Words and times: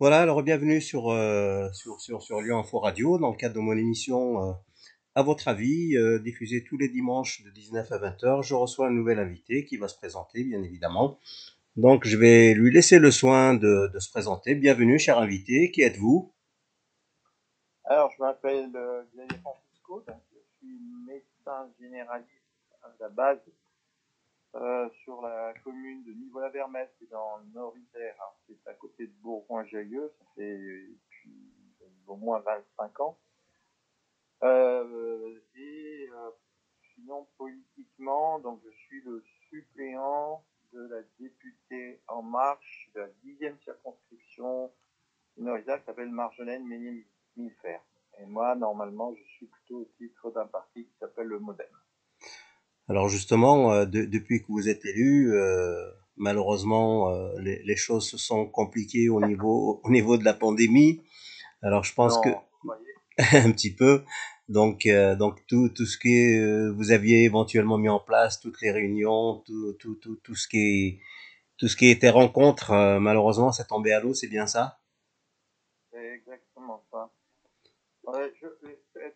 Voilà, 0.00 0.20
alors 0.20 0.44
bienvenue 0.44 0.80
sur, 0.80 1.10
euh, 1.10 1.68
sur, 1.72 2.00
sur, 2.00 2.22
sur 2.22 2.40
Lyon 2.40 2.60
Info 2.60 2.78
Radio 2.78 3.18
dans 3.18 3.32
le 3.32 3.36
cadre 3.36 3.56
de 3.56 3.60
mon 3.60 3.76
émission 3.76 4.44
euh, 4.44 4.52
À 5.16 5.24
votre 5.24 5.48
avis, 5.48 5.96
euh, 5.96 6.20
diffusée 6.20 6.62
tous 6.62 6.78
les 6.78 6.88
dimanches 6.88 7.42
de 7.42 7.50
19 7.50 7.90
à 7.90 7.98
20h. 7.98 8.44
Je 8.44 8.54
reçois 8.54 8.86
un 8.86 8.92
nouvel 8.92 9.18
invité 9.18 9.64
qui 9.64 9.76
va 9.76 9.88
se 9.88 9.96
présenter, 9.96 10.44
bien 10.44 10.62
évidemment. 10.62 11.18
Donc 11.74 12.06
je 12.06 12.16
vais 12.16 12.54
lui 12.54 12.72
laisser 12.72 13.00
le 13.00 13.10
soin 13.10 13.54
de, 13.54 13.90
de 13.92 13.98
se 13.98 14.08
présenter. 14.08 14.54
Bienvenue, 14.54 15.00
cher 15.00 15.18
invité, 15.18 15.72
qui 15.72 15.82
êtes-vous? 15.82 16.32
Alors, 17.82 18.12
je 18.16 18.22
m'appelle 18.22 18.70
euh, 18.76 19.02
Xavier 19.12 19.38
Francisco, 19.40 20.04
je 20.06 20.38
suis 20.58 20.78
médecin 21.08 21.68
généraliste 21.80 22.30
à 22.84 22.90
la 23.00 23.08
base 23.08 23.40
euh, 24.54 24.88
sur 25.04 25.20
la 25.20 25.52
commune 25.62 26.04
de 26.04 26.12
Nivola-Vermette, 26.12 26.94
c'est 26.98 27.10
dans 27.10 27.36
le 27.38 27.44
Nord-Isère, 27.54 28.16
hein. 28.20 28.34
c'est 28.46 28.70
à 28.70 28.74
côté 28.74 29.06
de 29.06 29.12
Bourgoin-Jallieu, 29.22 30.12
ça 30.18 30.24
fait 30.34 30.86
au 32.06 32.16
moins 32.16 32.40
25 32.40 33.00
ans. 33.00 33.18
Euh, 34.42 35.40
et 35.56 36.08
euh, 36.12 36.30
sinon, 36.94 37.26
politiquement, 37.36 38.38
donc 38.38 38.60
je 38.64 38.70
suis 38.70 39.02
le 39.02 39.22
suppléant 39.48 40.44
de 40.72 40.80
la 40.88 41.02
députée 41.18 42.00
En 42.08 42.22
Marche 42.22 42.90
de 42.94 43.00
la 43.00 43.08
10e 43.24 43.58
circonscription 43.64 44.72
du 45.36 45.42
Nord-Isère 45.42 45.80
qui 45.80 45.86
s'appelle 45.86 46.10
Marjolaine 46.10 46.66
Ménier-Milfer. 46.66 47.80
Et 48.20 48.26
moi, 48.26 48.54
normalement, 48.54 49.14
je 49.14 49.22
suis 49.24 49.46
plutôt 49.46 49.80
au 49.80 49.84
titre 49.96 50.30
d'un 50.30 50.46
parti 50.46 50.86
qui 50.86 50.94
s'appelle 50.98 51.26
le 51.26 51.38
Modem. 51.38 51.66
Alors 52.88 53.08
justement, 53.08 53.72
euh, 53.72 53.84
de- 53.86 54.04
depuis 54.04 54.40
que 54.42 54.46
vous 54.48 54.68
êtes 54.68 54.84
élu, 54.84 55.32
euh, 55.34 55.90
malheureusement, 56.16 57.10
euh, 57.12 57.38
les, 57.40 57.62
les 57.62 57.76
choses 57.76 58.08
se 58.08 58.18
sont 58.18 58.46
compliquées 58.46 59.08
au 59.08 59.20
niveau, 59.20 59.80
au 59.84 59.90
niveau 59.90 60.16
de 60.18 60.24
la 60.24 60.34
pandémie. 60.34 61.02
Alors 61.62 61.84
je 61.84 61.94
pense 61.94 62.18
que 62.18 62.30
Non, 62.30 62.42
un 63.18 63.52
petit 63.52 63.74
peu. 63.74 64.04
Donc, 64.48 64.86
euh, 64.86 65.16
donc 65.16 65.46
tout, 65.46 65.68
tout 65.70 65.86
ce 65.86 65.98
que 65.98 66.08
euh, 66.68 66.72
vous 66.72 66.92
aviez 66.92 67.24
éventuellement 67.24 67.78
mis 67.78 67.88
en 67.90 68.00
place, 68.00 68.40
toutes 68.40 68.60
les 68.62 68.70
réunions, 68.72 69.42
tout, 69.46 69.74
tout, 69.74 69.96
tout, 69.96 70.16
tout 70.24 70.34
ce 70.34 70.48
qui 70.48 70.58
est, 70.58 71.00
tout 71.58 71.68
ce 71.68 71.76
qui 71.76 71.88
était 71.90 72.10
rencontre, 72.10 72.72
euh, 72.72 73.00
malheureusement, 73.00 73.52
c'est 73.52 73.66
tombé 73.68 73.92
à 73.92 74.00
l'eau, 74.00 74.14
c'est 74.14 74.28
bien 74.28 74.46
ça? 74.46 74.80
c'est 75.90 76.14
exactement 76.14 76.82
ça. 76.90 77.10
Je, 78.40 78.46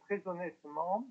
très 0.06 0.22
honnêtement, 0.27 1.06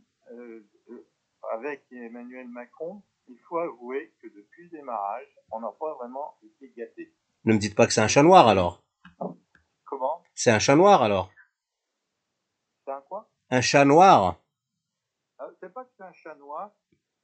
avec 1.52 1.86
Emmanuel 1.92 2.47
Macron, 2.47 3.03
il 3.28 3.39
faut 3.39 3.58
avouer 3.59 4.14
que 4.22 4.28
depuis 4.28 4.64
le 4.66 4.70
démarrage, 4.70 5.28
on 5.52 5.59
n'a 5.59 5.72
pas 5.72 5.94
vraiment 5.95 6.38
été 6.44 6.70
gâtés. 6.75 7.14
Ne 7.45 7.53
me 7.53 7.59
dites 7.59 7.75
pas 7.75 7.88
que 7.88 7.94
c'est 7.94 8.02
un 8.02 8.08
chat 8.08 8.23
noir 8.23 8.48
alors. 8.48 8.83
Comment? 9.86 10.23
C'est 10.36 10.52
un 10.52 10.59
chat 10.59 10.75
noir 10.75 11.02
alors. 11.03 11.31
C'est 12.86 12.92
un 12.92 13.02
quoi? 13.02 13.30
Un 13.50 13.61
chat 13.61 13.86
noir. 13.86 14.39
Euh, 15.42 15.52
C'est 15.59 15.73
pas 15.73 15.83
que 15.86 15.92
c'est 15.98 16.03
un 16.03 16.14
chat 16.14 16.36
noir. 16.36 16.72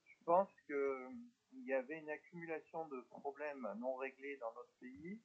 Je 0.05 0.15
pense 0.25 0.49
que 0.67 1.07
il 1.53 1.65
y 1.65 1.73
avait 1.73 1.97
une 1.99 2.09
accumulation 2.09 2.87
de 2.89 2.99
problèmes 3.09 3.67
non 3.79 3.95
réglés 3.95 4.37
dans 4.37 4.53
notre 4.53 4.73
pays 4.79 5.21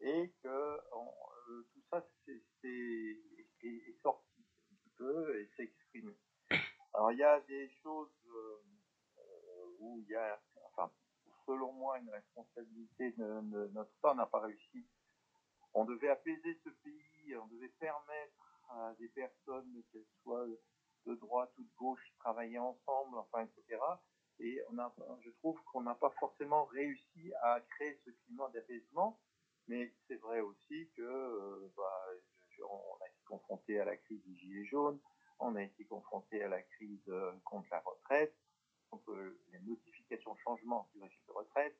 et 0.00 0.32
que 0.42 0.78
on- 0.94 1.12
euh, 1.50 1.68
tout 1.72 1.82
ça 1.90 2.06
c'est 2.24 2.42
c'est- 2.60 2.68
est, 2.68 3.66
est 3.66 3.98
sorti 4.02 4.40
un 4.70 4.74
petit 4.76 4.90
peu 4.96 5.40
et 5.40 5.50
s'est 5.56 5.64
exprimé. 5.64 6.12
Alors 6.96 7.12
il 7.12 7.18
y 7.18 7.22
a 7.22 7.40
des 7.40 7.68
choses 7.82 8.10
euh, 8.26 8.56
où 9.80 10.00
il 10.00 10.08
y 10.08 10.14
a, 10.14 10.40
enfin, 10.64 10.90
selon 11.44 11.72
moi, 11.72 11.98
une 11.98 12.08
responsabilité 12.08 13.12
de, 13.12 13.70
notre 13.74 13.92
part. 14.00 14.14
N'a 14.14 14.24
pas 14.24 14.40
réussi. 14.40 14.86
On 15.74 15.84
devait 15.84 16.08
apaiser 16.08 16.58
ce 16.64 16.70
pays, 16.70 17.36
on 17.36 17.46
devait 17.48 17.72
permettre 17.78 18.62
à 18.70 18.94
des 18.98 19.08
personnes, 19.08 19.82
qu'elles 19.92 20.06
soient 20.22 20.46
de 21.04 21.14
droite 21.16 21.52
ou 21.58 21.64
de 21.64 21.74
gauche, 21.76 22.14
travailler 22.18 22.58
ensemble, 22.58 23.18
enfin, 23.18 23.44
etc. 23.44 23.78
Et 24.38 24.58
on 24.70 24.78
a, 24.78 24.94
je 25.20 25.30
trouve 25.42 25.60
qu'on 25.64 25.82
n'a 25.82 25.94
pas 25.94 26.14
forcément 26.18 26.64
réussi 26.64 27.32
à 27.42 27.60
créer 27.60 28.00
ce 28.06 28.10
climat 28.24 28.48
d'apaisement. 28.54 29.20
Mais 29.68 29.92
c'est 30.06 30.16
vrai 30.16 30.40
aussi 30.40 30.90
que 30.96 31.02
euh, 31.02 31.72
bah, 31.76 32.06
on 32.62 33.04
a 33.04 33.08
été 33.08 33.22
confronté 33.26 33.80
à 33.80 33.84
la 33.84 33.96
crise 33.98 34.24
des 34.24 34.34
gilets 34.36 34.66
jaunes, 34.66 34.98
on 35.38 35.54
a 35.56 35.62
été 35.62 35.84
confronté 35.84 36.42
à 36.42 36.48
la 36.48 36.62
crise 36.62 37.08
euh, 37.08 37.32
contre 37.44 37.68
la 37.70 37.80
retraite, 37.80 38.34
contre 38.90 39.12
euh, 39.12 39.40
les 39.52 39.58
modifications, 39.60 40.34
changements 40.36 40.88
du 40.94 41.00
régime 41.00 41.22
de 41.28 41.32
retraite. 41.32 41.76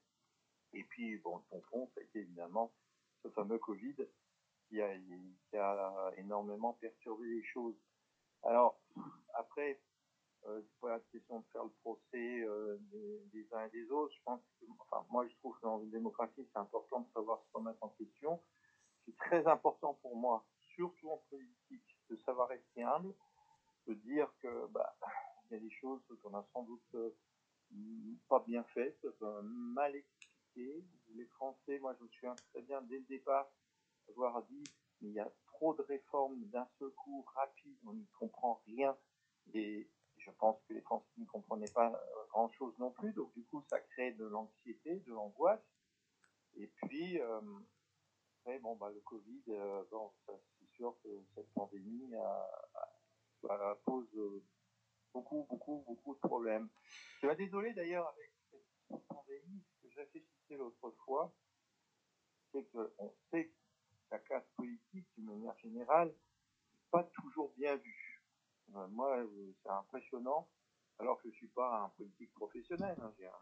Et 0.72 0.84
puis, 0.84 1.16
bon, 1.18 1.38
le 1.38 1.42
pompon, 1.44 1.90
ça 1.94 2.00
a 2.00 2.04
été 2.04 2.20
évidemment 2.20 2.72
ce 3.22 3.28
fameux 3.30 3.58
Covid 3.58 3.96
qui 4.68 4.80
a, 4.82 4.92
énormément 6.16 6.74
perturbé 6.74 7.26
les 7.26 7.44
choses. 7.44 7.76
Alors, 8.42 8.80
après, 9.34 9.80
euh, 10.46 10.60
c'est 10.80 10.88
la 10.88 11.00
question 11.12 11.40
de 11.40 11.44
faire 11.52 11.64
le 11.64 11.72
procès 11.82 12.40
euh, 12.42 12.76
des, 12.92 13.20
des 13.32 13.54
uns 13.54 13.66
et 13.66 13.70
des 13.70 13.90
autres. 13.90 14.14
Je 14.14 14.22
pense 14.24 14.40
que, 14.60 14.66
enfin, 14.80 15.04
moi, 15.10 15.26
je 15.26 15.34
trouve 15.36 15.56
que 15.56 15.62
dans 15.62 15.80
une 15.82 15.90
démocratie, 15.90 16.46
c'est 16.52 16.58
important 16.58 17.00
de 17.00 17.08
savoir 17.12 17.42
se 17.42 17.52
remettre 17.52 17.82
en 17.82 17.88
question. 17.90 18.42
C'est 19.04 19.16
très 19.16 19.46
important 19.46 19.94
pour 20.02 20.16
moi, 20.16 20.44
surtout 20.74 21.10
en 21.10 21.18
politique, 21.30 21.96
de 22.10 22.16
savoir 22.24 22.48
rester 22.48 22.82
humble, 22.82 23.14
de 23.86 23.94
dire 23.94 24.32
que, 24.40 24.66
bah, 24.68 24.96
il 25.50 25.54
y 25.54 25.56
a 25.56 25.60
des 25.60 25.70
choses 25.70 26.00
qu'on 26.22 26.34
a 26.34 26.44
sans 26.52 26.62
doute 26.64 26.94
euh, 26.94 27.10
pas 28.28 28.40
bien 28.46 28.64
faites, 28.74 29.04
euh, 29.22 29.42
mal 29.42 29.94
expliquées. 29.94 30.84
Les 31.14 31.26
Français, 31.26 31.78
moi, 31.78 31.94
je 31.98 32.04
me 32.04 32.08
souviens 32.08 32.36
très 32.52 32.62
bien 32.62 32.82
dès 32.82 32.98
le 32.98 33.04
départ 33.04 33.50
avoir 34.08 34.42
dit, 34.44 34.64
mais 35.00 35.08
il 35.08 35.14
y 35.14 35.20
a 35.20 35.30
trop 35.46 35.74
de 35.74 35.82
réformes 35.82 36.44
d'un 36.46 36.66
seul 36.78 36.90
coup, 36.90 37.24
rapide, 37.34 37.76
on 37.86 37.92
n'y 37.92 38.06
comprend 38.18 38.62
rien. 38.66 38.96
Et 39.54 39.88
je 40.18 40.30
pense 40.32 40.60
que 40.68 40.74
les 40.74 40.80
Français 40.82 41.06
ne 41.18 41.26
comprenaient 41.26 41.70
pas 41.70 42.00
grand 42.30 42.50
chose 42.52 42.74
non 42.78 42.90
plus, 42.90 43.12
donc 43.12 43.32
du 43.34 43.44
coup, 43.44 43.62
ça 43.68 43.80
crée 43.80 44.12
de 44.12 44.24
l'anxiété, 44.24 45.00
de 45.00 45.12
l'angoisse. 45.12 45.64
Et 46.56 46.66
puis, 46.68 47.20
euh, 47.20 47.40
après, 48.40 48.58
bon, 48.58 48.76
bah, 48.76 48.90
le 48.92 49.00
Covid, 49.00 49.42
euh, 49.48 49.84
c'est 50.26 50.68
sûr 50.76 50.96
que 51.02 51.08
cette 51.34 51.52
pandémie 51.52 52.14
a- 52.16 52.95
a- 53.50 53.74
pose 53.84 54.08
euh, 54.16 54.42
beaucoup, 55.12 55.46
beaucoup, 55.48 55.84
beaucoup 55.86 56.14
de 56.14 56.20
problèmes. 56.20 56.68
Je 57.20 57.28
suis 57.28 57.36
désolé 57.36 57.72
d'ailleurs 57.74 58.08
avec 58.08 58.30
cette 58.90 59.06
pandémie, 59.08 59.62
ce 59.74 59.86
que 59.86 59.92
je 59.92 60.00
réfléchissais 60.00 60.56
l'autre 60.56 60.90
fois, 61.04 61.32
c'est 62.52 62.64
qu'on 62.70 63.14
sait 63.30 63.46
que 63.46 63.54
la 64.10 64.18
classe 64.18 64.46
politique, 64.56 65.06
d'une 65.16 65.26
manière 65.26 65.56
générale, 65.58 66.08
n'est 66.08 66.90
pas 66.90 67.04
toujours 67.04 67.52
bien 67.56 67.76
vue. 67.76 68.22
Euh, 68.74 68.86
moi, 68.88 69.18
euh, 69.18 69.52
c'est 69.62 69.70
impressionnant, 69.70 70.48
alors 70.98 71.20
que 71.20 71.30
je 71.30 71.36
suis 71.36 71.48
pas 71.48 71.84
un 71.84 71.88
politique 71.90 72.32
professionnel, 72.34 72.96
hein, 73.00 73.12
j'ai 73.18 73.26
un, 73.26 73.32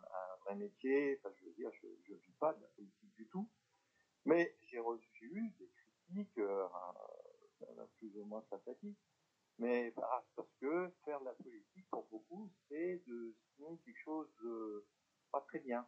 vrai 0.44 0.56
métier, 0.56 1.18
enfin, 1.18 1.34
je 1.38 1.46
veux 1.46 1.52
dire, 1.52 1.70
je 1.80 2.12
ne 2.12 2.18
vis 2.18 2.32
pas 2.38 2.52
de 2.52 2.60
la 2.60 2.68
politique 2.68 3.14
du 3.14 3.26
tout, 3.28 3.48
mais 4.24 4.56
j'ai 4.62 4.78
reçu 4.78 5.54
des 5.58 5.70
critiques 5.70 6.40
plus 7.98 8.16
ou 8.18 8.24
moins 8.24 8.44
sympathiques, 8.50 8.98
mais 9.58 9.92
parce 9.92 10.50
que 10.60 10.90
faire 11.04 11.20
de 11.20 11.26
la 11.26 11.34
politique, 11.34 11.86
pour 11.90 12.06
beaucoup, 12.10 12.50
c'est 12.68 13.02
de 13.06 13.34
signer 13.54 13.78
quelque 13.84 14.00
chose 14.04 14.28
pas 15.30 15.40
très 15.42 15.60
bien. 15.60 15.86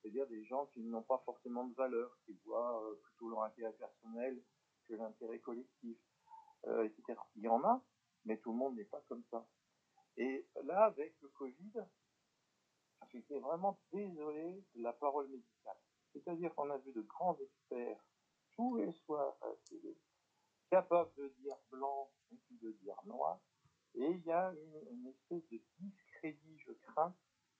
C'est-à-dire 0.00 0.26
des 0.28 0.44
gens 0.44 0.66
qui 0.66 0.80
n'ont 0.80 1.02
pas 1.02 1.20
forcément 1.24 1.66
de 1.66 1.74
valeur, 1.74 2.16
qui 2.24 2.32
voient 2.44 2.82
euh, 2.84 2.94
plutôt 3.02 3.30
leur 3.30 3.42
intérêt 3.42 3.72
personnel 3.72 4.40
que 4.86 4.94
l'intérêt 4.94 5.40
collectif, 5.40 5.98
euh, 6.66 6.84
etc. 6.84 7.18
Il 7.36 7.42
y 7.42 7.48
en 7.48 7.62
a, 7.64 7.82
mais 8.24 8.38
tout 8.38 8.52
le 8.52 8.58
monde 8.58 8.76
n'est 8.76 8.84
pas 8.84 9.02
comme 9.08 9.24
ça. 9.30 9.46
Et 10.16 10.46
là, 10.64 10.84
avec 10.84 11.14
le 11.20 11.28
Covid, 11.28 11.72
j'étais 13.10 13.38
vraiment 13.38 13.78
désolé 13.92 14.64
de 14.74 14.82
la 14.82 14.92
parole 14.92 15.28
médicale. 15.28 15.76
C'est-à-dire 16.12 16.54
qu'on 16.54 16.70
a 16.70 16.78
vu 16.78 16.92
de 16.92 17.02
grands 17.02 17.36
experts 17.38 18.04
tous 18.54 18.76
les 18.76 18.92
soirs 18.92 19.36
à 19.40 19.48
la 19.48 19.56
capables 20.70 21.12
de 21.16 21.28
dire 21.40 21.56
blanc 21.70 22.10
et 22.32 22.36
de 22.62 22.72
dire 22.72 23.00
noir. 23.04 23.40
Et 23.94 24.06
il 24.06 24.24
y 24.24 24.32
a 24.32 24.52
une, 24.90 25.06
espèce 25.06 25.48
de 25.50 25.60
discrédit, 25.78 26.58
je 26.58 26.72
crains, 26.72 27.14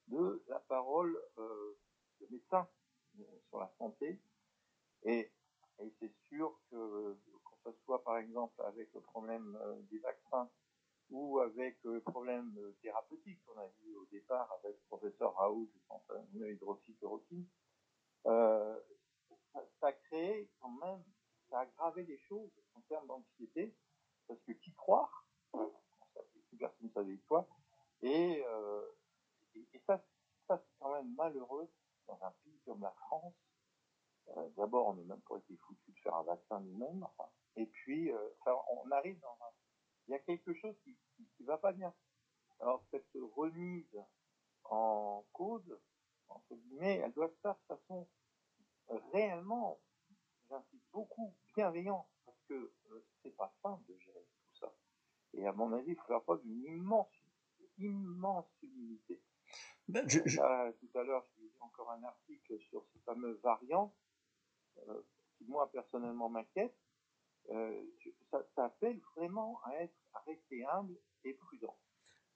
de 0.09 0.43
la 0.49 0.61
parole 0.61 1.19
euh, 1.39 1.79
de 2.21 2.27
médecin 2.31 2.69
euh, 3.19 3.25
sur 3.49 3.59
la 3.59 3.71
santé. 3.79 4.21
Et, 5.05 5.31
et 5.81 5.93
c'est 6.01 6.13
sûr 6.29 6.59
que, 6.71 7.15
que 7.15 7.71
ce 7.71 7.73
soit 7.85 8.03
par 8.03 8.19
exemple 8.19 8.61
avec 8.63 8.93
le 8.95 9.01
problème 9.01 9.59
euh, 9.63 9.81
des 9.91 9.99
vaccins 9.99 10.51
ou 11.11 11.39
avec 11.41 11.79
euh, 11.87 11.95
le 11.95 12.01
problème 12.01 12.55
euh, 12.59 12.77
thérapeutique 12.83 13.41
qu'on 13.45 13.59
a 13.59 13.67
vu 13.81 13.95
au 13.97 14.07
départ 14.07 14.51
avec 14.63 14.77
le 14.77 14.87
professeur 14.89 15.35
Raoult 15.37 15.67
du 15.67 15.81
centre 15.87 16.15
hydroxychloroquine, 16.35 17.47
euh, 18.27 18.79
ça, 19.53 19.65
ça 19.81 19.87
a 19.89 19.93
créé 19.93 20.51
quand 20.61 20.71
même, 20.71 21.03
ça 21.51 21.59
a 21.59 21.63
aggravé 21.63 22.05
les 22.05 22.19
choses 22.19 22.51
en 22.75 22.81
termes 22.83 23.07
d'anxiété, 23.07 23.75
parce 24.27 24.41
que 24.41 24.53
qui 24.53 24.73
croire 24.75 25.27
Plus 25.53 26.59
personne 26.59 26.87
ne 26.87 26.93
savait 26.93 27.19
quoi. 27.29 27.49
Et, 28.03 28.45
et, 29.55 29.81
ça, 29.87 30.03
c'est 30.49 30.79
quand 30.79 30.95
même 30.95 31.15
malheureux 31.15 31.69
dans 32.07 32.19
un 32.23 32.31
pays 32.43 32.61
comme 32.65 32.81
la 32.81 32.93
France. 32.93 33.35
Euh, 34.37 34.49
D'abord, 34.57 34.89
on 34.89 34.95
n'a 34.95 35.03
même 35.03 35.21
pas 35.23 35.37
été 35.37 35.57
foutu 35.57 35.93
de 35.93 35.99
faire 36.01 36.15
un 36.15 36.23
vaccin 36.23 36.61
lui-même. 36.61 37.07
Et 37.57 37.67
puis, 37.67 38.13
euh, 38.13 38.29
on 38.71 38.91
arrive 38.91 39.19
dans 39.21 39.37
un... 39.41 39.51
Il 40.07 40.13
y 40.13 40.15
a 40.15 40.19
quelque 40.21 40.55
chose 40.55 40.75
qui 40.85 40.97
ne 41.41 41.47
va 41.47 41.59
pas 41.59 41.73
bien. 41.73 41.95
Alors, 42.61 42.83
cette 42.91 43.07
remise 43.37 44.05
en 44.65 45.25
cause, 45.33 45.79
entre 46.29 46.55
guillemets, 46.55 46.97
elle 47.05 47.13
doit 47.13 47.29
se 47.29 47.41
faire 47.41 47.55
de 47.55 47.77
façon 47.77 48.09
réellement, 49.13 49.79
j'insiste 50.49 50.87
beaucoup, 50.93 51.35
bienveillante, 51.55 52.09
parce 52.25 52.41
que 52.49 52.55
euh, 52.55 53.05
c'est 53.23 53.37
pas 53.37 53.53
simple 53.63 53.85
de 53.89 53.99
gérer 53.99 54.27
tout 54.45 54.55
ça. 54.55 54.75
Et 55.35 55.47
à 55.47 55.53
mon 55.53 55.73
avis, 55.73 55.93
il 55.93 55.97
faut 55.97 56.07
faire 56.07 56.23
preuve 56.23 56.43
d'une 56.43 56.65
immense, 56.65 57.13
immense 57.79 58.47
humilité. 58.63 59.21
Ben, 59.89 60.07
euh, 60.07 60.73
tout 60.73 60.99
à 60.99 61.03
l'heure, 61.03 61.25
je 61.25 61.43
lisais 61.43 61.61
encore 61.61 61.91
un 61.91 62.03
article 62.03 62.59
sur 62.61 62.85
ce 62.93 62.99
fameux 62.99 63.41
variant, 63.43 63.95
euh, 64.87 65.03
qui 65.37 65.45
moi 65.47 65.71
personnellement 65.71 66.29
m'inquiète. 66.29 66.77
ça, 68.31 68.45
ça, 68.55 68.67
appelle 68.67 69.01
vraiment 69.17 69.61
à 69.65 69.77
être 69.77 69.97
à 70.13 70.21
rester 70.21 70.65
humble 70.67 70.99
et 71.25 71.33
prudent 71.33 71.79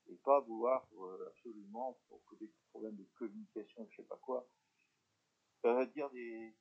et 0.08 0.16
pas 0.16 0.40
vouloir 0.40 0.88
absolument 1.28 1.98
pour 2.08 2.22
des 2.40 2.50
problèmes 2.70 2.96
de 2.96 3.06
communication, 3.18 3.86
je 3.90 3.96
sais 3.96 4.08
pas 4.08 4.16
quoi, 4.16 4.48
euh, 5.64 5.86
dire 5.86 6.10
des 6.10 6.56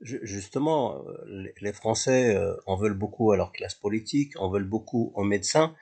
Justement, 0.00 1.06
euh, 1.06 1.52
les 1.60 1.72
Français 1.72 2.34
euh, 2.34 2.56
en 2.66 2.76
veulent 2.76 2.98
beaucoup 2.98 3.32
à 3.32 3.36
leur 3.36 3.52
classe 3.52 3.74
politique, 3.74 4.38
en 4.40 4.50
veulent 4.50 4.68
beaucoup 4.68 5.12
aux 5.14 5.24
médecins, 5.24 5.74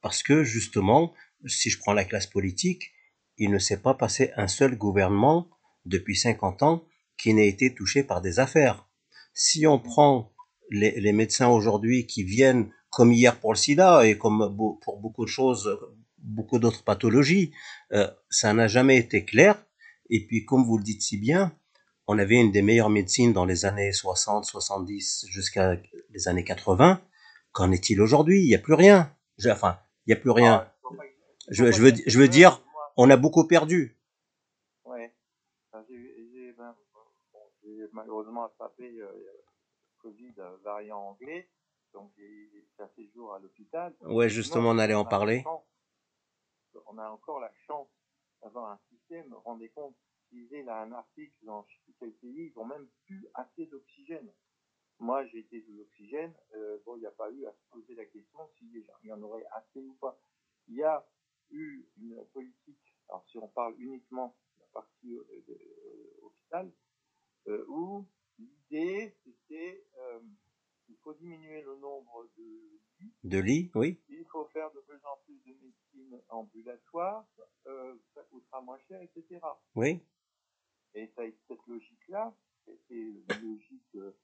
parce 0.00 0.22
que 0.22 0.44
justement, 0.44 1.14
si 1.46 1.68
je 1.70 1.78
prends 1.78 1.92
la 1.92 2.04
classe 2.04 2.26
politique, 2.26 2.92
il 3.38 3.50
ne 3.50 3.58
s'est 3.58 3.82
pas 3.82 3.94
passé 3.94 4.32
un 4.36 4.48
seul 4.48 4.76
gouvernement 4.76 5.48
depuis 5.84 6.16
50 6.16 6.62
ans 6.62 6.84
qui 7.18 7.34
n'ait 7.34 7.48
été 7.48 7.74
touché 7.74 8.02
par 8.02 8.20
des 8.20 8.38
affaires. 8.38 8.88
Si 9.34 9.66
on 9.66 9.78
prend 9.78 10.32
les, 10.70 11.00
les 11.00 11.12
médecins 11.12 11.48
aujourd'hui 11.48 12.06
qui 12.06 12.22
viennent, 12.22 12.70
comme 12.90 13.12
hier 13.12 13.38
pour 13.38 13.52
le 13.52 13.58
sida 13.58 14.06
et 14.06 14.16
comme 14.16 14.56
pour 14.82 14.98
beaucoup 14.98 15.24
de 15.24 15.30
choses, 15.30 15.78
beaucoup 16.18 16.58
d'autres 16.58 16.84
pathologies, 16.84 17.52
euh, 17.92 18.10
ça 18.30 18.52
n'a 18.52 18.68
jamais 18.68 18.96
été 18.96 19.24
clair. 19.24 19.62
Et 20.10 20.26
puis, 20.26 20.44
comme 20.44 20.64
vous 20.64 20.78
le 20.78 20.84
dites 20.84 21.02
si 21.02 21.18
bien, 21.18 21.56
on 22.06 22.18
avait 22.18 22.36
une 22.36 22.52
des 22.52 22.62
meilleures 22.62 22.90
médecines 22.90 23.32
dans 23.32 23.44
les 23.44 23.64
années 23.64 23.92
60, 23.92 24.44
70 24.44 25.26
jusqu'à 25.28 25.76
les 26.10 26.28
années 26.28 26.44
80. 26.44 27.00
Qu'en 27.52 27.72
est-il 27.72 28.00
aujourd'hui? 28.00 28.42
Il 28.42 28.48
n'y 28.48 28.54
a 28.54 28.58
plus 28.58 28.74
rien. 28.74 29.14
Enfin, 29.50 29.78
il 30.06 30.14
n'y 30.14 30.18
a 30.18 30.20
plus 30.20 30.30
rien. 30.30 30.70
Ah, 30.84 31.02
je, 31.50 31.64
veux, 31.64 31.92
je 32.06 32.18
veux 32.18 32.28
dire, 32.28 32.62
on 32.96 33.10
a 33.10 33.16
beaucoup 33.16 33.46
perdu. 33.46 33.98
Oui. 34.84 35.00
J'ai 35.88 36.52
ben, 36.52 36.74
malheureusement 37.92 38.44
attrapé 38.44 38.84
euh, 38.84 39.10
le 39.12 39.44
Covid 39.98 40.34
euh, 40.38 40.56
variant 40.64 40.98
anglais. 40.98 41.48
Donc, 41.92 42.12
j'ai 42.16 42.66
fait 42.76 42.82
un 42.82 42.90
séjour 42.94 43.34
à 43.34 43.38
l'hôpital. 43.38 43.94
Ouais, 44.02 44.28
justement, 44.28 44.70
on 44.70 44.78
allait 44.78 44.94
en 44.94 45.04
parler 45.04 45.44
on 46.86 46.98
a 46.98 47.08
encore 47.08 47.40
la 47.40 47.50
chance 47.66 47.88
d'avoir 48.46 48.70
un 48.70 48.80
système. 48.88 49.34
Rendez 49.44 49.68
compte, 49.70 49.96
disais 50.30 50.62
là 50.62 50.82
un 50.82 50.92
article 50.92 51.34
dans 51.42 51.66
je 51.68 51.76
sais 51.84 51.96
quel 51.98 52.12
pays, 52.12 52.52
ils 52.52 52.58
ont 52.58 52.64
même 52.64 52.88
plus 53.04 53.26
assez 53.34 53.66
d'oxygène. 53.66 54.32
Moi, 54.98 55.26
j'ai 55.26 55.40
été 55.40 55.60
de 55.60 55.72
l'oxygène. 55.76 56.32
Euh, 56.54 56.78
bon, 56.86 56.96
il 56.96 57.00
n'y 57.00 57.06
a 57.06 57.10
pas 57.10 57.30
eu 57.30 57.44
à 57.46 57.52
se 57.52 57.70
poser 57.70 57.94
la 57.94 58.06
question 58.06 58.38
s'il 58.56 58.84
y 59.02 59.12
en 59.12 59.22
aurait 59.22 59.44
assez 59.52 59.80
ou 59.80 59.94
pas. 59.94 60.18
Il 60.68 60.76
y 60.76 60.84
a 60.84 61.06
eu 61.50 61.84
une 61.98 62.24
politique, 62.32 62.94
alors 63.08 63.24
si 63.28 63.38
on 63.38 63.48
parle 63.48 63.74
uniquement 63.78 64.36
de 64.54 64.60
la 64.60 64.66
partie 64.72 65.14
euh, 65.14 65.44
euh, 65.48 66.20
hôpital, 66.22 66.72
où 67.68 68.04
l'idée 68.38 69.14
c'était 69.22 69.86
il 70.88 70.96
faut 71.02 71.14
diminuer 71.14 71.62
le 71.62 71.76
nombre 71.76 72.28
de 72.36 72.80
lits. 73.00 73.12
De 73.24 73.38
lits, 73.38 73.70
oui. 73.74 74.00
Il 74.08 74.24
faut 74.26 74.44
faire 74.46 74.70
de 74.72 74.80
plus 74.80 75.04
en 75.04 75.16
plus 75.24 75.40
de 75.44 75.54
médecine 75.54 76.22
ambulatoire, 76.28 77.26
euh, 77.66 77.94
ça 78.14 78.22
coûtera 78.24 78.60
moins 78.60 78.78
cher, 78.88 79.00
etc. 79.02 79.40
Oui. 79.74 80.02
Et 80.94 81.12
ça, 81.14 81.22
cette 81.48 81.66
logique-là, 81.66 82.34
c'était 82.64 82.94
une 82.94 83.24
logique 83.42 83.94
euh, 83.96 84.16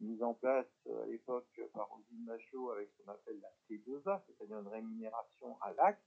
mise 0.00 0.22
en 0.22 0.34
place 0.34 0.66
euh, 0.86 1.04
à 1.04 1.06
l'époque 1.06 1.60
par 1.72 1.88
Rosine 1.88 2.24
Machaud 2.24 2.70
avec 2.70 2.90
ce 2.90 3.02
qu'on 3.02 3.12
appelle 3.12 3.40
la 3.40 3.52
T2A, 3.68 4.22
c'est-à-dire 4.26 4.58
une 4.58 4.68
rémunération 4.68 5.60
à 5.60 5.72
l'acte, 5.74 6.02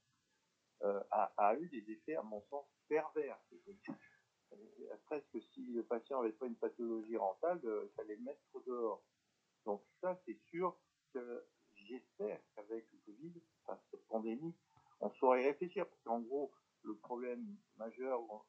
euh, 0.84 1.02
a, 1.12 1.32
a, 1.38 1.56
eu 1.56 1.68
des 1.70 1.92
effets, 1.92 2.16
à 2.16 2.24
mon 2.24 2.42
sens, 2.50 2.66
pervers. 2.88 3.40
Presque 5.06 5.42
si 5.54 5.66
le 5.72 5.84
patient 5.84 6.22
n'avait 6.22 6.34
pas 6.34 6.48
une 6.48 6.56
pathologie 6.56 7.18
rentable, 7.18 7.62
il 7.84 7.96
fallait 7.96 8.16
le 8.16 8.24
mettre 8.24 8.42
dehors. 8.66 9.04
Donc 9.68 9.82
ça, 10.00 10.18
c'est 10.26 10.40
sûr 10.50 10.78
que 11.14 11.46
j'espère 11.76 12.40
qu'avec 12.56 12.88
le 12.94 13.00
Covid, 13.06 13.34
enfin, 13.66 13.78
cette 13.92 14.08
pandémie, 14.08 14.56
on 15.02 15.12
saurait 15.20 15.46
réfléchir. 15.46 15.86
Parce 15.86 16.02
qu'en 16.04 16.22
gros, 16.22 16.52
le 16.84 16.96
problème 16.96 17.46
majeur 17.78 18.22
où 18.22 18.42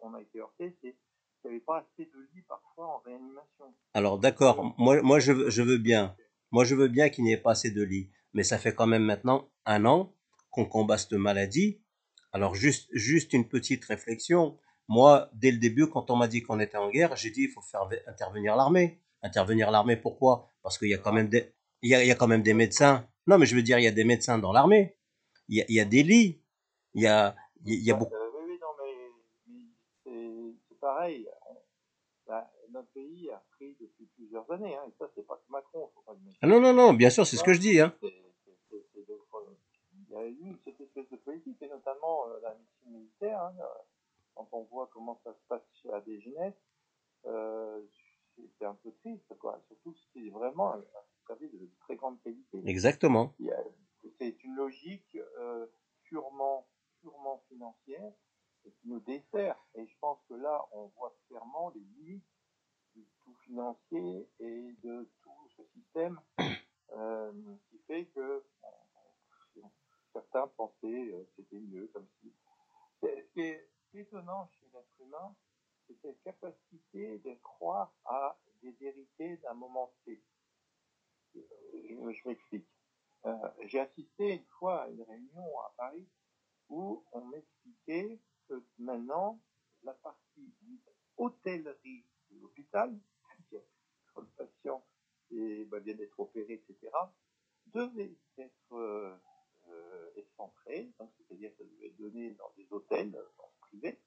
on 0.00 0.14
a 0.14 0.22
été 0.22 0.40
heurté, 0.40 0.74
c'est 0.80 0.96
qu'il 1.42 1.50
n'y 1.50 1.56
avait 1.56 1.64
pas 1.64 1.80
assez 1.80 2.06
de 2.06 2.28
lits 2.32 2.42
parfois 2.48 2.86
en 2.86 2.98
réanimation. 3.00 3.74
Alors 3.92 4.18
d'accord, 4.18 4.74
moi, 4.78 5.02
moi 5.02 5.20
je, 5.20 5.50
je 5.50 5.62
veux 5.62 5.76
bien. 5.76 6.16
Moi 6.50 6.64
je 6.64 6.74
veux 6.74 6.88
bien 6.88 7.10
qu'il 7.10 7.24
n'y 7.24 7.32
ait 7.32 7.42
pas 7.42 7.52
assez 7.52 7.70
de 7.70 7.82
lits. 7.82 8.10
Mais 8.32 8.42
ça 8.42 8.56
fait 8.56 8.74
quand 8.74 8.86
même 8.86 9.04
maintenant 9.04 9.50
un 9.66 9.84
an 9.84 10.14
qu'on 10.50 10.64
combat 10.64 10.96
cette 10.96 11.12
maladie. 11.12 11.82
Alors 12.32 12.54
juste, 12.54 12.88
juste 12.92 13.34
une 13.34 13.46
petite 13.46 13.84
réflexion. 13.84 14.58
Moi, 14.88 15.28
dès 15.34 15.50
le 15.50 15.58
début, 15.58 15.88
quand 15.88 16.10
on 16.10 16.16
m'a 16.16 16.26
dit 16.26 16.42
qu'on 16.42 16.58
était 16.58 16.78
en 16.78 16.90
guerre, 16.90 17.16
j'ai 17.16 17.30
dit 17.30 17.42
il 17.42 17.50
faut 17.50 17.60
faire 17.60 17.86
intervenir 18.06 18.56
l'armée. 18.56 19.00
Intervenir 19.24 19.70
l'armée, 19.70 19.96
pourquoi? 19.96 20.50
Parce 20.62 20.76
qu'il 20.76 20.88
y 20.88 20.94
a 20.94 20.98
quand 20.98 21.12
même 21.12 21.30
des, 21.30 21.54
il 21.80 21.90
y 21.90 21.94
a, 21.94 22.04
il 22.04 22.06
y 22.06 22.10
a 22.10 22.14
quand 22.14 22.28
même 22.28 22.42
des 22.42 22.52
médecins. 22.52 23.08
Non, 23.26 23.38
mais 23.38 23.46
je 23.46 23.56
veux 23.56 23.62
dire, 23.62 23.78
il 23.78 23.84
y 23.84 23.88
a 23.88 23.90
des 23.90 24.04
médecins 24.04 24.38
dans 24.38 24.52
l'armée. 24.52 24.98
Il 25.48 25.56
y 25.56 25.62
a, 25.62 25.64
il 25.68 25.74
y 25.74 25.80
a 25.80 25.86
des 25.86 26.02
lits. 26.02 26.42
Il 26.92 27.02
y 27.02 27.06
a, 27.06 27.34
il 27.64 27.82
y 27.82 27.90
a 27.90 27.94
beaucoup. 27.94 28.14
Oui, 28.14 28.44
oui, 28.48 28.58
non, 28.60 28.68
mais 30.04 30.52
c'est 30.68 30.78
pareil. 30.78 31.26
bah, 32.26 32.52
notre 32.70 32.88
pays 32.88 33.30
a 33.30 33.42
pris 33.52 33.74
depuis 33.80 34.04
plusieurs 34.14 34.50
années, 34.50 34.76
hein, 34.76 34.84
et 34.88 34.92
ça, 34.98 35.10
c'est 35.14 35.26
pas 35.26 35.36
que 35.36 35.50
Macron. 35.50 35.90
Faut 35.94 36.02
pas 36.02 36.14
ah 36.42 36.46
non, 36.46 36.60
non, 36.60 36.74
non, 36.74 36.92
bien 36.92 37.08
sûr, 37.08 37.26
c'est 37.26 37.36
ce 37.36 37.44
que 37.44 37.54
je 37.54 37.60
dis. 37.60 37.80
Hein. 37.80 37.94
il 38.02 38.10
y 40.10 40.16
a 40.16 40.26
eu 40.26 40.54
cette 40.64 40.82
espèce 40.82 41.08
de 41.08 41.16
politique, 41.16 41.62
et 41.62 41.68
notamment 41.68 42.28
euh, 42.28 42.40
la 42.42 42.50
médecine 42.50 42.92
militaire. 42.92 43.40
Hein, 43.40 43.54
euh, 43.58 43.64
quand 44.34 44.48
on 44.52 44.64
voit 44.64 44.90
comment 44.92 45.18
ça 45.24 45.32
se 45.32 45.40
passe 45.48 45.62
chez 45.80 45.90
ADGNet, 45.90 46.54
euh, 47.26 47.80
c'est 48.58 48.64
un 48.64 48.74
peu 48.74 48.92
triste, 49.00 49.36
quoi. 49.38 49.60
Surtout 49.68 49.94
si 49.94 50.08
c'est 50.14 50.30
vraiment 50.30 50.74
un, 50.74 50.84
service 51.26 51.52
de 51.52 51.70
très 51.80 51.96
grande 51.96 52.20
qualité. 52.22 52.62
Exactement. 52.66 53.34
C'est 54.18 54.44
une 54.44 54.54
logique 54.56 55.16
euh, 55.38 55.66
purement, 56.02 56.68
purement 57.00 57.42
financière 57.48 58.12
et 58.64 58.70
qui 58.70 58.88
nous 58.88 59.00
dessert. 59.00 59.56
Et 59.74 59.86
je 59.86 59.98
pense 60.00 60.18
que 60.28 60.34
là, 60.34 60.66
on 60.72 60.88
voit 60.96 61.16
clairement 61.28 61.70
les 61.74 61.80
limites 61.80 62.24
du 62.94 63.06
tout 63.24 63.34
financier 63.46 64.28
et 64.38 64.74
de 64.82 65.08
tout 65.22 65.48
ce 65.56 65.62
système 65.74 66.20
euh, 66.92 67.32
qui 67.70 67.78
fait 67.86 68.06
que 68.14 68.44
certains 70.12 70.46
pensaient 70.56 70.80
que 70.82 71.26
c'était 71.36 71.60
mieux 71.60 71.88
comme 71.92 72.06
si. 72.20 72.32
Ce 73.02 73.32
qui 73.32 73.40
est 73.40 73.68
étonnant 73.94 74.48
chez 74.52 74.66
l'être 74.72 75.00
humain, 75.00 75.34
c'est 75.86 76.00
cette 76.00 76.22
capacité 76.22 77.18
de 77.18 77.34
croire 77.42 77.92
à 78.04 78.38
des 78.62 78.72
vérités 78.72 79.36
d'un 79.38 79.54
moment 79.54 79.92
T. 80.04 80.22
Je, 81.34 82.28
m'explique. 82.28 82.66
Euh, 83.26 83.36
j'ai 83.66 83.80
assisté 83.80 84.34
une 84.34 84.44
fois 84.58 84.82
à 84.82 84.88
une 84.88 85.02
réunion 85.02 85.60
à 85.60 85.74
Paris 85.76 86.06
où 86.68 87.04
on 87.12 87.24
m'expliquait 87.26 88.18
que 88.48 88.62
maintenant, 88.78 89.40
la 89.82 89.94
partie 89.94 90.52
hôtellerie 91.16 92.04
de 92.30 92.40
l'hôpital, 92.40 92.96
quand 94.14 94.20
le 94.20 94.26
patient 94.36 94.84
est, 95.30 95.64
bah, 95.64 95.78
vient 95.80 95.94
d'être 95.94 96.18
opéré, 96.18 96.54
etc., 96.54 96.92
devait 97.66 98.14
être 98.38 98.72
euh, 98.72 99.16
euh 99.68 100.10
c'est-à-dire 101.16 101.50
ça 101.56 101.64
devait 101.64 101.86
être 101.86 101.96
donné 101.96 102.30
dans 102.32 102.52
des 102.56 102.66
hôtels 102.70 103.10
dans 103.10 103.50
privés, 103.60 103.98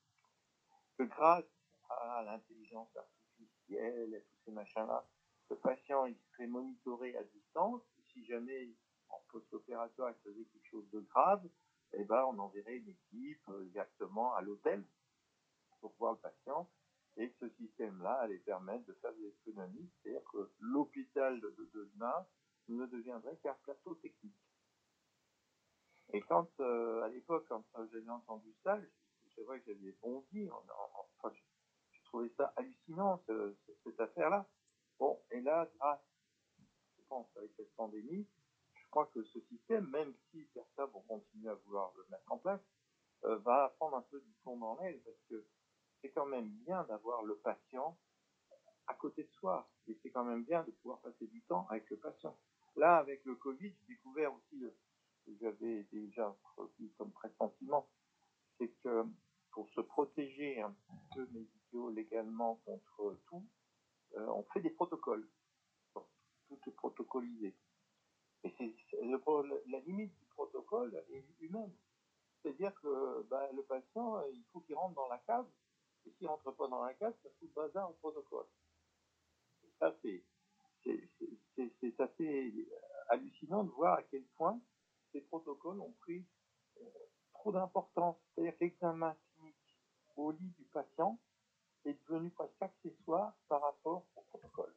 que 0.98 1.04
grâce 1.04 1.46
à 1.90 2.24
l'intelligence 2.24 2.96
artificielle 2.96 4.14
et 4.14 4.22
tous 4.22 4.38
ces 4.46 4.52
machins-là, 4.52 5.08
le 5.50 5.56
patient 5.58 6.06
il 6.06 6.18
serait 6.32 6.48
monitoré 6.48 7.16
à 7.16 7.24
distance. 7.24 7.82
Si 8.12 8.26
jamais 8.26 8.70
en 9.10 9.22
post-opératoire 9.32 10.12
il 10.12 10.24
faisait 10.24 10.46
quelque 10.46 10.68
chose 10.68 10.90
de 10.92 11.00
grave, 11.00 11.48
eh 11.94 12.04
ben, 12.04 12.24
on 12.26 12.40
enverrait 12.40 12.78
une 12.78 12.90
équipe 12.90 13.50
euh, 13.50 13.66
directement 13.66 14.34
à 14.36 14.42
l'hôtel 14.42 14.84
pour 15.80 15.94
voir 15.98 16.14
le 16.14 16.20
patient. 16.20 16.70
Et 17.16 17.34
ce 17.40 17.50
système-là 17.50 18.14
allait 18.20 18.38
permettre 18.40 18.86
de 18.86 18.94
faire 18.94 19.14
des 19.14 19.28
économies, 19.28 19.90
c'est-à-dire 20.02 20.24
que 20.32 20.52
l'hôpital 20.60 21.40
de, 21.42 21.70
demain 21.74 22.28
ne 22.68 22.86
deviendrait 22.86 23.38
qu'un 23.38 23.56
plateau 23.64 23.96
technique. 23.96 24.36
Et 26.14 26.22
quand, 26.22 26.48
euh, 26.60 27.02
à 27.02 27.10
l'époque, 27.10 27.46
quand 27.50 27.64
j'avais 27.92 28.10
entendu 28.10 28.54
ça, 28.64 28.80
c'est 29.36 29.44
vrai 29.44 29.60
que 29.60 29.74
j'avais 29.74 29.92
bondi, 30.02 30.50
enfin, 30.52 31.34
trouvais 32.08 32.32
ça 32.38 32.54
hallucinant, 32.56 33.22
cette 33.84 34.00
affaire-là. 34.00 34.46
Bon, 35.00 35.20
et 35.32 35.42
là, 35.42 35.70
grâce, 35.78 36.02
je 36.98 37.04
pense, 37.08 37.28
avec 37.38 37.52
cette 37.56 37.74
pandémie, 37.76 38.28
je 38.74 38.90
crois 38.90 39.06
que 39.14 39.24
ce 39.24 39.40
système, 39.42 39.88
même 39.90 40.14
si 40.32 40.48
certains 40.54 40.86
vont 40.86 41.02
continuer 41.02 41.50
à 41.50 41.56
vouloir 41.56 41.94
le 41.98 42.06
mettre 42.10 42.32
en 42.32 42.38
place, 42.38 42.62
euh, 43.26 43.38
va 43.40 43.74
prendre 43.78 43.98
un 43.98 44.06
peu 44.10 44.20
du 44.20 44.34
fond 44.44 44.58
dans 44.58 44.80
l'aile 44.80 45.00
parce 45.04 45.18
que 45.30 45.46
c'est 46.02 46.10
quand 46.10 46.26
même 46.26 46.50
bien 46.66 46.84
d'avoir 46.84 47.24
le 47.24 47.36
patient 47.38 47.98
à 48.86 48.94
côté 48.94 49.24
de 49.24 49.32
soi 49.32 49.68
et 49.88 49.98
c'est 50.02 50.12
quand 50.12 50.24
même 50.24 50.44
bien 50.44 50.64
de 50.64 50.72
pouvoir 50.72 51.00
passer 51.00 51.26
du 51.28 51.42
temps 51.44 51.68
avec 51.70 51.90
le 51.90 51.98
patient. 51.98 52.38
Là, 52.76 52.98
avec 52.98 53.26
le 53.26 53.36
Covid, 53.36 53.74
j'ai 53.74 53.96
découvert 53.96 54.34
aussi 54.34 54.64
euh, 54.64 54.70
j'avais 55.42 55.84
déjà 55.92 56.36
comme 56.98 57.12
pressentiment, 57.12 57.88
c'est 58.58 58.70
que 58.84 59.04
pour 59.52 59.70
se 59.70 59.82
protéger 59.82 60.62
un 60.62 60.74
peu 61.16 61.28
légalement 61.74 62.56
contre 62.66 63.20
tout, 63.28 63.46
euh, 64.16 64.26
on 64.28 64.44
fait 64.54 64.62
des 64.62 64.70
protocoles. 64.70 65.28
Tout 65.94 66.60
est 66.66 66.72
protocolisé. 66.72 67.56
Et 68.44 68.54
c'est, 68.58 68.76
la 69.02 69.80
limite 69.80 70.16
du 70.16 70.26
protocole 70.26 71.04
est 71.10 71.26
humaine. 71.42 71.74
C'est-à-dire 72.42 72.74
que 72.82 73.24
bah, 73.24 73.50
le 73.52 73.64
patient, 73.64 74.24
il 74.32 74.44
faut 74.52 74.62
qu'il 74.62 74.76
rentre 74.76 74.96
dans 74.96 75.10
la 75.10 75.18
cave, 75.20 75.48
et 76.06 76.12
s'il 76.12 76.28
ne 76.28 76.30
rentre 76.30 76.52
pas 76.52 76.68
dans 76.68 76.84
la 76.84 76.94
cave, 76.94 77.14
ça 77.22 77.30
fout 77.38 77.50
le 77.50 77.54
bazar 77.54 77.90
au 77.90 77.94
protocole. 77.96 78.46
Ça, 79.80 79.94
c'est, 80.02 80.24
c'est, 80.84 82.00
assez 82.00 82.70
hallucinant 83.10 83.64
de 83.64 83.72
voir 83.72 83.98
à 83.98 84.04
quel 84.04 84.24
point 84.38 84.60
ces 85.12 85.22
protocoles 85.22 85.82
ont 85.82 85.94
pris 86.00 86.26
euh, 86.80 86.86
trop 87.34 87.52
d'importance. 87.52 88.18
C'est-à-dire 88.34 88.58
que 88.58 88.64
l'examen 88.64 89.16
clinique 89.34 89.78
au 90.16 90.32
lit 90.32 90.54
du 90.58 90.66
patient 90.66 91.20
est 91.88 92.00
devenu 92.08 92.30
presque 92.32 92.62
accessoire 92.62 93.34
par 93.48 93.62
rapport 93.62 94.06
au 94.16 94.22
protocole. 94.22 94.74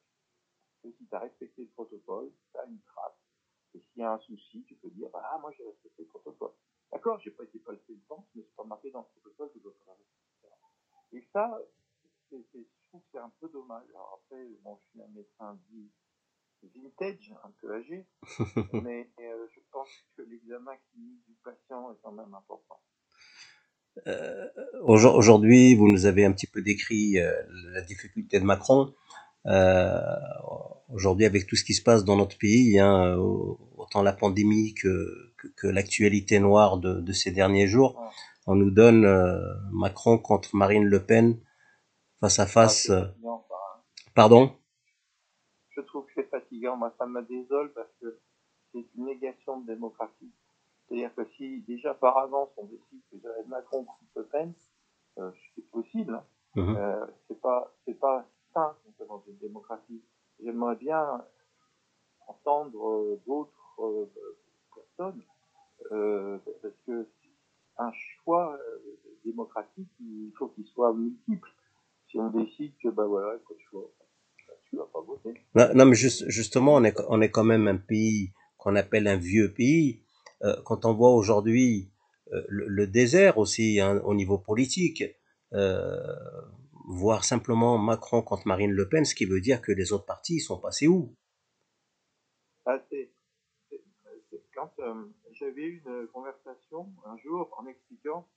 Et 0.85 0.93
si 0.93 1.07
tu 1.07 1.15
as 1.15 1.21
respecté 1.21 1.63
le 1.63 1.69
protocole, 1.69 2.31
tu 2.53 2.59
as 2.59 2.65
une 2.65 2.81
trace. 2.81 3.19
Et 3.75 3.81
s'il 3.81 4.03
y 4.03 4.05
a 4.05 4.13
un 4.13 4.19
souci, 4.19 4.65
tu 4.65 4.75
peux 4.77 4.91
dire, 4.91 5.11
ah, 5.15 5.39
moi 5.41 5.53
j'ai 5.57 5.65
respecté 5.65 6.03
le 6.03 6.09
protocole. 6.09 6.53
D'accord, 6.91 7.21
j'ai 7.21 7.31
pas 7.31 7.45
été 7.45 7.59
passé 7.61 7.83
le 7.89 8.01
temps, 8.09 8.27
mais 8.35 8.43
c'est 8.43 8.57
pas 8.57 8.65
marqué 8.65 8.91
dans 8.91 9.01
le 9.01 9.21
protocole, 9.21 9.51
je 9.55 9.61
dois 9.61 9.75
faire 9.85 9.95
Et 11.13 11.23
ça, 11.33 11.61
je 12.31 12.37
trouve 12.89 13.01
que 13.03 13.07
c'est 13.13 13.19
un 13.19 13.33
peu 13.41 13.49
dommage. 13.49 13.89
Alors 13.91 14.21
après, 14.23 14.45
bon, 14.63 14.79
je 14.83 14.89
suis 14.89 15.03
un 15.03 15.09
médecin 15.09 15.59
dit 15.69 15.91
vintage, 16.63 17.35
un 17.45 17.51
peu 17.61 17.75
âgé, 17.75 18.07
mais 18.73 19.11
euh, 19.21 19.49
je 19.55 19.61
pense 19.71 19.89
que 20.17 20.23
l'examen 20.23 20.77
clinique 20.91 21.25
du 21.27 21.35
patient 21.43 21.93
est 21.93 21.99
quand 22.03 22.13
même 22.13 22.35
important. 22.35 22.81
Euh, 24.07 24.49
aujourd'hui, 24.83 25.75
vous 25.75 25.89
nous 25.89 26.07
avez 26.07 26.25
un 26.25 26.33
petit 26.33 26.47
peu 26.47 26.63
décrit 26.63 27.19
euh, 27.19 27.33
la 27.73 27.83
difficulté 27.83 28.41
de 28.41 28.45
Macron. 28.45 28.95
Euh, 29.47 30.01
aujourd'hui, 30.93 31.27
avec 31.27 31.47
tout 31.47 31.57
ce 31.57 31.65
qui 31.65 31.75
se 31.75 31.83
passe 31.83 32.05
dans 32.05 32.17
notre 32.17 32.39
pays, 32.39 32.79
hein, 32.79 33.17
autant 33.77 34.03
la 34.03 34.13
pandémie 34.13 34.75
que, 34.75 35.33
que, 35.57 35.67
l'actualité 35.67 36.39
noire 36.41 36.79
de, 36.79 37.01
de, 37.01 37.13
ces 37.13 37.31
derniers 37.31 37.67
jours, 37.67 38.01
on 38.47 38.55
nous 38.55 38.71
donne 38.71 39.07
Macron 39.73 40.19
contre 40.19 40.55
Marine 40.55 40.85
Le 40.85 41.05
Pen 41.05 41.39
face 42.21 42.39
à 42.39 42.47
face. 42.47 42.91
Ah, 42.91 43.15
Pardon? 44.15 44.53
Je 45.71 45.81
trouve 45.83 46.05
que 46.07 46.13
c'est 46.17 46.29
fatigant. 46.29 46.77
Moi, 46.77 46.93
ça 46.99 47.07
me 47.07 47.23
désole 47.23 47.73
parce 47.73 47.91
que 48.01 48.21
c'est 48.73 48.85
une 48.97 49.07
négation 49.07 49.61
de 49.61 49.67
démocratie. 49.73 50.33
C'est-à-dire 50.91 51.15
que 51.15 51.25
si 51.37 51.61
déjà 51.69 51.95
par 51.95 52.19
avance 52.19 52.49
on 52.57 52.65
décide 52.65 53.01
que 53.13 53.17
j'aurais 53.23 53.45
Macron 53.47 53.85
contre 53.85 54.01
Le 54.17 54.25
Pen, 54.25 54.53
euh, 55.19 55.31
c'est 55.55 55.71
possible. 55.71 56.15
Hein. 56.15 56.25
Mhm. 56.57 56.77
Euh, 56.77 57.07
c'est 57.29 57.41
pas 57.41 57.73
c'est 57.85 57.95
pas 57.95 58.27
sain 58.53 58.75
dans 59.07 59.23
une 59.29 59.37
démocratie. 59.37 60.03
J'aimerais 60.43 60.75
bien 60.75 61.25
entendre 62.27 62.89
euh, 62.89 63.21
d'autres 63.25 63.81
euh, 63.81 64.11
personnes 64.75 65.23
euh, 65.93 66.39
parce 66.61 66.75
que 66.87 67.07
un 67.79 67.93
choix 67.93 68.59
démocratique, 69.25 69.89
il 70.01 70.33
faut 70.37 70.49
qu'il 70.49 70.67
soit 70.67 70.93
multiple. 70.93 71.49
Si 72.11 72.19
on 72.19 72.29
décide 72.31 72.73
que 72.83 72.89
bah 72.89 73.07
voilà, 73.07 73.35
le 73.35 73.57
choix, 73.71 73.91
bah, 74.49 74.55
tu 74.69 74.77
vas 74.77 74.87
pas 74.93 75.01
voter. 75.01 75.35
Non, 75.55 75.87
mais 75.87 75.95
juste, 75.95 76.29
justement, 76.29 76.75
on 76.75 76.85
est 76.85 77.01
on 77.09 77.21
est 77.23 77.31
quand 77.31 77.45
même 77.45 77.69
un 77.69 77.79
pays 77.79 78.33
qu'on 78.59 78.77
appelle 78.77 79.07
un 79.07 79.17
vieux 79.17 79.55
pays 79.55 80.03
quand 80.65 80.85
on 80.85 80.95
voit 80.95 81.11
aujourd'hui 81.11 81.91
euh, 82.33 82.45
le, 82.49 82.87
désert 82.87 83.39
aussi 83.39 83.81
hein, 83.81 84.01
au 84.05 84.15
niveau 84.15 84.39
politique, 84.39 85.03
euh, 85.53 85.97
voir 86.87 87.25
simplement 87.25 87.77
Macron 87.77 88.23
contre 88.23 88.47
Marine 88.47 88.71
Le 88.71 88.89
Pen, 88.89 89.05
ce 89.05 89.17
qui 89.17 89.25
veut 89.25 89.41
dire 89.41 89.61
que 89.61 89.73
les 89.73 89.93
autres 89.93 90.07
partis 90.07 90.39
sont 90.39 90.61
passés 90.61 90.87
où? 90.87 91.17
Ah, 92.67 92.81
Quand 94.55 94.73
j'avais 95.33 95.63
eu 95.63 95.83
une 95.85 96.07
conversation 96.09 96.93
un 97.05 97.17
jour 97.19 97.53
en 97.59 97.67
expliquant, 97.67 98.29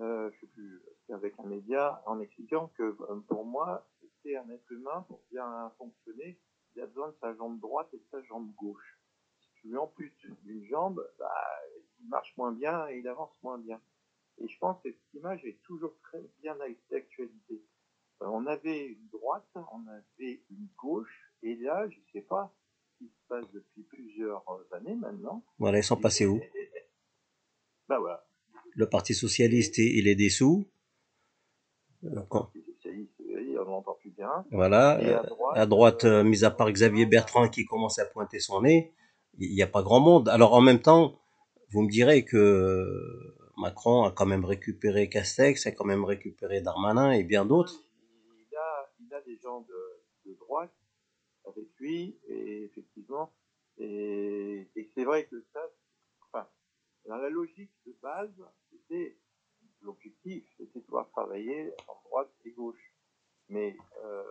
euh, 0.00 0.30
je 0.32 0.40
sais 0.40 0.46
plus, 0.46 0.82
avec 1.10 1.34
un 1.38 1.46
média, 1.46 2.02
en 2.06 2.20
expliquant 2.20 2.68
que 2.78 2.96
pour 3.28 3.44
moi, 3.44 3.86
c'était 4.00 4.36
un 4.36 4.48
être 4.48 4.70
humain 4.72 5.04
pour 5.08 5.20
bien 5.30 5.70
fonctionner, 5.76 6.40
il 6.74 6.82
a 6.82 6.86
besoin 6.86 7.08
de 7.08 7.16
sa 7.20 7.34
jambe 7.34 7.60
droite 7.60 7.88
et 7.92 7.98
de 7.98 8.06
sa 8.10 8.22
jambe 8.22 8.50
gauche 8.54 8.98
lui 9.64 9.76
plus 9.94 10.12
d'une 10.44 10.64
jambe, 10.66 11.06
bah, 11.18 11.32
il 12.00 12.08
marche 12.08 12.34
moins 12.36 12.52
bien 12.52 12.88
et 12.88 12.98
il 12.98 13.08
avance 13.08 13.32
moins 13.42 13.58
bien. 13.58 13.80
Et 14.38 14.48
je 14.48 14.58
pense 14.58 14.82
que 14.82 14.90
cette 14.90 15.14
image 15.14 15.44
est 15.44 15.60
toujours 15.62 15.94
très 16.02 16.22
bien 16.42 16.56
d'actualité. 16.90 17.62
Euh, 18.22 18.26
on 18.26 18.46
avait 18.46 18.86
une 18.86 19.08
droite, 19.12 19.48
on 19.54 19.86
avait 19.86 20.42
une 20.50 20.68
gauche, 20.76 21.32
et 21.42 21.56
là, 21.56 21.88
je 21.88 21.96
ne 21.96 22.04
sais 22.12 22.22
pas 22.22 22.52
ce 22.92 22.98
qui 22.98 23.10
se 23.10 23.28
passe 23.28 23.46
depuis 23.52 23.82
plusieurs 23.82 24.44
années 24.72 24.94
maintenant. 24.94 25.44
Voilà, 25.58 25.78
ils 25.78 25.84
sont 25.84 25.96
passés 25.96 26.26
où? 26.26 26.40
Ben 27.86 27.98
voilà. 27.98 28.26
Le 28.76 28.88
Parti 28.88 29.12
Socialiste, 29.12 29.76
il 29.76 30.08
est 30.08 30.14
dessous. 30.14 30.66
Le 32.00 32.24
Parti 32.24 32.62
Socialiste, 32.62 33.12
on 33.60 33.64
n'entend 33.66 33.92
plus 34.00 34.10
bien. 34.10 34.46
Voilà. 34.50 34.92
à 34.92 35.22
droite, 35.22 35.58
à 35.58 35.66
droite 35.66 36.04
euh, 36.04 36.24
mis 36.24 36.44
à 36.44 36.50
part 36.50 36.72
Xavier 36.72 37.04
Bertrand 37.04 37.50
qui 37.50 37.66
commence 37.66 37.98
à 37.98 38.06
pointer 38.06 38.40
son 38.40 38.62
nez, 38.62 38.94
il 39.38 39.54
n'y 39.54 39.62
a 39.62 39.66
pas 39.66 39.82
grand 39.82 40.00
monde. 40.00 40.28
Alors 40.28 40.54
en 40.54 40.60
même 40.60 40.80
temps, 40.80 41.20
vous 41.70 41.82
me 41.82 41.90
direz 41.90 42.24
que 42.24 43.34
Macron 43.56 44.04
a 44.04 44.10
quand 44.10 44.26
même 44.26 44.44
récupéré 44.44 45.08
Castex, 45.08 45.66
a 45.66 45.72
quand 45.72 45.84
même 45.84 46.04
récupéré 46.04 46.60
Darmanin 46.60 47.12
et 47.12 47.24
bien 47.24 47.44
d'autres. 47.44 47.84
Il 48.50 48.56
a, 48.56 48.92
il 49.00 49.14
a 49.14 49.20
des 49.22 49.38
gens 49.38 49.60
de, 49.60 50.30
de, 50.30 50.36
droite 50.36 50.74
avec 51.46 51.66
lui, 51.78 52.18
et 52.28 52.64
effectivement, 52.64 53.32
et, 53.78 54.68
c'est 54.94 55.04
vrai 55.04 55.26
que 55.26 55.44
ça, 55.52 55.60
enfin, 56.22 56.48
dans 57.06 57.16
la 57.16 57.28
logique 57.28 57.72
de 57.86 57.96
base, 58.02 58.30
c'était 58.70 59.16
l'objectif, 59.82 60.44
c'était 60.56 60.80
de 60.80 60.84
pouvoir 60.84 61.08
travailler 61.10 61.72
en 61.88 62.08
droite 62.08 62.30
et 62.44 62.52
gauche. 62.52 62.94
Mais 63.48 63.76
euh, 64.04 64.22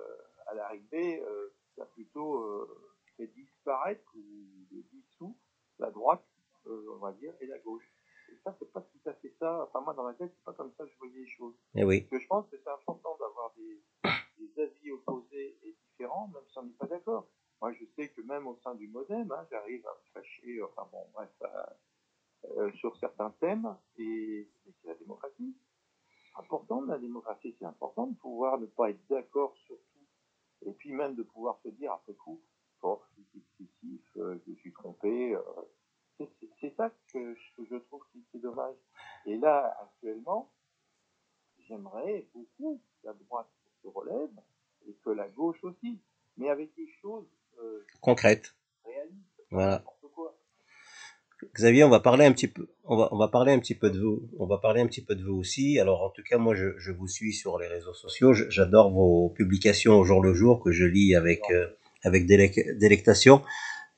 à 0.48 0.56
l'arrivée, 0.56 1.22
euh, 1.22 1.54
ça 1.76 1.84
a 1.84 1.86
plutôt 1.86 2.38
euh, 2.38 2.93
fait 3.18 3.28
disparaître 3.28 4.10
ou 4.16 4.84
dissous 4.92 5.38
la 5.80 5.92
droite, 5.92 6.26
euh, 6.68 6.86
on 6.96 6.98
va 6.98 7.12
dire, 7.14 7.34
et 7.42 7.48
la 7.48 7.60
gauche. 7.60 7.90
Et 8.32 8.38
ça, 8.44 8.56
c'est 8.58 8.72
pas 8.72 8.82
tout 8.82 9.10
à 9.10 9.14
fait 9.14 9.34
ça. 9.40 9.64
Enfin, 9.64 9.82
moi, 9.82 9.94
dans 9.94 10.04
ma 10.04 10.14
tête, 10.14 10.32
c'est 10.34 10.44
pas 10.44 10.54
comme 10.54 10.72
ça 10.78 10.86
que 10.86 10.92
je 10.92 10.98
voyais 10.98 11.20
les 11.20 11.28
choses. 11.28 11.56
Et 11.76 11.82
eh 11.82 11.84
oui. 11.84 12.02
Parce 12.02 12.12
que 12.12 12.20
je 12.20 12.28
pense 12.28 12.50
que 12.50 12.58
c'est 12.58 12.70
important 12.70 13.18
d'avoir 13.20 13.54
des, 13.58 13.82
des, 14.38 14.62
avis 14.62 14.92
opposés 14.92 15.58
et 15.64 15.76
différents, 15.90 16.28
même 16.30 16.44
si 16.50 16.58
on 16.58 16.64
n'est 16.64 16.74
pas 16.74 16.88
d'accord. 16.88 17.28
Moi, 17.62 17.74
je 17.74 17.86
sais 17.96 18.10
que 18.10 18.22
même 18.22 18.48
au 18.48 18.56
sein 18.58 18.76
du 18.76 18.88
modem, 18.88 19.32
hein, 19.32 19.48
j'arrive 19.50 19.86
à 19.88 19.94
me 19.94 20.12
fâcher, 20.14 20.62
enfin 20.64 20.88
bon, 20.92 21.08
bref, 21.14 21.30
euh, 22.58 22.72
sur 22.74 22.96
certains 22.98 23.32
thèmes, 23.40 23.76
et, 23.98 24.50
et 24.66 24.74
c'est 24.82 24.88
la 24.88 24.96
démocratie. 24.96 25.56
Important 26.36 26.82
de 26.82 26.88
la 26.88 26.98
démocratie, 26.98 27.56
c'est 27.60 27.66
important 27.66 28.08
de 28.08 28.16
pouvoir 28.16 28.60
ne 28.60 28.66
pas 28.66 28.90
être 28.90 29.06
d'accord 29.08 29.56
sur 29.66 29.78
tout, 29.78 30.68
et 30.68 30.74
puis 30.74 30.92
même 30.92 31.16
de 31.16 31.24
pouvoir 31.24 31.60
se 31.62 31.70
dire 31.70 31.94
après 31.94 32.16
coup, 32.16 32.42
je 32.84 33.40
excessif, 33.40 34.02
euh, 34.18 34.38
je 34.46 34.52
me 34.52 34.56
suis 34.58 34.74
trompé. 34.74 35.36
Euh. 35.36 36.26
c'est 36.60 36.76
ça 36.76 36.92
que 37.12 37.36
je, 37.36 37.78
trouve 37.88 38.04
qui 38.12 38.38
est 38.38 38.40
dommage. 38.40 38.76
Et 39.26 39.38
là, 39.38 39.76
actuellement, 39.82 40.52
j'aimerais 41.68 42.28
beaucoup 42.34 42.82
que 43.02 43.08
la 43.08 43.14
droite 43.14 43.50
se 43.82 43.88
relève 43.88 44.30
et 44.88 44.94
que 45.04 45.10
la 45.10 45.28
gauche 45.30 45.64
aussi, 45.64 46.00
mais 46.38 46.50
avec 46.50 46.76
des 46.76 46.88
choses 47.02 47.28
euh, 47.60 47.86
concrètes, 48.02 48.56
réalistes. 48.86 49.42
Voilà. 49.52 49.84
Xavier, 51.56 51.84
on 51.84 51.90
va 51.90 52.00
parler 52.00 52.26
un 52.26 52.32
petit 52.32 52.48
peu, 52.48 52.70
on 52.86 52.96
va, 52.96 53.10
on 53.12 53.18
va 53.18 53.28
parler 53.28 53.52
un 53.52 53.60
petit 53.60 53.76
peu 53.76 53.90
de 53.90 54.00
vous, 54.00 54.30
on 54.40 54.48
va 54.48 54.60
parler 54.60 54.80
un 54.80 54.88
petit 54.88 55.04
peu 55.04 55.14
de 55.14 55.24
vous 55.26 55.34
aussi. 55.34 55.78
Alors, 55.78 56.02
en 56.02 56.10
tout 56.10 56.24
cas, 56.24 56.38
moi, 56.38 56.56
je, 56.56 56.78
je 56.78 56.94
vous 56.94 57.10
suis 57.10 57.34
sur 57.34 57.60
les 57.60 57.68
réseaux 57.68 57.94
sociaux. 57.94 58.32
J'adore 58.34 58.92
vos 58.92 59.30
publications 59.30 60.00
au 60.00 60.06
jour 60.06 60.24
le 60.24 60.34
jour 60.34 60.64
que 60.64 60.72
je 60.72 60.86
lis 60.86 61.16
avec, 61.16 61.42
avec 62.04 62.26
délectation. 62.26 63.42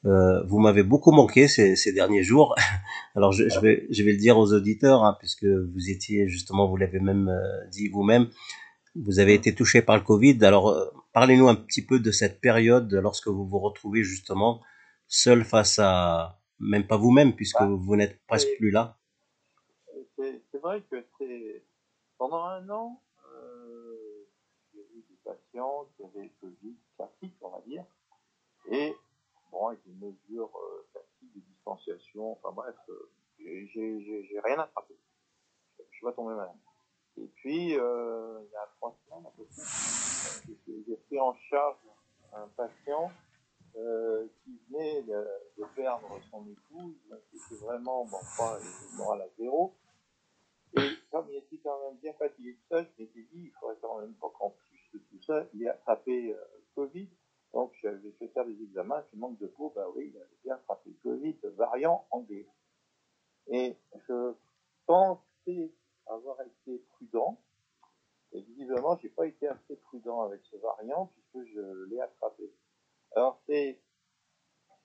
Euh, 0.06 0.44
vous 0.44 0.60
m'avez 0.60 0.84
beaucoup 0.84 1.12
manqué 1.12 1.48
ces, 1.48 1.76
ces, 1.76 1.92
derniers 1.92 2.22
jours. 2.24 2.56
Alors 3.16 3.32
je, 3.32 3.50
je, 3.50 3.60
vais, 3.60 3.88
je 3.90 4.04
vais 4.04 4.12
le 4.12 4.18
dire 4.18 4.38
aux 4.38 4.54
auditeurs, 4.54 5.04
hein, 5.04 5.16
puisque 5.20 5.46
vous 5.46 5.90
étiez 5.90 6.28
justement, 6.28 6.68
vous 6.68 6.78
l'avez 6.78 7.00
même 7.00 7.28
euh, 7.30 7.68
dit 7.72 7.88
vous-même, 7.90 8.30
vous 8.96 9.20
avez 9.20 9.34
été 9.34 9.56
touché 9.56 9.82
par 9.82 9.96
le 9.96 10.04
Covid. 10.04 10.38
Alors, 10.44 10.70
euh, 10.70 10.86
parlez-nous 11.12 11.48
un 11.48 11.56
petit 11.56 11.84
peu 11.84 12.00
de 12.00 12.12
cette 12.12 12.40
période 12.40 12.94
lorsque 12.94 13.28
vous 13.28 13.48
vous 13.48 13.60
retrouvez 13.60 14.04
justement 14.04 14.62
seul 15.08 15.44
face 15.44 15.80
à, 15.80 16.40
même 16.60 16.86
pas 16.88 16.98
vous-même, 16.98 17.34
puisque 17.34 17.60
Bah, 17.60 17.70
vous 17.70 17.96
n'êtes 17.96 18.20
presque 18.28 18.50
plus 18.58 18.72
là. 18.72 18.98
c'est- 20.18 20.42
vrai 20.62 20.82
que 20.90 20.96
c'est 21.20 21.64
pendant 22.18 22.44
un 22.46 22.68
an, 22.70 23.02
patients 25.26 25.88
qui 25.96 26.04
avaient 26.04 26.24
le 26.24 26.32
Covid 26.40 26.76
classique, 26.96 27.36
on 27.42 27.50
va 27.50 27.62
dire, 27.66 27.84
et 28.68 28.96
bon, 29.52 29.68
avec 29.68 29.80
des 29.86 29.94
mesures 29.94 30.52
euh, 30.56 30.88
classiques 30.92 31.36
de 31.36 31.42
distanciation, 31.42 32.32
enfin 32.34 32.52
bref, 32.52 32.76
euh, 32.90 33.10
j'ai 33.40 34.40
rien 34.44 34.60
attrapé. 34.60 34.96
Je 35.78 35.84
suis 35.98 36.06
pas 36.06 36.14
tombé 36.14 36.36
malade. 36.36 36.56
Et 37.18 37.28
puis, 37.36 37.78
euh, 37.78 38.42
il 38.44 38.52
y 38.52 38.56
a 38.56 38.68
trois 38.78 38.96
semaines 39.06 39.26
à 39.26 39.32
peu 39.32 39.46
près, 39.46 40.54
j'ai 40.88 40.96
pris 40.98 41.20
en 41.20 41.34
charge 41.50 41.78
un 42.34 42.48
patient 42.50 43.12
euh, 43.78 44.28
qui 44.44 44.60
venait 44.70 45.04
de, 45.04 45.66
perdre 45.76 46.20
son 46.30 46.46
épouse, 46.48 46.96
qui 47.30 47.38
était 47.38 47.64
vraiment, 47.64 48.06
bon, 48.06 48.20
pas 48.38 48.58
à 48.58 49.28
zéro. 49.38 49.74
Et 50.78 50.90
comme 51.12 51.28
il 51.30 51.38
était 51.38 51.58
quand 51.64 51.80
même 51.86 51.98
bien 51.98 52.14
fatigué 52.14 52.54
de 52.54 52.60
ça, 52.70 52.84
je 52.84 53.04
m'étais 53.04 53.22
dit, 53.22 53.44
il 53.46 53.52
faudrait 53.60 53.78
quand 53.82 54.00
même 54.02 54.14
pas 54.16 54.30
plus 54.30 54.65
tout 54.98 55.22
ça, 55.22 55.46
il 55.54 55.64
ait 55.64 55.70
attrapé 55.70 56.34
euh, 56.34 56.38
Covid. 56.76 57.10
Donc 57.54 57.74
j'avais 57.82 58.12
fait 58.20 58.28
faire 58.30 58.46
des 58.46 58.62
examens, 58.64 59.02
puis 59.10 59.18
manque 59.18 59.38
de 59.40 59.48
peau, 59.48 59.72
bah 59.76 59.88
oui, 59.96 60.12
il 60.14 60.18
avait 60.18 60.38
bien 60.44 60.56
attrapé 60.56 60.92
Covid, 61.04 61.38
variant 61.56 62.06
anglais. 62.12 62.48
Et 63.48 63.78
je 64.08 64.34
pensais 64.86 65.72
avoir 66.08 66.42
été 66.42 66.80
prudent, 66.92 67.40
et 68.34 68.42
visiblement, 68.42 68.98
j'ai 68.98 69.10
pas 69.10 69.26
été 69.26 69.48
assez 69.48 69.78
prudent 69.78 70.22
avec 70.22 70.42
ce 70.44 70.58
variant, 70.58 71.12
puisque 71.14 71.50
je 71.54 71.86
l'ai 71.86 72.02
attrapé. 72.02 72.52
Alors 73.16 73.40
c'est 73.48 73.80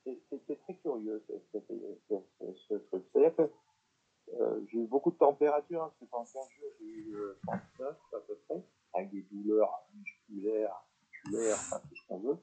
c'est 0.05 0.61
très 0.63 0.75
curieux 0.77 1.23
ce, 1.29 2.75
truc. 2.75 3.05
C'est-à-dire 3.13 3.37
que 3.37 3.51
euh, 4.35 4.61
j'ai 4.69 4.79
eu 4.79 4.87
beaucoup 4.87 5.11
de 5.11 5.17
température, 5.17 5.81
parce 5.81 5.97
que 5.99 6.05
pendant 6.05 6.25
15 6.25 6.35
jours 6.35 6.73
j'ai 6.81 6.87
eu 6.87 7.15
euh, 7.17 7.39
39 7.47 7.97
à 8.15 8.21
peu 8.21 8.37
près, 8.47 8.63
avec 8.93 9.11
des 9.11 9.23
douleurs 9.23 9.87
musculaires, 9.95 10.75
articulaires, 10.75 11.57
enfin 11.57 11.81
tout 11.89 11.97
ce 11.97 12.07
qu'on 12.09 12.21
veut. 12.21 12.39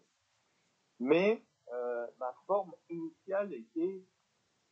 Mais 1.00 1.44
euh, 1.74 2.08
ma 2.20 2.34
forme 2.46 2.74
initiale 2.90 3.54
était 3.54 4.04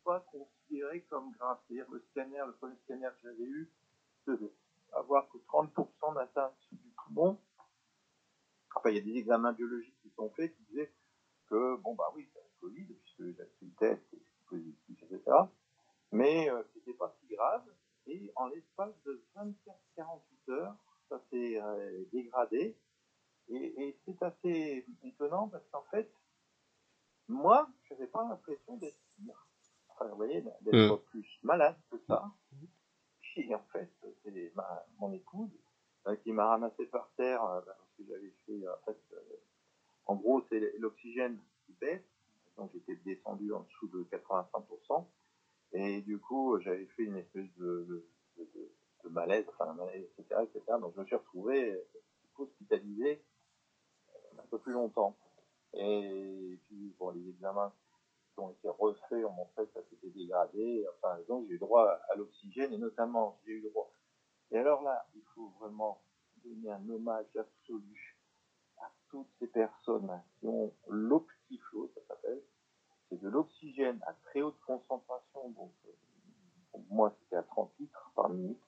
pas 0.04 0.20
considérée 0.32 1.02
comme 1.10 1.32
grave. 1.34 1.60
C'est-à-dire 1.68 1.90
le 1.92 2.00
scanner, 2.12 2.42
le 2.46 2.54
premier 2.54 2.76
scanner 2.84 3.10
que 3.16 3.30
j'avais 3.30 3.44
eu, 3.44 3.72
devait 4.28 4.54
avoir 4.94 5.28
que 5.30 5.38
30% 5.38 6.16
d'atteinte 6.16 6.56
du 6.72 6.90
poumon. 6.92 7.40
Enfin, 8.76 8.90
il 8.90 8.96
y 8.96 9.00
a 9.00 9.04
des 9.04 9.18
examens 9.18 9.54
biologiques 9.54 10.00
qui 10.02 10.10
sont 10.12 10.30
faits 10.32 10.56
qui 10.56 10.64
disaient 10.64 10.92
que, 11.48 11.76
bon, 11.78 11.96
bah 11.96 12.12
oui, 12.16 12.30
le 12.34 12.42
Covid, 12.60 12.86
puisque 12.86 13.24
j'ai 13.24 13.34
fait 13.34 13.50
le 13.62 13.72
test, 13.78 14.16
positif, 14.50 15.04
etc. 15.04 15.22
Mais 16.12 16.50
euh, 16.50 16.64
c'était 16.74 16.94
pas 16.94 17.16
si 17.20 17.28
grave. 17.34 17.64
Et 18.08 18.32
en 18.36 18.48
l'espace 18.48 18.94
de 19.06 19.24
24-48 19.36 20.52
heures, 20.52 20.76
ça 21.10 21.22
s'est 21.30 21.62
euh, 21.62 22.04
dégradé. 22.12 22.78
Et, 23.50 23.84
et 23.90 24.00
c'est 24.06 24.22
assez 24.24 24.86
étonnant 25.04 25.50
parce 25.50 25.66
qu'en 25.72 25.84
fait, 25.92 26.12
moi, 27.28 27.70
je 27.84 27.94
n'avais 27.94 28.08
pas 28.08 28.24
l'impression 28.28 28.78
d'être 28.78 28.98
pire. 29.18 29.48
Enfin, 29.90 30.08
vous 30.10 30.16
voyez, 30.18 30.42
d'être 30.42 30.96
Mm. 30.96 31.00
plus 31.06 31.28
malade 31.44 31.78
que 31.90 31.98
ça. 32.08 32.32
Puis 33.22 33.54
en 33.54 33.64
fait, 33.72 33.92
c'est 34.24 34.52
ma, 34.56 34.86
mon 35.00 35.12
épouse 35.14 35.52
euh, 36.08 36.16
qui 36.18 36.32
m'a 36.32 36.48
ramassé 36.48 36.86
par 36.88 37.12
terre 37.18 37.44
euh, 37.44 37.62
parce 37.62 37.80
que 37.98 38.04
j'avais 38.08 38.34
fait, 38.46 38.68
en 38.68 38.86
fait, 38.86 39.00
euh, 39.14 39.38
en 40.06 40.16
gros, 40.16 40.44
c'est 40.50 40.78
l'oxygène 40.80 41.40
qui 41.66 41.74
baisse. 41.74 42.04
Donc 42.58 42.72
j'étais 42.74 42.96
descendu 42.98 43.52
en 43.54 43.62
dessous 43.62 43.88
de 43.90 44.04
85%. 44.06 45.08
Et 45.74 46.02
du 46.02 46.20
coup, 46.20 46.60
j'avais 46.62 46.86
fait 46.88 47.04
une 47.04 47.18
espèce 47.18 47.54
de, 47.58 47.86
de, 47.90 48.10
de, 48.38 48.44
de 48.56 48.75
un 49.08 49.12
malaise, 49.12 49.46
etc., 50.18 50.42
etc. 50.44 50.62
Donc 50.80 50.94
je 50.96 51.02
me 51.02 51.06
suis 51.06 51.16
retrouvé 51.16 51.72
euh, 51.72 51.84
hospitalisé 52.38 53.24
euh, 54.10 54.42
un 54.42 54.46
peu 54.50 54.60
plus 54.60 54.74
longtemps. 54.74 55.16
Et 55.74 56.60
puis, 56.68 56.96
bon, 56.98 57.10
les 57.10 57.30
examens 57.30 57.74
qui 58.34 58.40
ont 58.40 58.52
été 58.52 58.70
refaits 58.70 59.26
ont 59.26 59.32
montré 59.32 59.66
que 59.66 59.74
ça 59.74 59.82
s'était 59.90 60.10
dégradé. 60.10 60.86
Enfin, 60.96 61.18
donc 61.28 61.48
j'ai 61.48 61.56
eu 61.56 61.60
droit 61.60 61.90
à 62.10 62.16
l'oxygène 62.16 62.74
et 62.74 62.78
notamment, 62.78 63.40
j'ai 63.46 63.54
eu 63.54 63.62
droit. 63.62 63.92
Et 64.52 64.58
alors 64.58 64.84
là, 64.84 65.06
il 65.16 65.24
faut 65.34 65.52
vraiment 65.60 66.02
donner 66.44 66.72
un 66.72 66.90
hommage 66.90 67.26
absolu 67.38 68.18
à 68.78 68.92
toutes 69.10 69.30
ces 69.40 69.48
personnes 69.48 70.22
qui 70.40 70.48
ont 70.48 70.74
l'optiflow, 70.88 71.92
ça 71.96 72.02
s'appelle. 72.08 72.42
C'est 73.10 73.22
de 73.22 73.30
l'oxygène 73.30 74.00
à 74.08 74.14
très 74.14 74.42
haute 74.42 74.60
concentration, 74.66 75.50
donc 75.50 75.72
euh, 75.88 75.92
pour 76.72 76.82
moi 76.90 77.16
c'était 77.20 77.38
à 77.38 77.44
30 77.44 77.72
litres 77.80 78.12
par 78.16 78.30
minute, 78.30 78.62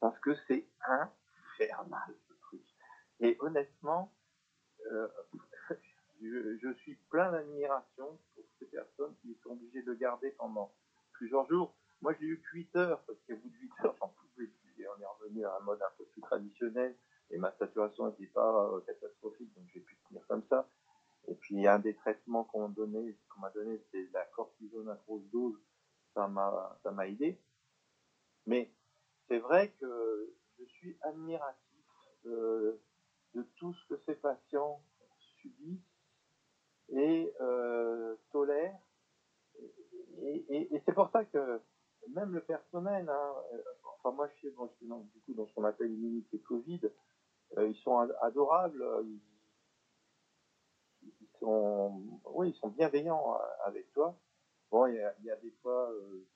parce 0.00 0.18
que 0.20 0.34
c'est 0.48 0.66
infernal 0.86 2.14
ce 2.28 2.34
truc. 2.34 2.64
Et 3.20 3.36
honnêtement, 3.40 4.12
euh, 4.90 5.08
je, 6.20 6.72
suis 6.78 6.96
plein 7.10 7.30
d'admiration 7.30 8.18
pour 8.34 8.44
ces 8.58 8.66
personnes 8.66 9.14
qui 9.22 9.36
sont 9.42 9.50
obligées 9.50 9.82
de 9.82 9.94
garder 9.94 10.30
pendant 10.32 10.72
plusieurs 11.12 11.46
jours. 11.48 11.74
Moi, 12.00 12.14
j'ai 12.18 12.26
eu 12.26 12.40
que 12.40 12.56
8 12.56 12.76
heures, 12.76 13.02
parce 13.02 13.18
qu'au 13.28 13.36
bout 13.36 13.50
de 13.50 13.56
8 13.56 13.72
heures, 13.84 13.96
j'en 14.00 14.08
pouvais 14.08 14.46
plus. 14.46 14.82
Et 14.82 14.88
on 14.88 15.00
est 15.00 15.06
revenu 15.06 15.44
à 15.44 15.56
un 15.56 15.60
mode 15.60 15.82
un 15.82 15.92
peu 15.98 16.04
plus 16.06 16.22
traditionnel, 16.22 16.96
et 17.30 17.36
ma 17.36 17.52
saturation 17.58 18.08
n'était 18.08 18.26
pas 18.26 18.70
euh, 18.72 18.80
catastrophique, 18.80 19.52
donc 19.54 19.68
j'ai 19.74 19.80
pu 19.80 19.96
tenir 20.08 20.26
comme 20.26 20.42
ça. 20.48 20.66
Et 21.28 21.34
puis, 21.34 21.66
un 21.66 21.78
des 21.78 21.94
traitements 21.94 22.44
qu'on 22.44 22.68
m'a 22.68 22.74
donné, 22.74 23.18
qu'on 23.28 23.40
m'a 23.40 23.50
donné, 23.50 23.78
c'est 23.90 24.08
la 24.14 24.24
cortisone 24.24 24.88
à 24.88 24.94
grosse 24.94 25.28
dose. 25.30 25.60
Ça 26.14 26.26
m'a, 26.26 26.78
ça 26.82 26.90
m'a 26.90 27.06
aidé. 27.06 27.38
Mais 28.46 28.72
c'est 29.30 29.38
vrai 29.38 29.68
que 29.80 30.34
je 30.58 30.64
suis 30.64 30.96
admiratif 31.02 31.84
de, 32.24 32.76
de 33.34 33.46
tout 33.56 33.72
ce 33.72 33.94
que 33.94 34.00
ces 34.04 34.16
patients 34.16 34.82
subissent 35.40 35.78
et 36.88 37.32
euh, 37.40 38.16
tolèrent. 38.32 38.80
Et, 40.22 40.68
c'est 40.84 40.92
pour 40.92 41.08
ça 41.10 41.24
que 41.24 41.60
même 42.08 42.32
le 42.34 42.40
personnel, 42.40 43.08
hein, 43.08 43.34
euh, 43.52 43.62
enfin 43.84 44.10
moi 44.10 44.26
je 44.28 44.34
suis, 44.34 44.50
dans, 44.82 44.98
du 44.98 45.20
coup 45.20 45.34
dans 45.34 45.46
ce 45.46 45.54
qu'on 45.54 45.64
appelle 45.64 45.88
l'immunité 45.88 46.40
Covid, 46.40 46.80
euh, 47.56 47.68
ils 47.68 47.76
sont 47.76 47.98
ad- 47.98 48.16
adorables, 48.22 48.84
ils, 49.04 49.20
ils 51.20 51.38
sont, 51.38 52.02
oui, 52.34 52.50
ils 52.50 52.54
sont 52.56 52.68
bienveillants 52.68 53.34
euh, 53.34 53.44
avec 53.64 53.92
toi. 53.92 54.16
Bon, 54.70 54.86
il 54.86 54.96
y 54.96 55.30
a, 55.30 55.36
des 55.36 55.50
fois, 55.62 55.90
euh, 55.92 56.26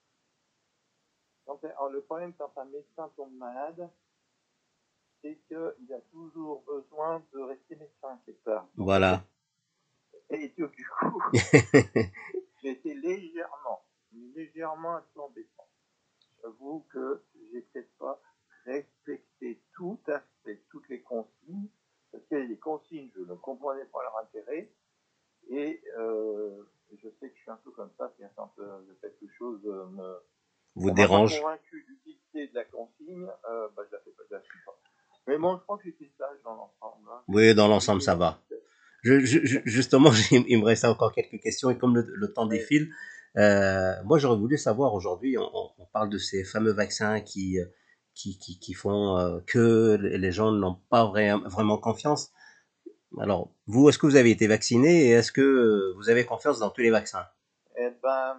quand 1.46 1.62
alors, 1.64 1.90
le 1.90 2.00
problème 2.02 2.32
quand 2.38 2.52
un 2.56 2.64
médecin 2.66 3.10
tombe 3.16 3.34
malade, 3.34 3.88
c'est 5.22 5.38
qu'il 5.48 5.92
a 5.92 6.00
toujours 6.10 6.62
besoin 6.62 7.22
de 7.32 7.40
rester 7.40 7.76
médecin 7.76 8.20
quelque 8.26 8.44
part. 8.44 8.66
Voilà. 8.76 9.24
Et 10.30 10.48
du 10.48 10.66
du 10.68 10.88
coup, 11.00 11.22
été 12.64 12.94
légèrement, 12.94 13.84
légèrement 14.12 15.00
embêtant. 15.16 15.68
J'avoue 16.42 16.86
que 16.90 17.22
j'ai 17.52 17.60
peut-être 17.62 17.96
pas 17.98 18.20
respecté 18.64 19.60
tout 19.74 19.98
à 20.08 20.22
fait 20.42 20.62
toutes 20.70 20.88
les 20.88 21.02
consignes, 21.02 21.68
parce 22.10 22.24
a 22.32 22.46
des 22.46 22.58
consignes, 22.58 23.10
je 23.14 23.20
ne 23.20 23.34
comprenais 23.34 23.84
pas 23.86 24.02
leur 24.02 24.18
intérêt, 24.18 24.70
et 25.48 25.82
euh, 25.98 26.62
je 27.02 27.08
sais 27.20 27.28
que 27.28 27.36
je 27.36 27.42
suis 27.42 27.50
un 27.50 27.56
peu 27.56 27.70
comme 27.70 27.90
ça, 27.98 28.12
c'est 28.18 28.30
quand 28.36 28.52
euh, 28.58 28.80
quelque 29.00 29.26
chose 29.38 29.60
euh, 29.66 29.86
me, 29.86 30.22
Vous 30.76 30.90
on 30.90 30.94
dérange. 30.94 31.40
convaincu 31.40 31.86
d'utilité 31.88 32.48
de 32.48 32.54
la 32.54 32.64
consigne, 32.64 33.26
euh, 33.50 33.68
bah, 33.76 33.82
je 33.88 33.92
la 33.96 34.00
fais 34.02 34.10
pas, 34.10 34.22
je 34.30 34.34
la 34.34 34.40
suis 34.42 34.58
pas. 34.66 34.76
Mais 35.26 35.38
bon, 35.38 35.56
je 35.56 35.62
crois 35.62 35.78
que 35.78 35.84
j'étais 35.84 36.10
sage 36.18 36.36
dans 36.44 36.54
l'ensemble. 36.54 37.08
hein. 37.10 37.22
Oui, 37.28 37.54
dans 37.54 37.68
l'ensemble, 37.68 38.02
ça 38.02 38.14
va. 38.14 38.40
Je, 39.02 39.20
je- 39.20 39.44
je- 39.44 39.60
justement, 39.64 40.10
il 40.32 40.58
me 40.60 40.64
reste 40.64 40.84
encore 40.84 41.12
quelques 41.12 41.40
questions 41.40 41.70
et 41.70 41.78
comme 41.78 41.94
le, 41.94 42.02
le 42.14 42.32
temps 42.32 42.46
défile, 42.46 42.90
euh, 43.36 43.94
moi 44.04 44.18
j'aurais 44.18 44.36
voulu 44.38 44.56
savoir 44.58 44.94
aujourd'hui, 44.94 45.36
on, 45.38 45.70
parle 45.92 46.08
de 46.10 46.18
ces 46.18 46.42
fameux 46.44 46.72
vaccins 46.72 47.20
qui, 47.20 47.58
qui, 48.14 48.36
qui, 48.38 48.58
qui 48.58 48.74
font 48.74 49.16
euh, 49.18 49.40
que 49.46 49.96
les 50.00 50.32
gens 50.32 50.50
n'ont 50.52 50.74
pas 50.90 51.04
vrai- 51.06 51.36
vraiment 51.44 51.78
confiance. 51.78 52.32
Alors, 53.20 53.52
vous, 53.66 53.88
est-ce 53.88 53.98
que 53.98 54.06
vous 54.06 54.16
avez 54.16 54.30
été 54.32 54.46
vacciné 54.48 55.06
et 55.06 55.10
est-ce 55.10 55.30
que 55.30 55.92
vous 55.96 56.10
avez 56.10 56.24
confiance 56.24 56.58
dans 56.58 56.70
tous 56.70 56.80
les 56.80 56.90
vaccins? 56.90 57.24
Eh 57.78 57.90
ben, 58.02 58.36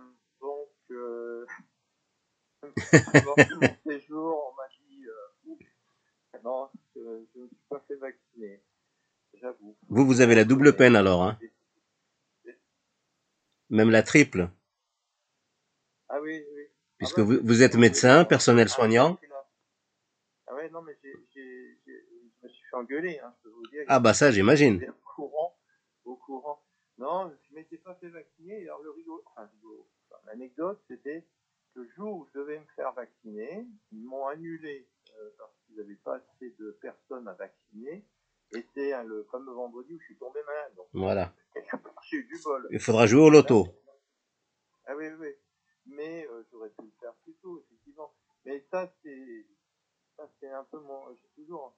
lors 3.24 3.36
de 3.50 3.56
mon 3.56 3.76
séjour, 3.86 4.52
on 4.52 4.56
m'a 4.56 4.68
dit, 4.90 5.06
euh, 5.08 5.56
non, 6.44 6.70
je, 6.96 7.00
ne 7.00 7.48
suis 7.48 7.58
pas 7.70 7.84
fait 7.88 7.96
vacciner, 7.96 8.62
j'avoue. 9.34 9.76
Vous, 9.90 10.06
vous 10.06 10.22
avez 10.22 10.36
la 10.36 10.44
double 10.44 10.76
peine 10.76 10.96
alors, 10.96 11.24
hein 11.24 11.40
même 13.72 13.90
la 13.90 14.04
triple, 14.04 14.50
Ah 16.08 16.22
oui, 16.22 16.44
oui. 16.56 16.64
puisque 16.98 17.20
Ah 17.20 17.24
vous, 17.24 17.40
vous 17.44 17.64
êtes 17.64 17.76
médecin, 17.76 18.24
personnel 18.24 18.68
ah, 18.70 18.74
soignant. 18.74 19.18
Ah 20.48 20.54
ouais, 20.54 20.70
non, 20.70 20.84
mais 20.84 20.96
j'ai, 21.04 21.14
j'ai, 21.34 21.78
j'ai- 21.86 22.06
je 22.42 22.48
me 22.48 22.50
suis 22.52 22.64
fait 22.70 22.76
engueuler, 22.76 23.20
hein, 23.20 23.34
je 23.38 23.44
peux 23.50 23.56
vous 23.56 23.68
dire. 23.68 23.84
Ah 23.88 24.00
bah 24.00 24.14
ça, 24.14 24.32
j'imagine. 24.32 24.86
Au 24.88 25.16
courant, 25.16 25.58
au 26.06 26.16
courant. 26.16 26.62
Non, 27.00 27.32
je 27.50 27.56
m'étais 27.56 27.78
pas 27.78 27.96
fait 27.96 28.10
vacciner. 28.10 28.62
Alors 28.64 28.82
le 28.84 28.92
rigolo, 28.92 29.24
enfin, 29.26 29.50
l'anecdote, 30.28 30.80
c'était 30.88 31.26
le 31.76 31.88
jour 31.96 32.16
où 32.18 32.28
je 32.34 32.40
devais 32.40 32.60
me 32.60 32.66
faire 32.76 32.94
vacciner, 32.94 33.68
ils 33.92 34.04
m'ont 34.04 34.28
annulé 34.28 34.88
euh, 35.20 35.30
parce 35.38 35.54
qu'ils 35.66 35.76
n'avaient 35.78 35.96
pas 35.96 36.16
assez 36.16 36.56
de 36.58 36.72
personnes 36.82 37.28
à 37.28 37.34
vacciner. 37.34 38.06
Et 38.52 38.66
c'est 38.74 38.94
hein, 38.94 39.04
le 39.04 39.24
fameux 39.32 39.52
vendredi 39.52 39.94
où 39.94 40.00
je 40.00 40.06
suis 40.06 40.18
tombé 40.18 40.40
malade. 40.46 40.74
Donc, 40.76 40.88
Voilà. 40.94 41.34
j'ai 42.10 42.18
eu 42.18 42.26
du 42.26 42.40
bol. 42.44 42.68
Il 42.72 42.80
faudra 42.80 43.08
jouer 43.08 43.22
au 43.22 43.30
loto. 43.30 43.68
Ah 44.86 44.96
oui, 44.96 45.08
oui. 45.20 45.30
Mais 45.88 46.28
euh, 46.28 46.44
j'aurais 46.52 46.70
pu 46.70 46.84
le 46.84 46.92
faire 47.00 47.14
plus 47.24 47.34
tôt, 47.36 47.60
effectivement. 47.60 48.14
Mais 48.46 48.66
ça, 48.72 48.92
c'est, 49.04 49.46
ça, 50.16 50.30
c'est 50.40 50.50
un 50.50 50.64
peu 50.66 50.80
mon, 50.80 51.14
j'ai 51.16 51.30
toujours, 51.36 51.76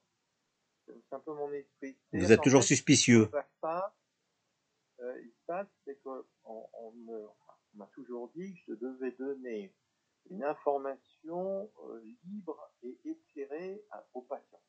c'est 0.86 1.14
un 1.14 1.20
peu 1.20 1.34
mon 1.34 1.52
esprit. 1.54 1.98
Vous 2.14 2.32
êtes 2.32 2.42
toujours 2.42 2.62
fait, 2.62 2.68
suspicieux. 2.68 3.24
vaccin, 3.26 3.84
euh, 5.00 5.22
il 5.22 5.30
se 5.30 5.46
passe, 5.46 5.68
c'est 5.86 6.02
qu'on 6.02 6.24
on 6.44 6.70
on 7.74 7.78
m'a 7.78 7.88
toujours 7.94 8.30
dit 8.36 8.54
que 8.56 8.60
je 8.68 8.74
devais 8.74 9.12
donner 9.12 9.74
une 10.30 10.44
information 10.44 11.72
euh, 11.86 12.02
libre 12.26 12.72
et 12.84 12.98
éclairée 13.06 13.84
à- 13.92 14.06
aux 14.14 14.22
patients. 14.22 14.62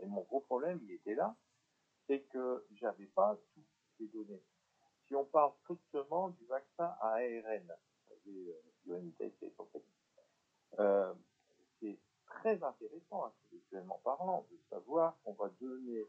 Et 0.00 0.06
mon 0.06 0.22
gros 0.22 0.40
problème, 0.40 0.80
il 0.84 0.92
était 0.92 1.14
là, 1.14 1.36
c'est 2.06 2.22
que 2.24 2.66
j'avais 2.72 3.06
pas 3.06 3.38
toutes 3.54 3.64
les 4.00 4.08
données. 4.08 4.42
Si 5.06 5.14
on 5.14 5.24
parle 5.24 5.52
strictement 5.62 6.30
du 6.30 6.44
vaccin 6.46 6.94
à 7.00 7.14
ARN, 7.16 7.72
euh, 8.26 8.52
euh, 10.78 11.14
c'est 11.80 11.98
très 12.26 12.62
intéressant, 12.62 13.24
intellectuellement 13.26 14.00
parlant, 14.04 14.46
de 14.50 14.58
savoir 14.70 15.18
qu'on 15.22 15.34
va 15.34 15.48
donner 15.60 16.06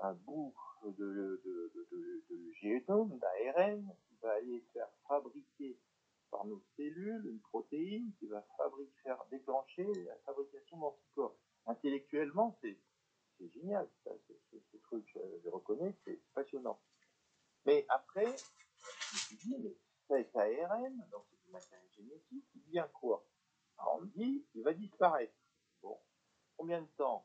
un, 0.00 0.12
bout 0.14 0.54
de, 0.84 1.42
de 1.44 2.52
génome, 2.60 3.18
d'ARN, 3.18 3.94
qui 4.08 4.16
va 4.22 4.32
aller 4.32 4.60
faire 4.72 4.88
fabriquer 5.08 5.78
par 6.34 6.44
nos 6.46 6.60
cellules 6.76 7.26
une 7.26 7.40
protéine 7.42 8.12
qui 8.18 8.26
va 8.26 8.44
faire 9.04 9.24
déclencher 9.30 9.86
la 10.04 10.16
fabrication 10.26 10.78
d'anticorps. 10.78 11.36
Intellectuellement, 11.66 12.58
c'est 12.60 12.76
génial, 13.52 13.88
ça, 14.02 14.10
ce, 14.50 14.76
truc, 14.78 15.08
je, 15.14 15.20
je 15.44 15.48
reconnais, 15.48 15.94
c'est 16.04 16.20
passionnant. 16.34 16.80
Mais 17.66 17.86
après, 17.88 18.26
je 18.26 19.14
me 19.14 19.18
suis 19.18 19.36
dit, 19.36 19.56
mais 19.58 19.76
cet 20.08 20.34
ARN, 20.34 21.06
donc 21.12 21.24
c'est 21.30 21.40
du 21.44 21.50
matériel 21.52 21.88
génétique, 21.92 22.46
il 22.56 22.62
vient 22.62 22.88
quoi? 22.88 23.24
Alors 23.78 23.98
on 23.98 24.00
me 24.00 24.06
dit, 24.08 24.44
il 24.54 24.64
va 24.64 24.72
disparaître. 24.72 25.34
Bon, 25.82 26.00
combien 26.56 26.82
de 26.82 26.88
temps? 26.96 27.24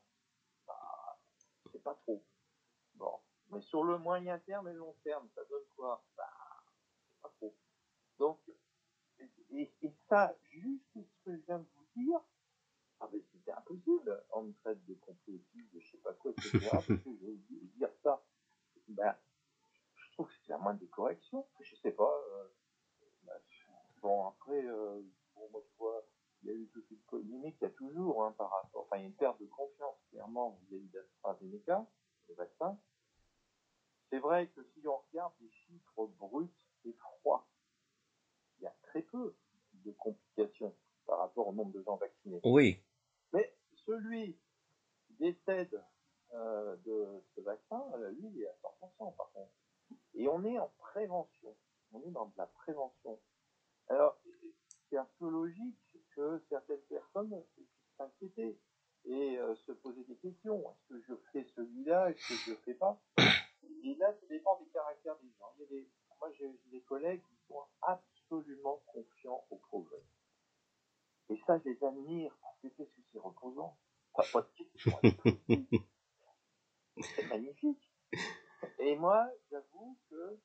Bah, 0.67 1.19
C'est 1.71 1.81
pas 1.81 1.95
trop. 1.95 2.23
Bon, 2.93 3.19
mais 3.49 3.61
sur 3.61 3.83
le 3.83 3.97
moyen 3.97 4.37
terme 4.39 4.67
et 4.67 4.73
long 4.73 4.95
terme, 5.03 5.27
ça 5.33 5.41
donne 5.49 5.65
quoi? 5.75 6.03
Bah, 6.15 6.29
pas 7.23 7.29
trop. 7.29 7.55
Donc, 8.19 8.39
et, 9.51 9.71
ça, 10.07 10.35
juste 10.49 10.83
ce 10.93 11.23
que 11.23 11.35
je 11.35 11.41
viens 11.45 11.59
de 11.59 11.67
vous 11.75 12.01
dire, 12.01 12.19
ah 12.99 13.07
ben 13.11 13.21
c'était 13.31 13.51
impossible. 13.51 14.23
On 14.31 14.43
me 14.43 14.53
traite 14.53 14.83
de 14.85 14.93
complotiste, 14.95 15.73
de 15.73 15.79
je 15.79 15.91
sais 15.91 15.97
pas 15.97 16.13
quoi, 16.13 16.31
etc. 16.31 16.59
parce 16.71 16.85
que 16.87 16.93
je 16.95 17.25
vais 17.25 17.37
vous 17.49 17.67
dire 17.77 17.89
ça. 18.03 18.23
Ben, 18.89 19.15
je 19.95 20.11
trouve 20.13 20.27
que 20.27 20.33
c'est 20.41 20.49
la 20.49 20.57
moindre 20.57 20.79
des 20.79 20.87
corrections. 20.87 21.47
Je 21.59 21.75
sais 21.75 21.91
pas. 21.91 22.23
euh, 22.33 22.47
ben, 23.23 23.33
bon, 24.01 24.27
après, 24.27 24.65
euh, 24.65 25.01
bon, 25.35 25.49
moi 25.51 25.61
je 25.63 25.77
vois, 25.77 26.05
il 26.41 26.49
y 26.49 26.51
a 26.51 26.55
eu 26.55 26.67
toute 26.69 26.89
une 26.89 26.99
polémique, 26.99 27.57
il 27.61 27.65
y 27.65 27.67
a 27.67 27.71
toujours 27.71 28.23
hein, 28.23 28.33
par 28.37 28.49
rapport, 28.49 28.83
enfin 28.83 28.97
il 28.97 29.01
y 29.01 29.03
a 29.03 29.07
une 29.07 29.15
perte 29.15 29.39
de 29.39 29.45
confiance 29.47 29.97
clairement 30.09 30.57
vis-à-vis 30.63 30.87
d'AstraZeneca, 30.87 31.85
le 32.29 32.35
vaccin. 32.35 32.79
C'est 34.09 34.19
vrai 34.19 34.47
que 34.47 34.63
si 34.63 34.87
on 34.87 34.97
regarde 34.97 35.33
les 35.41 35.51
chiffres 35.51 36.07
bruts 36.19 36.49
et 36.85 36.93
froids, 36.93 37.47
il 38.59 38.63
y 38.63 38.67
a 38.67 38.75
très 38.83 39.01
peu 39.01 39.35
de 39.85 39.91
complications 39.91 40.75
par 41.05 41.19
rapport 41.19 41.47
au 41.47 41.53
nombre 41.53 41.71
de 41.71 41.81
gens 41.83 41.95
vaccinés. 41.97 42.39
Oui. 42.43 42.81
Mais 43.33 43.53
celui 43.85 44.37
qui 45.07 45.13
décède 45.15 45.83
euh, 46.33 46.75
de 46.85 47.23
ce 47.35 47.41
vaccin, 47.41 47.83
euh, 47.95 48.11
lui, 48.11 48.29
il 48.35 48.41
est 48.43 48.47
à 48.47 48.55
100% 48.99 49.15
par 49.15 49.31
contre. 49.31 49.51
Et 50.13 50.27
on 50.27 50.43
est 50.43 50.59
en 50.59 50.71
prévention. 50.77 51.55
On 51.91 52.01
est 52.03 52.11
dans 52.11 52.25
de 52.25 52.33
la 52.37 52.45
prévention. 52.45 53.19
Alors, 53.87 54.17
c'est 54.89 54.97
un 54.97 55.07
peu 55.17 55.29
logique 55.29 55.97
que 56.15 56.41
certaines 56.49 56.81
personnes 56.81 57.43
puissent 57.55 57.67
s'inquiéter 57.97 58.59
et 59.05 59.39
euh, 59.39 59.55
se 59.55 59.71
poser 59.71 60.03
des 60.03 60.15
questions. 60.17 60.59
Est-ce 60.59 60.93
que 60.93 61.01
je 61.01 61.13
fais 61.31 61.43
celui-là? 61.55 62.11
Est-ce 62.11 62.27
que 62.27 62.33
je 62.45 62.51
ne 62.51 62.55
fais 62.57 62.73
pas? 62.75 63.01
Et 63.83 63.95
là, 63.95 64.13
ça 64.13 64.27
dépend 64.27 64.59
des 64.59 64.69
caractères 64.69 65.17
des 65.17 65.29
gens. 65.39 65.51
Il 65.57 65.61
y 65.61 65.65
a 65.65 65.69
des, 65.69 65.89
moi, 66.19 66.29
j'ai 66.37 66.51
j'ai 66.51 66.69
des 66.69 66.81
collègues 66.81 67.21
qui 67.21 67.35
sont 67.47 67.63
absolument 68.29 68.81
confiants 68.87 69.45
au 69.49 69.57
progrès. 69.57 70.03
Et 71.29 71.39
ça, 71.45 71.59
je 71.59 71.69
les 71.69 71.83
admire 71.83 72.35
parce 72.41 72.59
que 72.61 72.67
qu'est-ce 72.69 72.89
que 72.91 73.01
c'est 73.11 73.19
reposant. 73.19 73.77
C'est 77.15 77.27
magnifique. 77.27 77.91
Et 78.79 78.95
moi, 78.97 79.29
j'avoue 79.49 79.97
que 80.09 80.39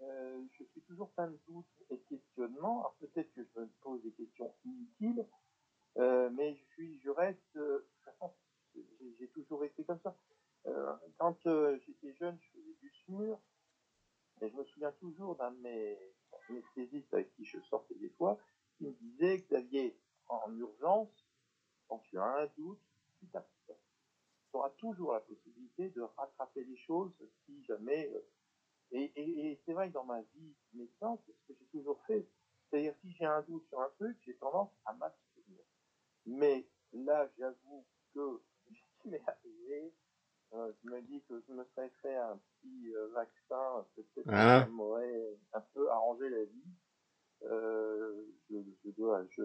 euh, 0.00 0.44
je 0.52 0.64
suis 0.64 0.82
toujours 0.82 1.10
plein 1.12 1.28
de 1.28 1.38
doutes 1.46 1.66
et 1.90 1.96
de 1.96 2.02
questionnements. 2.08 2.80
Alors, 2.80 2.96
Peut-être 3.00 3.32
que 3.34 3.42
je 3.44 3.60
me 3.60 3.66
pose 3.80 4.02
des 4.02 4.12
questions 4.12 4.54
inutiles, 4.64 5.26
euh, 5.98 6.30
mais 6.30 6.54
je, 6.54 6.64
suis, 6.74 7.00
je 7.00 7.10
reste. 7.10 7.56
euh, 7.56 7.86
j'ai 9.18 9.28
toujours 9.28 9.64
été 9.64 9.84
comme 9.84 10.00
ça. 10.00 10.16
Quand 11.18 11.36
j'étais 11.86 12.14
jeune, 12.14 12.38
je 12.40 12.50
faisais 12.52 12.74
du 12.80 12.92
SMUR, 13.04 13.40
et 14.42 14.48
je 14.48 14.56
me 14.56 14.64
souviens 14.64 14.92
toujours 14.92 15.36
d'un 15.36 15.50
de 15.50 15.58
mes 15.58 15.98
anesthésistes 16.48 17.12
avec 17.12 17.34
qui 17.34 17.44
je 17.44 17.60
sortais 17.60 17.94
des 17.94 18.08
fois, 18.10 18.38
qui 18.76 18.84
me 18.84 18.92
disait, 18.92 19.38
Xavier, 19.38 19.96
en 20.28 20.54
urgence, 20.56 21.26
quand 21.88 21.98
tu 21.98 22.18
as 22.18 22.24
un 22.24 22.46
doute, 22.56 22.80
tu 23.18 23.26
tapes. 23.28 23.50
Tu 23.66 24.56
auras 24.56 24.70
toujours 24.70 25.12
la 25.12 25.20
possibilité 25.20 25.90
de 25.90 26.02
rattraper 26.16 26.64
les 26.64 26.76
choses 26.76 27.12
si 27.44 27.62
jamais. 27.64 28.10
euh, 28.14 28.20
et, 28.92 29.60
c'est 29.64 29.72
vrai 29.72 29.88
que 29.88 29.94
dans 29.94 30.04
ma 30.04 30.22
vie 30.22 30.54
médecin, 30.72 31.16
c'est 31.24 31.32
ce 31.32 31.46
que 31.46 31.58
j'ai 31.58 31.66
toujours 31.66 32.00
fait. 32.06 32.26
C'est-à-dire, 32.68 32.94
si 33.00 33.12
j'ai 33.12 33.24
un 33.24 33.42
doute 33.42 33.64
sur 33.68 33.80
un 33.80 33.90
truc, 33.90 34.16
j'ai 34.24 34.34
tendance 34.36 34.72
à 34.84 34.92
m'abstenir. 34.94 35.60
Mais 36.26 36.66
là, 36.92 37.30
j'avoue 37.38 37.84
que 38.14 38.42
ce 38.72 39.02
qui 39.02 39.08
m'est 39.08 39.22
arrivé, 39.28 39.92
euh, 40.52 40.72
je 40.82 40.90
me 40.90 41.00
dis 41.02 41.22
que 41.28 41.40
je 41.46 41.52
me 41.52 41.64
serais 41.64 41.90
fait 42.02 42.16
un 42.16 42.36
petit 42.38 42.94
euh, 42.94 43.08
vaccin, 43.08 43.86
peut-être 43.94 44.12
que 44.14 44.20
Hein 44.30 44.62
ça 44.64 44.66
m'aurait 44.66 45.38
un 45.52 45.60
peu 45.74 45.90
arrangé 45.90 46.28
la 46.28 46.44
vie. 46.44 46.70
Euh, 47.42 48.26
je, 48.50 48.56
je 48.84 48.90
dois, 48.90 49.24
je, 49.30 49.42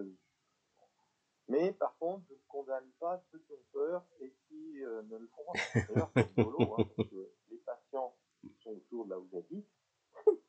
mais 1.48 1.72
par 1.72 1.96
contre, 1.98 2.24
je 2.28 2.34
ne 2.34 2.40
condamne 2.48 2.90
pas 2.98 3.22
ceux 3.30 3.38
qui 3.38 3.52
ont 3.52 3.64
peur 3.72 4.04
et 4.20 4.34
qui 4.48 4.82
euh, 4.84 5.02
ne 5.04 5.16
le 5.16 5.28
font 5.28 5.44
pas. 5.52 5.80
D'ailleurs, 5.88 6.10
c'est 6.14 6.22
rigolo, 6.36 6.74
hein, 6.74 6.84
parce 6.96 7.08
que 7.08 7.30
les 7.50 7.56
patients 7.58 8.16
qui 8.40 8.52
sont 8.62 8.70
autour 8.72 9.04
de 9.06 9.10
là 9.10 9.18
où 9.18 9.28
j'habite 9.32 9.66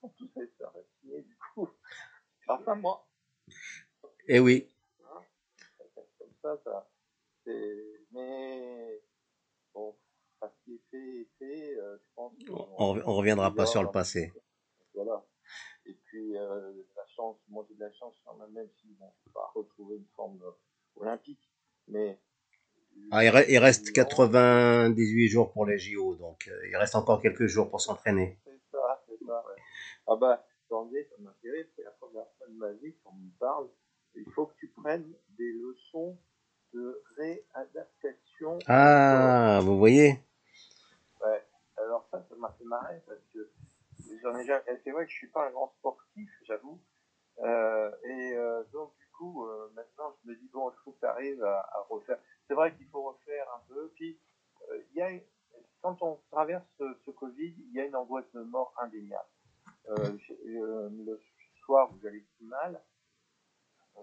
sont 0.02 0.10
tous 0.18 0.28
se 0.36 0.46
faire 0.58 0.72
vacciner, 0.72 1.22
du 1.22 1.38
coup. 1.54 1.70
Enfin, 2.48 2.76
moi, 2.76 3.08
Eh 4.28 4.40
oui. 4.40 4.68
hein, 5.06 5.22
comme 6.18 6.34
ça, 6.42 6.58
ça. 6.64 6.90
Mais, 8.12 9.02
bon, 9.74 9.96
ce 10.44 10.64
qui 10.64 10.76
est 10.76 10.82
fait 10.92 11.22
est 11.22 11.30
fait, 11.40 11.76
euh, 11.78 11.98
je 11.98 12.06
pense. 12.16 12.34
On, 12.50 13.02
on 13.06 13.14
reviendra 13.16 13.54
pas 13.56 13.66
sur 13.66 13.82
le 13.84 13.90
passé. 13.92 14.34
Voilà. 14.94 15.26
Et 15.86 15.94
puis, 16.06 16.36
euh, 16.38 16.74
la 16.96 17.06
chance, 17.16 17.38
moi 17.50 17.66
j'ai 17.68 17.76
de 17.76 17.80
la 17.80 17.92
chance 17.94 18.16
quand 18.26 18.36
même, 18.36 18.52
même 18.52 18.70
si 18.82 18.88
bon, 19.00 19.12
je 19.24 19.30
ne 19.30 19.34
pas 19.34 19.52
retrouver 19.56 19.96
une 19.98 20.08
forme 20.16 20.40
euh, 20.44 20.52
olympique, 21.02 21.50
mais. 21.88 22.20
Ah, 23.12 23.24
il, 23.24 23.30
re- 23.30 23.46
il 23.48 23.58
reste 23.60 23.94
98 23.94 25.30
jours 25.30 25.52
pour 25.54 25.66
les 25.66 25.78
JO, 25.80 26.16
donc 26.16 26.48
euh, 26.48 26.68
il 26.70 26.76
reste 26.76 26.96
encore 26.96 27.22
quelques 27.22 27.46
jours 27.48 27.70
pour 27.70 27.80
s'entraîner. 27.80 28.38
C'est 28.44 28.60
ça, 28.72 29.04
c'est 29.08 29.26
ça, 29.26 29.44
ouais. 29.48 29.62
Ah 30.08 30.16
bah, 30.16 30.46
attendez, 30.66 31.08
ça 31.10 31.16
m'intéresse, 31.20 31.68
c'est 31.76 31.84
la 31.84 31.92
première 31.92 32.26
fois 32.38 32.48
de 32.48 32.54
ma 32.58 32.72
vie 32.74 32.96
qu'on 33.04 33.14
me 33.14 33.30
parle. 33.40 33.70
Il 34.16 34.30
faut 34.32 34.48
que 34.48 34.56
tu 34.58 34.68
prennes 34.70 35.14
des 35.38 35.52
leçons 35.54 36.18
de 36.74 37.02
réadaptation. 37.16 38.60
Ah, 38.68 39.60
vous 39.64 39.78
voyez? 39.78 40.20
Ça, 42.30 42.36
m'a 42.36 42.52
fait 42.58 42.64
marrer 42.66 43.02
parce 43.08 43.26
que 43.34 43.50
j'en 44.22 44.38
ai. 44.38 44.46
C'est 44.84 44.92
vrai 44.92 45.06
que 45.06 45.12
je 45.12 45.18
suis 45.18 45.28
pas 45.30 45.48
un 45.48 45.52
grand 45.52 45.70
sportif, 45.80 46.30
j'avoue. 46.44 46.80
Euh, 47.40 47.92
et 48.04 48.34
euh, 48.36 48.64
donc 48.72 48.96
du 48.98 49.08
coup, 49.12 49.46
euh, 49.46 49.70
maintenant, 49.76 50.16
je 50.24 50.32
me 50.32 50.36
dis 50.36 50.50
bon, 50.52 50.72
il 50.72 50.76
faut 50.84 50.92
que 50.92 51.00
tu 51.00 51.06
arrives 51.06 51.44
à, 51.44 51.86
refaire. 51.90 52.20
C'est 52.48 52.54
vrai 52.54 52.76
qu'il 52.76 52.88
faut 52.88 53.04
refaire 53.04 53.48
un 53.54 53.62
peu. 53.68 53.92
Puis 53.96 54.20
y 54.94 55.02
a, 55.02 55.10
quand 55.82 56.02
on 56.02 56.20
traverse 56.32 56.66
ce, 56.78 57.12
Covid, 57.12 57.56
il 57.58 57.74
y 57.74 57.80
a 57.80 57.86
une 57.86 57.96
angoisse 57.96 58.32
de 58.34 58.42
mort 58.42 58.74
indéniable. 58.78 59.30
Le 59.88 61.22
soir 61.64 61.92
où 61.94 62.00
j'allais 62.02 62.26
plus 62.38 62.46
mal, 62.46 62.82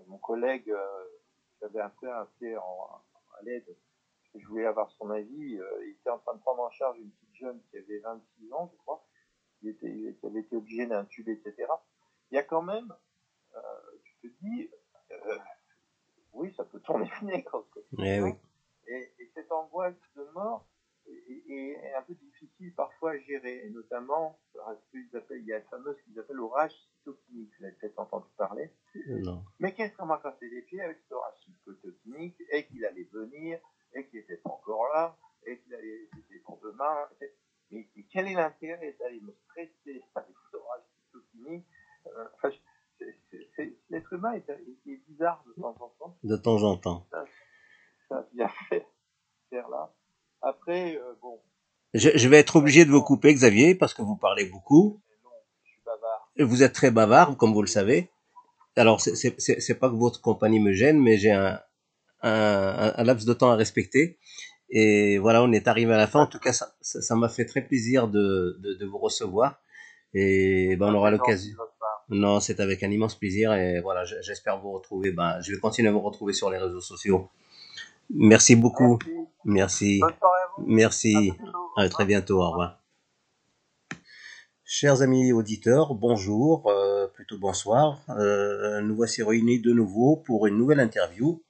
mon 0.06 0.18
collègue, 0.18 0.72
j'avais 1.60 1.80
un 1.80 1.90
peu 1.90 2.10
appelé 2.10 2.56
en, 2.56 3.02
à 3.38 3.42
l'aide 3.42 3.76
je 4.36 4.46
voulais 4.46 4.66
avoir 4.66 4.90
son 4.92 5.10
avis. 5.10 5.58
il 5.82 5.96
était 6.00 6.10
en 6.10 6.18
train 6.18 6.34
de 6.34 6.40
prendre 6.40 6.62
en 6.62 6.70
charge 6.70 6.98
une 6.98 7.10
petite 7.10 7.34
jeune 7.34 7.60
qui 7.70 7.78
avait 7.78 7.98
26 7.98 8.52
ans, 8.52 8.70
je 8.72 8.76
crois, 8.78 9.04
qui, 9.60 9.68
était, 9.68 10.16
qui 10.20 10.26
avait 10.26 10.40
été 10.40 10.56
obligée 10.56 10.86
d'intuber, 10.86 11.32
etc. 11.32 11.68
Il 12.30 12.34
y 12.34 12.38
a 12.38 12.42
quand 12.42 12.62
même, 12.62 12.92
tu 14.04 14.28
te 14.28 14.44
dis, 14.44 14.70
oui, 16.32 16.52
ça 16.56 16.64
peut 16.64 16.80
tourner 16.80 17.10
vinaigre. 17.20 17.64
Eh 17.98 18.20
oui. 18.20 18.32
Et, 18.86 19.12
et, 19.18 19.30
cette 19.34 19.50
angoisse 19.50 19.94
de 20.14 20.24
mort 20.34 20.66
est, 21.06 21.94
un 21.94 22.02
peu 22.02 22.14
difficile 22.14 22.74
parfois 22.74 23.12
à 23.12 23.18
gérer, 23.18 23.66
et 23.66 23.70
notamment, 23.70 24.38
il 24.92 25.44
y 25.46 25.52
a 25.52 25.58
la 25.58 25.64
fameuse 25.64 25.96
qu'ils 26.02 26.18
appellent 26.18 26.36
l'orage 26.36 26.72
cytokinique, 26.98 27.50
vous 27.58 27.64
avez 27.64 27.74
peut-être 27.74 27.98
entendu 27.98 28.28
parler. 28.36 28.70
Non. 29.06 29.44
Mais 29.58 29.72
qu'est-ce 29.74 29.96
qu'on 29.96 30.06
m'a 30.06 30.18
cassé 30.18 30.48
les 30.48 30.62
pieds 30.62 30.82
avec 30.82 30.98
cet 30.98 31.12
orage 31.12 31.34
cytokinique, 31.64 32.36
et 32.50 32.66
qu'il 32.66 32.84
allait 32.84 33.08
venir, 33.12 33.58
et 33.94 34.06
qu'il 34.06 34.20
n'était 34.20 34.36
pas 34.36 34.50
encore 34.50 34.88
là, 34.94 35.16
et 35.46 35.58
qu'il 35.58 35.74
allait, 35.74 36.08
c'était 36.14 36.40
pour 36.40 36.58
demain. 36.62 37.08
Mais, 37.70 37.88
quel 38.12 38.28
est 38.28 38.34
l'intérêt 38.34 38.96
d'aller 38.98 39.20
me 39.20 39.32
stresser 39.44 40.02
avec 40.14 40.34
cet 40.44 40.60
orage 40.60 40.82
cytokinique 41.06 41.66
euh, 42.06 42.24
enfin, 42.36 42.50
L'être 43.90 44.12
humain 44.12 44.32
est, 44.32 44.48
est, 44.48 45.00
bizarre 45.08 45.44
de 45.46 45.60
temps 45.60 45.76
en 45.80 45.88
temps. 45.98 46.18
De 46.22 46.36
temps 46.36 46.62
en 46.62 46.76
temps. 46.76 47.06
Ça, 47.10 47.24
ça 48.08 48.28
vient 48.34 48.50
faire 49.50 49.68
là. 49.68 49.92
Après, 50.42 50.96
euh, 50.96 51.14
bon. 51.20 51.40
Je, 51.92 52.10
je, 52.14 52.28
vais 52.28 52.38
être 52.38 52.56
obligé 52.56 52.84
de 52.84 52.90
vous 52.90 53.02
couper, 53.02 53.34
Xavier, 53.34 53.74
parce 53.74 53.94
que 53.94 54.02
vous 54.02 54.16
parlez 54.16 54.46
beaucoup. 54.46 55.00
Non, 55.24 55.30
je 55.64 55.70
suis 55.70 55.80
bavard. 55.84 56.32
Vous 56.38 56.62
êtes 56.62 56.72
très 56.72 56.90
bavard, 56.90 57.36
comme 57.36 57.52
vous 57.52 57.62
le 57.62 57.68
savez. 57.68 58.10
Alors, 58.76 59.00
c'est 59.00 59.78
pas 59.78 59.88
que 59.88 59.94
votre 59.94 60.20
compagnie 60.20 60.60
me 60.60 60.72
gêne, 60.72 61.00
mais 61.00 61.16
j'ai 61.16 61.30
un, 61.30 61.60
un, 62.24 62.92
un, 62.96 63.04
laps 63.04 63.26
de 63.26 63.34
temps 63.34 63.50
à 63.50 63.56
respecter. 63.56 64.18
Et 64.70 65.18
voilà, 65.18 65.42
on 65.42 65.52
est 65.52 65.68
arrivé 65.68 65.92
à 65.92 65.96
la 65.96 66.06
fin. 66.06 66.20
En 66.20 66.26
tout 66.26 66.38
cas, 66.38 66.52
ça 66.52 66.66
m'a 67.14 67.28
ça, 67.28 67.34
fait 67.34 67.44
très 67.44 67.62
plaisir 67.62 68.08
de, 68.08 68.58
de, 68.60 68.74
de 68.74 68.86
vous 68.86 68.98
recevoir. 68.98 69.60
Et 70.14 70.76
ben, 70.76 70.86
on 70.86 70.94
aura 70.94 71.10
l'occasion. 71.10 71.56
Non, 72.08 72.40
c'est 72.40 72.60
avec 72.60 72.82
un 72.82 72.90
immense 72.90 73.14
plaisir. 73.14 73.52
Et 73.54 73.80
voilà, 73.80 74.04
j'espère 74.04 74.60
vous 74.60 74.72
retrouver. 74.72 75.10
Ben, 75.10 75.40
je 75.40 75.52
vais 75.52 75.58
continuer 75.58 75.88
à 75.88 75.92
vous 75.92 76.00
retrouver 76.00 76.32
sur 76.32 76.50
les 76.50 76.58
réseaux 76.58 76.80
sociaux. 76.80 77.28
Merci 78.10 78.56
beaucoup. 78.56 78.98
Merci. 79.44 80.00
Merci. 80.66 81.32
À, 81.76 81.88
très 81.88 82.04
bientôt. 82.04 82.40
Au 82.40 82.50
revoir. 82.50 82.80
Chers 84.66 85.02
amis 85.02 85.32
auditeurs, 85.32 85.94
bonjour, 85.94 86.68
euh, 86.68 87.06
plutôt 87.06 87.38
bonsoir. 87.38 88.00
Euh, 88.08 88.80
nous 88.80 88.96
voici 88.96 89.22
réunis 89.22 89.60
de 89.60 89.72
nouveau 89.72 90.16
pour 90.16 90.46
une 90.46 90.56
nouvelle 90.56 90.80
interview. 90.80 91.42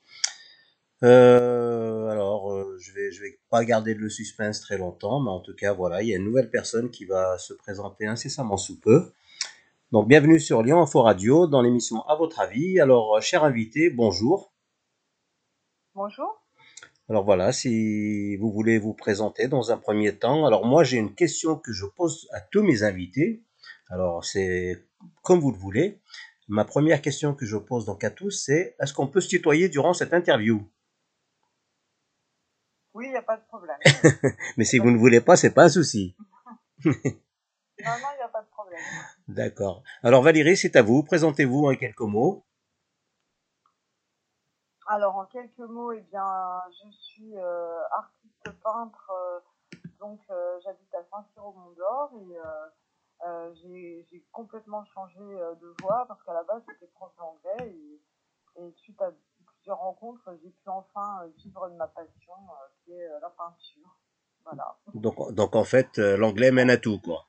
Euh, 1.05 2.09
alors, 2.09 2.51
euh, 2.51 2.79
je 2.81 2.93
vais, 2.93 3.13
je 3.13 3.21
vais 3.21 3.39
pas 3.51 3.63
garder 3.65 3.93
le 3.93 4.09
suspense 4.09 4.63
très 4.63 4.79
longtemps, 4.79 5.21
mais 5.21 5.31
en 5.31 5.41
tout 5.41 5.55
cas, 5.55 5.75
voilà, 5.75 6.03
il 6.03 6.09
y 6.09 6.15
a 6.15 6.17
une 6.17 6.25
nouvelle 6.25 6.51
personne 6.51 6.91
qui 6.91 7.05
va 7.05 7.37
se 7.37 7.53
présenter 7.53 8.07
incessamment 8.07 8.57
sous 8.57 8.81
peu. 8.81 9.13
Donc, 9.93 10.09
bienvenue 10.09 10.41
sur 10.41 10.63
Lyon 10.63 10.81
Info 10.81 11.03
Radio 11.03 11.47
dans 11.47 11.61
l'émission 11.61 12.01
À 12.09 12.17
votre 12.17 12.41
avis. 12.41 12.81
Alors, 12.81 13.21
cher 13.21 13.45
invité, 13.45 13.91
bonjour. 13.91 14.51
Bonjour. 15.95 16.41
Alors 17.11 17.25
voilà, 17.25 17.53
si 17.53 18.37
vous 18.37 18.51
voulez 18.51 18.79
vous 18.79 18.95
présenter 18.95 19.47
dans 19.47 19.71
un 19.71 19.77
premier 19.77 20.17
temps. 20.17 20.47
Alors 20.47 20.65
moi, 20.65 20.85
j'ai 20.85 20.97
une 20.97 21.15
question 21.15 21.55
que 21.55 21.71
je 21.71 21.85
pose 21.85 22.27
à 22.33 22.41
tous 22.41 22.63
mes 22.63 22.83
invités. 22.83 23.43
Alors 23.91 24.25
c'est 24.25 24.87
comme 25.23 25.39
vous 25.39 25.53
le 25.53 25.59
voulez. 25.59 26.01
Ma 26.49 26.65
première 26.65 27.03
question 27.03 27.35
que 27.35 27.45
je 27.45 27.59
pose 27.59 27.85
donc 27.85 28.05
à 28.05 28.11
tous, 28.11 28.31
c'est 28.31 28.75
est-ce 28.81 28.95
qu'on 28.95 29.07
peut 29.07 29.21
se 29.21 29.29
tutoyer 29.29 29.69
durant 29.69 29.93
cette 29.93 30.15
interview? 30.15 30.67
Oui, 32.95 33.07
il 33.07 33.11
n'y 33.11 33.17
a 33.17 33.23
pas 33.23 33.37
de 33.37 33.45
problème. 33.47 33.79
Mais 34.57 34.65
si 34.65 34.79
vous 34.79 34.91
ne 34.91 34.99
voulez 34.99 35.21
pas, 35.21 35.37
c'est 35.37 35.53
pas 35.53 35.65
un 35.65 35.69
souci. 35.69 36.17
non, 36.85 36.93
non, 36.95 38.09
il 38.13 38.17
n'y 38.17 38.23
a 38.23 38.29
pas 38.29 38.43
de 38.43 38.49
problème. 38.51 38.81
D'accord. 39.27 39.83
Alors 40.03 40.23
Valérie, 40.23 40.57
c'est 40.57 40.77
à 40.77 40.83
vous. 40.83 41.03
Présentez-vous 41.03 41.67
en 41.67 41.75
quelques 41.75 42.01
mots. 42.01 42.45
Alors, 44.87 45.17
en 45.17 45.25
quelques 45.25 45.59
mots, 45.59 45.93
eh 45.93 46.03
bien, 46.03 46.61
je 46.71 46.91
suis 46.91 47.39
euh, 47.39 47.81
artiste 47.91 48.51
peintre, 48.63 49.11
euh, 49.11 49.41
donc 49.99 50.21
euh, 50.31 50.61
j'habite 50.63 50.95
à 50.95 51.03
Saint-Cyr-au-Mont-d'Or 51.11 52.11
et 52.15 52.37
j'ai 53.55 54.25
complètement 54.31 54.85
changé 54.85 55.19
de 55.19 55.75
voie 55.81 56.05
parce 56.07 56.23
qu'à 56.25 56.35
la 56.35 56.43
base 56.43 56.63
j'étais 56.69 56.93
prof 56.95 57.11
d'anglais 57.17 57.71
et, 57.71 58.63
et, 58.63 58.73
suite 58.77 59.01
à 59.01 59.11
plusieurs 59.65 59.79
rencontres, 59.79 60.37
j'ai 60.43 60.51
pu 60.51 60.69
enfin 60.69 61.27
vivre 61.39 61.69
de 61.71 61.75
ma 61.77 61.89
passion 61.89 62.35
qui 62.85 62.93
est 62.93 63.09
la 63.21 63.31
peinture. 63.31 63.99
Voilà. 64.45 64.77
Donc, 64.93 65.33
donc 65.33 65.57
en 65.57 65.65
fait, 65.65 65.99
l'anglais 65.99 66.51
mène 66.51 66.71
à 66.71 66.77
tout, 66.77 67.01
quoi. 67.01 67.27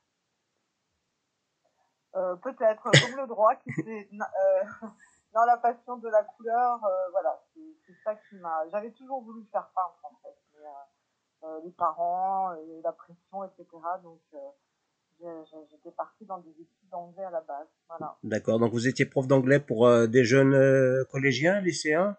Peut-être, 2.14 2.84
comme 2.84 3.18
le 3.18 3.28
droit 3.28 3.56
qui 3.56 3.72
s'est 3.74 4.10
dans 5.36 5.46
la 5.46 5.58
passion 5.58 5.98
de 5.98 6.08
la 6.08 6.24
couleur, 6.24 6.84
euh, 6.86 7.10
voilà, 7.12 7.44
c'est 7.54 7.94
ça 8.04 8.16
qui 8.16 8.38
m'a. 8.38 8.64
J'avais 8.72 8.92
toujours 8.92 9.22
voulu 9.22 9.46
faire 9.52 9.70
peindre 9.76 10.00
en 10.04 10.16
fait, 10.24 10.38
mais, 10.54 10.66
euh, 10.66 11.48
euh 11.48 11.62
les 11.66 11.72
parents, 11.72 12.54
et 12.54 12.82
la 12.82 12.94
pression, 12.94 13.44
etc. 13.44 13.66
Donc 14.02 14.22
euh, 14.34 15.44
j'étais 15.70 15.92
partie 15.92 16.26
dans 16.26 16.40
des 16.40 16.52
études 16.52 16.90
d'anglais 16.90 17.26
à 17.26 17.32
la 17.32 17.42
base, 17.42 17.68
voilà. 17.90 18.18
D'accord. 18.24 18.60
Donc 18.60 18.72
vous 18.72 18.88
étiez 18.88 19.06
prof 19.06 19.28
d'anglais 19.28 19.60
pour 19.60 19.90
des 20.08 20.24
jeunes 20.24 21.06
collégiens, 21.12 21.60
lycéens? 21.60 22.18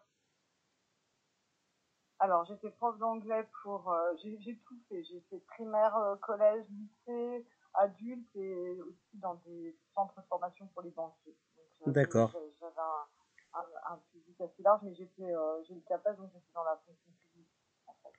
Alors 2.18 2.44
j'étais 2.46 2.70
prof 2.70 2.98
d'anglais 2.98 3.46
pour, 3.62 3.94
j'ai 4.22 4.58
tout 4.66 4.78
fait. 4.88 5.02
J'ai 5.04 5.20
fait 5.30 5.38
primaire, 5.46 6.16
collège, 6.22 6.64
lycée, 6.70 7.46
adulte 7.74 8.34
et 8.36 8.80
aussi 8.80 9.18
dans 9.18 9.34
des 9.46 9.76
centres 9.94 10.20
de 10.20 10.26
formation 10.26 10.66
pour 10.68 10.82
les 10.82 10.90
banquiers. 10.90 11.36
D'accord. 11.86 12.32
J'avais 12.60 12.72
un, 12.78 13.60
un, 13.60 13.94
un, 13.94 13.98
public 14.12 14.40
assez 14.40 14.62
large, 14.62 14.80
mais 14.82 14.94
j'étais, 14.94 15.22
euh, 15.22 15.62
j'ai 15.64 15.74
eu 15.74 15.76
le 15.76 15.82
CAPES, 15.88 16.16
donc 16.16 16.30
j'étais 16.32 16.52
dans 16.54 16.64
la 16.64 16.76
fonction 16.86 17.10
publique. 17.22 17.48
En 17.86 17.94
fait. 18.02 18.14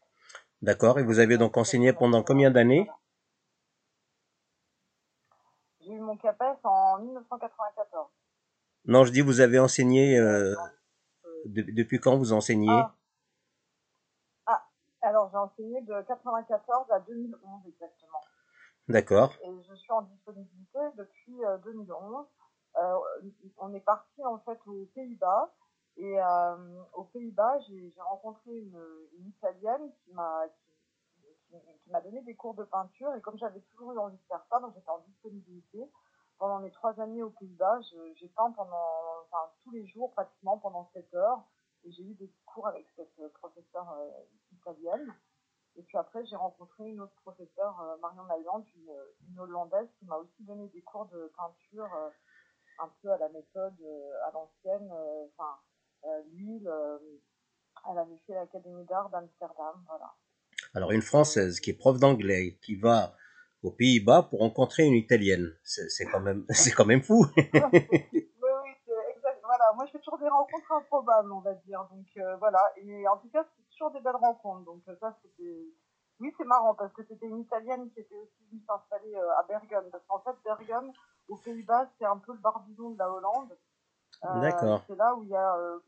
D'accord. 0.62 1.00
Et 1.00 1.04
vous 1.04 1.20
avez 1.20 1.38
donc 1.38 1.58
enseigné 1.58 1.94
pendant 1.94 2.24
combien 2.24 2.52
d'années? 2.52 2.90
J'ai 5.82 5.92
eu 5.94 6.00
mon 6.00 6.18
CAPES 6.18 6.60
en 6.64 7.00
1994. 7.00 8.10
Non, 8.86 9.04
je 9.04 9.12
dis 9.12 9.22
vous 9.22 9.42
avez 9.42 9.60
enseigné. 9.60 10.18
Euh, 10.18 10.56
de, 11.46 11.62
depuis 11.62 12.00
quand 12.00 12.18
vous 12.18 12.34
enseignez? 12.34 12.70
Ah. 12.70 12.94
Alors 15.08 15.30
j'ai 15.32 15.38
enseigné 15.38 15.82
de 15.82 16.02
94 16.02 16.92
à 16.92 17.00
2011 17.00 17.62
exactement. 17.68 18.22
D'accord. 18.90 19.34
Et 19.44 19.64
je 19.70 19.76
suis 19.76 19.92
en 19.92 20.02
disponibilité 20.04 20.80
depuis 20.98 21.44
euh, 21.46 21.58
2011 21.60 22.26
euh, 22.78 23.00
on 23.58 23.74
est 23.74 23.80
parti 23.80 24.24
en 24.24 24.38
fait 24.40 24.60
aux 24.68 24.86
Pays-Bas 24.94 25.52
et 25.98 26.22
euh, 26.22 26.84
aux 26.94 27.06
Pays-Bas 27.06 27.60
j'ai 27.68 27.94
rencontré 27.98 28.52
une, 28.52 28.80
une, 29.18 29.30
italienne 29.30 29.92
qui 30.04 30.14
m'a 30.14 30.44
qui, 30.48 31.58
qui 31.84 31.90
m'a 31.90 32.02
donné 32.02 32.22
des 32.22 32.36
cours 32.36 32.54
de 32.54 32.66
peinture 32.66 33.16
et 33.16 33.22
comme 33.22 33.38
j'avais 33.38 33.62
toujours 33.62 33.94
eu 33.94 33.98
envie 33.98 34.18
de 34.18 34.28
faire 34.28 34.46
ça, 34.52 34.60
donc 34.60 34.74
j'étais 34.76 34.90
en 34.90 35.00
disponibilité. 35.00 35.90
Pendant 36.38 36.60
mes 36.60 36.70
trois 36.70 37.00
années 37.02 37.24
aux 37.24 37.32
Pays-Bas, 37.32 37.80
j'ai 38.14 38.28
peint 38.28 38.52
pendant, 38.52 39.24
enfin, 39.26 39.50
tous 39.64 39.72
les 39.72 39.88
jours 39.88 40.12
pratiquement 40.12 40.60
pendant 40.60 40.88
7 40.94 41.12
heures 41.16 41.42
j'ai 41.92 42.04
eu 42.04 42.14
des 42.16 42.32
cours 42.46 42.68
avec 42.68 42.86
cette 42.96 43.34
professeure 43.34 43.92
euh, 43.92 44.10
italienne. 44.54 45.14
Et 45.76 45.84
puis 45.84 45.98
après, 45.98 46.26
j'ai 46.26 46.36
rencontré 46.36 46.90
une 46.90 47.02
autre 47.02 47.16
professeure, 47.22 47.80
euh, 47.82 47.98
Marion 48.02 48.24
Mailland, 48.24 48.66
une, 48.76 48.94
une, 49.30 49.40
Hollandaise, 49.40 49.88
qui 50.00 50.06
m'a 50.06 50.18
aussi 50.18 50.44
donné 50.44 50.68
des 50.70 50.82
cours 50.82 51.06
de 51.08 51.32
peinture 51.38 51.94
euh, 51.94 52.10
un 52.80 52.90
peu 53.02 53.12
à 53.12 53.18
la 53.18 53.30
méthode 53.30 53.76
euh, 53.82 54.28
à 54.28 54.32
l'ancienne. 54.32 54.90
Euh, 54.92 55.26
enfin, 55.38 55.58
euh, 56.06 56.22
l'huile, 56.32 56.70
elle 57.90 57.98
avait 57.98 58.20
fait 58.26 58.34
l'Académie 58.34 58.86
d'art 58.86 59.10
d'Amsterdam, 59.10 59.84
voilà. 59.88 60.14
Alors 60.74 60.92
une 60.92 61.02
Française 61.02 61.60
qui 61.60 61.72
est 61.72 61.78
prof 61.78 62.00
d'anglais, 62.00 62.58
qui 62.62 62.76
va 62.76 63.16
aux 63.64 63.72
Pays-Bas 63.72 64.24
pour 64.30 64.40
rencontrer 64.40 64.84
une 64.84 64.94
Italienne, 64.94 65.52
c'est 65.64 66.06
quand 66.06 66.20
même, 66.20 66.46
quand 66.78 66.86
même 66.86 67.02
fou. 67.02 67.26
oui, 67.36 67.52
oui, 67.54 69.02
exact. 69.16 69.40
Voilà, 69.44 69.67
moi 69.78 69.86
je 69.86 69.92
fais 69.92 70.00
toujours 70.00 70.20
des 70.20 70.28
rencontres 70.28 70.72
improbables, 70.74 71.32
on 71.32 71.40
va 71.40 71.54
dire. 71.54 71.88
Donc 71.92 72.08
voilà, 72.40 72.60
et 72.78 73.08
en 73.08 73.18
tout 73.18 73.30
cas 73.30 73.46
c'est 73.56 73.70
toujours 73.72 73.92
des 73.92 74.02
belles 74.02 74.16
rencontres. 74.16 74.66
Donc 74.66 74.82
ça 75.00 75.16
c'était, 75.22 75.66
oui 76.20 76.34
c'est 76.38 76.46
marrant 76.46 76.74
parce 76.74 76.92
que 76.94 77.04
c'était 77.04 77.28
une 77.28 77.40
Italienne 77.40 77.90
qui 77.92 78.02
était 78.02 78.18
aussi 78.18 78.44
venue 78.50 78.62
s'installer 78.68 79.16
à 79.16 79.44
Bergen, 79.48 79.84
parce 79.92 80.04
qu'en 80.08 80.20
fait 80.20 80.36
Bergen, 80.44 80.92
aux 81.30 81.38
Pays-Bas, 81.38 81.90
c'est 81.98 82.06
un 82.06 82.18
peu 82.18 82.34
le 82.34 82.40
barbizon 82.40 82.92
de 82.92 82.98
la 82.98 83.12
Hollande. 83.12 83.58
Euh, 84.24 84.40
D'accord. 84.42 84.82
C'est 84.88 84.96
là 84.96 85.16
où 85.16 85.24
il 85.24 85.30
y, 85.30 85.36
a, 85.36 85.56
euh, 85.56 85.80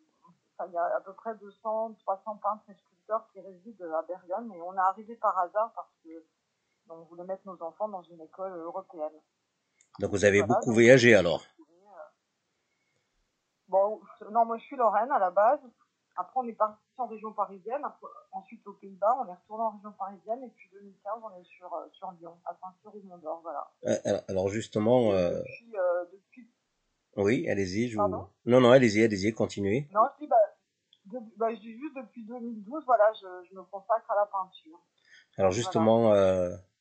il 0.67 0.73
y 0.73 0.77
a 0.77 0.95
à 0.95 1.01
peu 1.01 1.13
près 1.13 1.35
200, 1.35 1.95
300 1.99 2.37
peintres 2.37 2.63
et 2.69 2.73
sculpteurs 2.73 3.27
qui 3.31 3.39
résident 3.39 3.93
à 3.93 4.01
Bergen. 4.03 4.51
Et 4.53 4.61
on 4.61 4.73
est 4.73 4.79
arrivé 4.79 5.15
par 5.15 5.37
hasard 5.39 5.71
parce 5.75 5.91
que 6.03 6.09
on 6.91 7.03
voulait 7.03 7.23
mettre 7.23 7.45
nos 7.45 7.61
enfants 7.61 7.87
dans 7.87 8.01
une 8.01 8.19
école 8.21 8.51
européenne. 8.51 9.13
Donc 9.99 10.09
vous 10.09 10.25
avez 10.25 10.41
beaucoup 10.41 10.73
voyagé 10.73 11.15
alors 11.15 11.43
Bon, 13.69 14.01
non, 14.31 14.45
moi 14.45 14.57
je 14.57 14.63
suis 14.63 14.75
Lorraine 14.75 15.11
à 15.11 15.19
la 15.19 15.31
base. 15.31 15.59
Après, 16.17 16.41
on 16.41 16.47
est 16.47 16.53
parti 16.53 16.77
en 16.97 17.07
région 17.07 17.31
parisienne. 17.31 17.81
ensuite, 18.33 18.65
aux 18.67 18.73
Pays-Bas, 18.73 19.17
on 19.21 19.29
est 19.29 19.33
retourné 19.33 19.63
en 19.63 19.69
région 19.69 19.91
parisienne. 19.93 20.43
Et 20.43 20.49
puis 20.49 20.69
2015, 20.73 21.13
on 21.23 21.39
est 21.39 21.45
sur, 21.45 21.71
sur 21.93 22.11
Lyon, 22.19 22.37
à 22.45 22.53
Saint-Cyr 22.55 22.93
ou 22.93 23.07
Mont-d'Or. 23.07 23.41
Voilà. 23.41 23.71
Alors, 24.27 24.49
justement. 24.49 25.13
Depuis, 25.13 25.71
depuis, 26.11 26.51
Oui, 27.15 27.49
allez-y. 27.49 27.87
Je 27.87 27.97
vous... 27.97 28.07
Non, 28.07 28.27
non, 28.45 28.71
allez-y, 28.71 29.01
allez-y, 29.03 29.33
continuez. 29.33 29.87
Non, 29.93 30.01
je 30.15 30.25
dis, 30.25 30.27
bah, 30.27 31.21
bah, 31.37 31.53
je 31.53 31.59
dis 31.59 31.79
juste 31.79 31.95
depuis 31.95 32.25
2012, 32.25 32.83
voilà, 32.85 33.13
je, 33.13 33.47
je, 33.49 33.55
me 33.55 33.63
consacre 33.63 34.11
à 34.11 34.15
la 34.15 34.25
peinture. 34.25 34.79
Alors, 35.37 35.51
justement. 35.51 36.11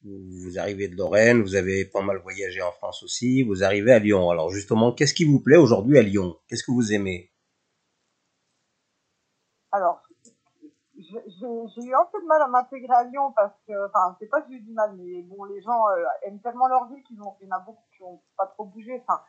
Vous 0.04 0.58
arrivez 0.58 0.88
de 0.88 0.96
Lorraine, 0.96 1.42
vous 1.42 1.56
avez 1.56 1.84
pas 1.84 2.02
mal 2.02 2.18
voyagé 2.18 2.62
en 2.62 2.70
France 2.70 3.02
aussi, 3.02 3.42
vous 3.42 3.64
arrivez 3.64 3.92
à 3.92 3.98
Lyon. 3.98 4.30
Alors 4.30 4.50
justement, 4.50 4.92
qu'est-ce 4.92 5.14
qui 5.14 5.24
vous 5.24 5.40
plaît 5.40 5.56
aujourd'hui 5.56 5.98
à 5.98 6.02
Lyon? 6.02 6.36
Qu'est-ce 6.46 6.62
que 6.62 6.70
vous 6.70 6.92
aimez? 6.92 7.32
Alors, 9.72 10.00
j'ai 10.96 11.82
eu 11.82 11.94
un 11.94 12.06
peu 12.12 12.20
de 12.20 12.26
mal 12.26 12.42
à 12.42 12.48
m'intégrer 12.48 12.94
à 12.94 13.04
Lyon 13.04 13.32
parce 13.36 13.54
que, 13.66 13.86
enfin, 13.86 14.16
c'est 14.18 14.26
pas 14.26 14.40
que 14.42 14.48
j'ai 14.48 14.56
eu 14.56 14.60
du 14.60 14.72
mal, 14.72 14.94
mais 14.96 15.22
bon, 15.22 15.44
les 15.44 15.60
gens 15.62 15.88
euh, 15.88 16.04
aiment 16.22 16.40
tellement 16.40 16.68
leur 16.68 16.88
ville 16.88 17.02
qu'il 17.04 17.16
y 17.16 17.20
en 17.20 17.36
a 17.50 17.58
beaucoup 17.60 17.84
qui 17.96 18.02
n'ont 18.02 18.20
pas 18.36 18.46
trop 18.46 18.64
bougé. 18.64 19.02
Enfin, 19.06 19.20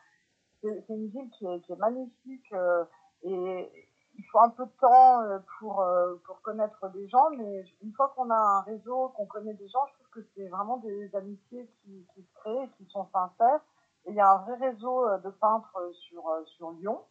c'est 0.62 0.84
une 0.88 1.08
ville 1.08 1.30
qui 1.30 1.46
est, 1.46 1.76
magnifique 1.76 2.52
euh, 2.52 2.84
et 3.22 3.70
il 4.18 4.24
faut 4.30 4.40
un 4.40 4.50
peu 4.50 4.66
de 4.66 4.72
temps 4.80 5.22
euh, 5.22 5.38
pour, 5.58 5.84
pour 6.26 6.42
connaître 6.42 6.88
des 6.90 7.08
gens, 7.08 7.30
mais 7.36 7.64
une 7.82 7.92
fois 7.92 8.12
qu'on 8.14 8.30
a 8.30 8.34
un 8.34 8.62
réseau, 8.62 9.08
qu'on 9.16 9.26
connaît 9.26 9.54
des 9.54 9.68
gens, 9.68 9.86
je 9.86 9.99
que 10.10 10.20
c'est 10.34 10.48
vraiment 10.48 10.78
des 10.78 11.14
amitiés 11.14 11.68
qui, 11.82 12.06
se 12.16 12.20
créent, 12.34 12.68
qui 12.76 12.86
sont 12.86 13.08
sincères. 13.12 13.60
Et 14.06 14.10
il 14.10 14.16
y 14.16 14.20
a 14.20 14.30
un 14.30 14.38
vrai 14.38 14.70
réseau 14.70 15.06
euh, 15.06 15.18
de 15.18 15.30
peintres 15.30 15.78
sur, 16.08 16.24
sur 16.46 16.70
Lyon. 16.72 17.04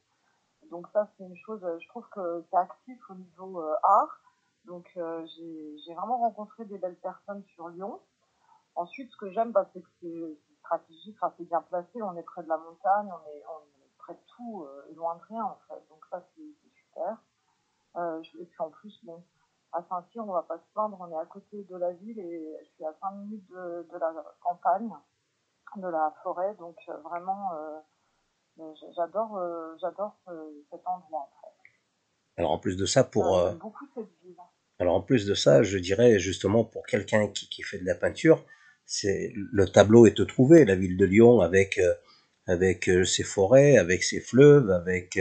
Donc 0.71 0.87
ça, 0.93 1.09
c'est 1.17 1.23
une 1.23 1.37
chose, 1.37 1.65
je 1.79 1.87
trouve 1.87 2.07
que 2.09 2.45
c'est 2.49 2.57
actif 2.57 2.99
au 3.09 3.15
niveau 3.15 3.61
art. 3.83 4.21
Donc 4.65 4.91
j'ai 4.95 5.93
vraiment 5.95 6.19
rencontré 6.19 6.65
des 6.65 6.77
belles 6.77 6.97
personnes 6.97 7.43
sur 7.55 7.69
Lyon. 7.69 7.99
Ensuite, 8.75 9.09
ce 9.11 9.17
que 9.17 9.31
j'aime, 9.31 9.51
bah, 9.51 9.67
c'est 9.73 9.81
que 9.81 9.87
c'est 10.01 10.55
stratégique, 10.59 11.17
assez 11.21 11.45
bien 11.45 11.61
placé. 11.61 12.01
On 12.01 12.15
est 12.17 12.23
près 12.23 12.43
de 12.43 12.49
la 12.49 12.57
montagne, 12.57 13.09
on 13.09 13.29
est, 13.31 13.43
près 13.97 14.13
de 14.13 14.19
tout 14.35 14.67
et 14.89 14.93
loin 14.93 15.15
de 15.15 15.21
rien 15.23 15.43
en 15.43 15.57
fait. 15.67 15.81
Donc 15.89 16.05
ça, 16.11 16.23
c'est 16.35 16.43
euh, 17.95 18.21
et 18.39 18.45
puis 18.45 18.59
en 18.59 18.69
plus, 18.69 19.03
bon, 19.03 19.23
à 19.73 19.83
Saint-Cyr, 19.87 20.23
on 20.27 20.33
va 20.33 20.43
pas 20.43 20.57
se 20.57 20.73
plaindre, 20.73 20.97
on 20.99 21.11
est 21.11 21.21
à 21.21 21.25
côté 21.25 21.63
de 21.69 21.75
la 21.75 21.91
ville 21.93 22.19
et 22.19 22.57
je 22.63 22.69
suis 22.71 22.85
à 22.85 22.93
5 23.01 23.11
minutes 23.15 23.47
de, 23.49 23.97
la 23.99 24.13
campagne, 24.41 24.89
de 25.75 25.87
la 25.87 26.13
forêt, 26.23 26.55
donc 26.59 26.75
euh, 26.89 26.97
vraiment, 27.03 27.53
euh, 27.53 28.73
j'adore, 28.95 29.39
j'adore 29.79 30.17
cet 30.71 30.81
endroit 30.85 31.21
en 31.21 31.41
fait. 31.41 31.71
Alors 32.37 32.51
en 32.51 32.59
plus 32.59 32.77
de 32.77 32.85
ça, 32.85 33.03
pour 33.03 33.37
beaucoup 33.59 33.85
cette 33.93 34.09
ville. 34.23 34.37
Alors 34.79 34.95
en 34.95 35.01
plus 35.01 35.25
de 35.25 35.33
ça, 35.33 35.61
je 35.61 35.77
dirais 35.77 36.19
justement 36.19 36.63
pour 36.63 36.85
quelqu'un 36.85 37.27
qui, 37.27 37.49
qui, 37.49 37.63
fait 37.63 37.79
de 37.79 37.85
la 37.85 37.95
peinture, 37.95 38.45
c'est 38.85 39.33
le 39.35 39.65
tableau 39.67 40.05
est 40.05 40.27
trouvé, 40.27 40.65
la 40.65 40.75
ville 40.75 40.97
de 40.97 41.05
Lyon 41.05 41.41
avec 41.41 41.79
avec 42.47 42.89
ses 43.05 43.23
forêts, 43.23 43.77
avec 43.77 44.03
ses 44.03 44.21
fleuves, 44.21 44.71
avec 44.71 45.19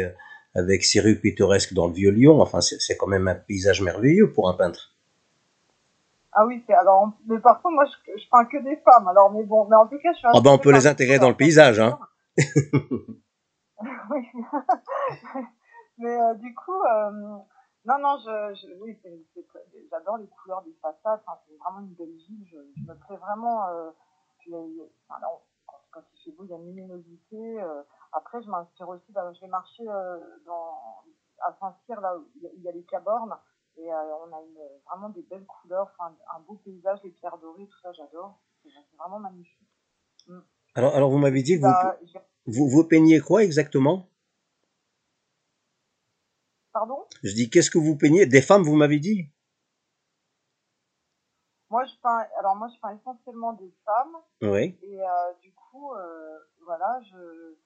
avec 0.54 0.84
ses 0.84 1.00
rues 1.00 1.20
pittoresques 1.20 1.74
dans 1.74 1.86
le 1.86 1.92
Vieux-Lyon. 1.92 2.40
Enfin, 2.40 2.60
c'est 2.60 2.96
quand 2.96 3.06
même 3.06 3.28
un 3.28 3.34
paysage 3.34 3.82
merveilleux 3.82 4.32
pour 4.32 4.48
un 4.48 4.54
peintre. 4.54 4.94
Ah 6.32 6.46
oui, 6.46 6.62
alors, 6.68 7.10
mais 7.26 7.38
par 7.40 7.60
contre, 7.62 7.74
moi, 7.74 7.84
je, 7.86 8.12
je, 8.20 8.28
peins 8.30 8.44
que 8.44 8.58
des 8.62 8.76
femmes. 8.76 9.08
Alors, 9.08 9.32
mais 9.32 9.42
bon, 9.44 9.66
mais 9.68 9.76
en 9.76 9.86
tout 9.86 9.98
cas, 9.98 10.12
je 10.12 10.18
suis. 10.18 10.28
Ah 10.32 10.40
ben, 10.40 10.52
on 10.52 10.58
peut 10.58 10.72
les 10.72 10.86
intégrer 10.86 11.18
dans 11.18 11.30
le 11.30 11.36
paysage, 11.36 11.80
hein. 11.80 11.98
oui. 12.38 14.28
mais 15.98 16.20
euh, 16.20 16.34
du 16.34 16.54
coup, 16.54 16.80
euh, 16.80 17.10
non, 17.86 17.98
non, 18.00 18.18
je, 18.18 18.54
je 18.54 18.68
oui, 18.80 18.96
j'adore 19.90 20.18
les 20.18 20.28
couleurs 20.28 20.62
des 20.62 20.76
façades. 20.80 21.20
Enfin, 21.26 21.38
c'est 21.48 21.56
vraiment 21.56 21.80
une 21.80 21.94
belle 21.94 22.14
ville. 22.28 22.46
Je, 22.46 22.58
je 22.76 22.82
me 22.82 22.94
plais 22.94 23.16
vraiment. 23.16 23.66
Euh, 23.70 23.90
enfin, 25.08 25.20
quand, 25.66 25.80
quand, 25.90 26.02
il 26.14 26.22
fait 26.24 26.36
beau, 26.36 26.44
il 26.44 26.50
y 26.50 26.52
a 26.52 26.56
une 26.56 26.66
luminosité. 26.66 27.58
Après, 28.12 28.42
je 28.42 28.48
m'inspire 28.48 28.88
aussi, 28.88 29.12
bah, 29.12 29.30
je 29.34 29.40
vais 29.40 29.48
marcher 29.48 29.88
euh, 29.88 30.18
dans, 30.46 31.04
à 31.40 31.56
Saint-Cyr, 31.60 32.00
là 32.00 32.16
où 32.16 32.26
il 32.36 32.62
y 32.62 32.68
a 32.68 32.72
les 32.72 32.84
cabornes, 32.84 33.36
et 33.76 33.92
euh, 33.92 34.16
on 34.26 34.32
a 34.32 34.40
une, 34.40 34.58
vraiment 34.86 35.10
des 35.10 35.22
belles 35.22 35.46
couleurs, 35.46 35.94
un 36.00 36.40
beau 36.40 36.54
paysage, 36.64 36.98
les 37.04 37.10
pierres 37.10 37.38
dorées, 37.38 37.66
tout 37.66 37.78
ça, 37.80 37.92
j'adore. 37.92 38.40
C'est 38.62 38.70
vraiment 38.98 39.20
magnifique. 39.20 39.68
Mm. 40.26 40.40
Alors, 40.74 40.94
alors, 40.94 41.10
vous 41.10 41.18
m'avez 41.18 41.42
dit 41.42 41.56
que 41.56 41.62
bah, 41.62 41.98
vous, 42.46 42.68
vous, 42.68 42.84
peignez 42.84 43.20
quoi 43.20 43.44
exactement? 43.44 44.08
Pardon? 46.72 47.06
Je 47.22 47.34
dis, 47.34 47.50
qu'est-ce 47.50 47.70
que 47.70 47.78
vous 47.78 47.96
peignez? 47.96 48.26
Des 48.26 48.42
femmes, 48.42 48.62
vous 48.62 48.76
m'avez 48.76 48.98
dit? 48.98 49.30
Moi, 51.70 51.84
je 51.84 51.94
peins, 52.00 52.26
alors 52.38 52.56
moi, 52.56 52.68
je 52.74 52.80
peins 52.80 52.96
essentiellement 52.96 53.52
des 53.54 53.72
femmes. 53.84 54.16
Oui. 54.42 54.78
Et 54.82 55.02
euh, 55.02 55.34
du 55.42 55.52
coup, 55.52 55.92
voilà, 56.64 57.00
je, 57.10 57.56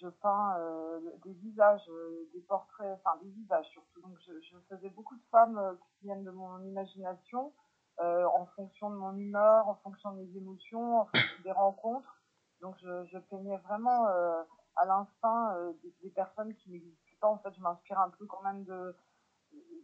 je 0.00 0.08
peins 0.08 0.56
euh, 0.58 1.00
des 1.24 1.32
visages, 1.34 1.88
euh, 1.88 2.28
des 2.32 2.40
portraits, 2.40 2.98
enfin 2.98 3.18
des 3.22 3.30
visages 3.30 3.66
surtout. 3.68 4.00
Donc 4.02 4.16
je, 4.20 4.56
faisais 4.68 4.90
beaucoup 4.90 5.16
de 5.16 5.22
femmes 5.30 5.58
euh, 5.58 5.74
qui 5.74 6.04
viennent 6.06 6.24
de 6.24 6.30
mon 6.30 6.62
imagination, 6.62 7.52
en 7.98 8.46
fonction 8.56 8.90
de 8.90 8.96
mon 8.96 9.16
humeur, 9.16 9.68
en 9.68 9.76
fonction 9.76 10.12
de 10.12 10.22
mes 10.22 10.36
émotions, 10.36 11.00
en 11.00 11.04
fonction 11.06 11.42
des 11.44 11.52
rencontres. 11.52 12.22
Donc 12.60 12.76
je, 12.80 13.18
peignais 13.30 13.56
vraiment 13.58 14.06
à 14.06 14.84
l'instinct 14.84 15.56
des, 16.02 16.10
personnes 16.10 16.52
qui 16.56 16.70
n'existent 16.70 17.16
pas. 17.20 17.28
En 17.28 17.38
fait, 17.38 17.54
je 17.54 17.60
m'inspire 17.60 18.00
un 18.00 18.10
peu 18.10 18.26
quand 18.26 18.42
même 18.42 18.64
de, 18.64 18.96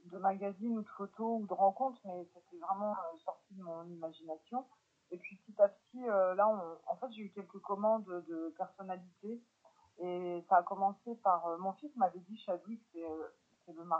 de 0.07 0.19
magazines 0.19 0.77
ou 0.77 0.83
de 0.83 0.89
photos 0.89 1.41
ou 1.41 1.47
de 1.47 1.55
rencontres, 1.55 2.01
mais 2.05 2.27
c'était 2.35 2.59
vraiment 2.59 2.97
sorti 3.25 3.55
de 3.55 3.63
mon 3.63 3.85
imagination. 3.85 4.67
Et 5.13 5.17
puis 5.17 5.37
petit 5.37 5.63
à 5.63 5.69
petit, 5.69 6.05
là, 6.05 6.49
on, 6.49 6.91
en 6.91 6.97
fait, 6.97 7.13
j'ai 7.13 7.23
eu 7.23 7.31
quelques 7.31 7.61
commandes 7.61 8.05
de 8.27 8.53
personnalités 8.59 9.41
et 10.01 10.45
ça 10.49 10.57
a 10.57 10.63
commencé 10.63 11.15
par. 11.17 11.47
Euh, 11.47 11.59
mon 11.59 11.73
fils 11.75 11.95
m'avait 11.97 12.21
dit 12.21 12.37
Chadwick, 12.39 12.83
c'est 12.93 13.05
euh, 13.05 13.29
le, 13.69 13.81
euh, 13.81 13.97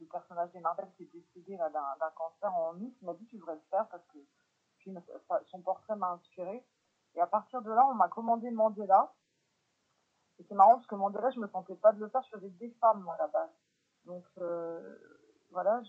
le, 0.00 0.06
personnage 0.06 0.50
des 0.52 0.60
Marvel 0.60 0.88
qui 0.96 1.02
est 1.02 1.12
décédé 1.12 1.56
d'un 1.56 2.10
cancer 2.16 2.54
en 2.54 2.74
août. 2.80 2.94
Il 3.02 3.04
m'a 3.04 3.12
dit 3.12 3.26
Tu 3.26 3.36
devrais 3.36 3.54
le 3.54 3.60
faire 3.70 3.86
parce 3.88 4.04
que 4.06 4.18
son 5.50 5.60
portrait 5.60 5.96
m'a 5.96 6.12
inspiré. 6.12 6.64
Et 7.14 7.20
à 7.20 7.26
partir 7.26 7.60
de 7.60 7.70
là, 7.70 7.86
on 7.90 7.94
m'a 7.94 8.08
commandé 8.08 8.50
Mandela. 8.50 9.12
Et 10.38 10.44
c'est 10.48 10.54
marrant 10.54 10.76
parce 10.76 10.86
que 10.86 10.94
Mandela, 10.94 11.30
je 11.30 11.40
me 11.40 11.48
sentais 11.48 11.76
pas 11.76 11.92
de 11.92 12.00
le 12.00 12.08
faire, 12.08 12.22
je 12.22 12.36
faisais 12.36 12.50
des 12.50 12.70
femmes 12.80 13.02
moi, 13.02 13.14
à 13.14 13.18
la 13.18 13.28
base. 13.28 13.50
Donc 14.06 14.24
voilà, 15.50 15.82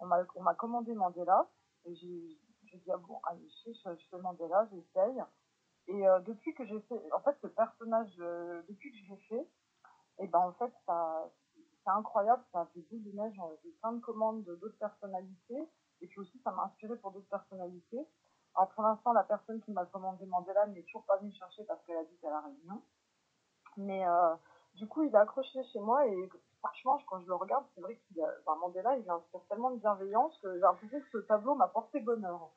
on 0.00 0.06
m'a 0.06 0.54
commandé 0.54 0.94
Mandela. 0.94 1.48
Et 1.84 1.94
j'ai 1.94 2.78
dit, 2.78 2.90
ah 2.90 2.96
bon, 2.96 3.20
allez, 3.24 3.46
je 3.66 3.72
fais 4.10 4.18
Mandela, 4.18 4.66
j'essaye. 4.72 5.22
Et 5.88 6.08
euh, 6.08 6.20
depuis 6.20 6.54
que 6.54 6.64
j'ai 6.64 6.80
fait, 6.82 7.12
en 7.12 7.20
fait, 7.20 7.36
ce 7.42 7.46
personnage, 7.46 8.14
euh, 8.20 8.62
depuis 8.68 8.90
que 8.90 8.98
j'ai 9.06 9.16
fait, 9.28 9.48
et 10.18 10.26
ben 10.28 10.38
en 10.38 10.52
fait, 10.52 10.72
ça, 10.86 11.30
c'est 11.84 11.90
incroyable, 11.90 12.42
ça 12.52 12.62
a 12.62 12.66
fait 12.66 12.80
boule 12.90 13.02
de 13.02 13.12
neige, 13.12 13.38
j'ai 13.62 13.70
plein 13.82 13.92
de 13.92 14.00
commandes 14.00 14.44
d'autres 14.44 14.78
personnalités, 14.78 15.68
et 16.00 16.06
puis 16.06 16.20
aussi 16.20 16.40
ça 16.42 16.52
m'a 16.52 16.64
inspiré 16.64 16.96
pour 16.96 17.12
d'autres 17.12 17.28
personnalités. 17.28 18.06
Alors 18.56 18.70
pour 18.70 18.84
l'instant, 18.84 19.12
la 19.12 19.24
personne 19.24 19.60
qui 19.62 19.72
m'a 19.72 19.84
commandé 19.86 20.24
Mandela 20.26 20.66
n'est 20.68 20.82
toujours 20.82 21.04
pas 21.04 21.16
venue 21.18 21.32
chercher 21.32 21.64
parce 21.64 21.82
qu'elle 21.84 21.96
habite 21.96 22.24
à 22.24 22.30
La 22.30 22.40
Réunion. 22.40 22.82
Mais 23.76 24.06
euh, 24.06 24.34
du 24.74 24.86
coup, 24.86 25.02
il 25.02 25.14
a 25.16 25.20
accroché 25.22 25.62
chez 25.72 25.80
moi 25.80 26.06
et 26.06 26.28
franchement, 26.60 26.98
quand 27.06 27.20
je 27.20 27.26
le 27.26 27.34
regarde, 27.34 27.64
c'est 27.74 27.80
vrai 27.80 27.96
qu'il 27.96 28.22
a, 28.22 28.28
enfin, 28.46 28.58
Mandela, 28.60 28.96
il 28.96 29.10
inspire 29.10 29.40
tellement 29.48 29.72
de 29.72 29.78
bienveillance 29.78 30.38
que 30.38 30.54
j'ai 30.54 30.60
l'impression 30.60 31.00
que 31.00 31.10
ce 31.12 31.18
tableau 31.26 31.54
m'a 31.56 31.68
porté 31.68 32.00
bonheur. 32.00 32.50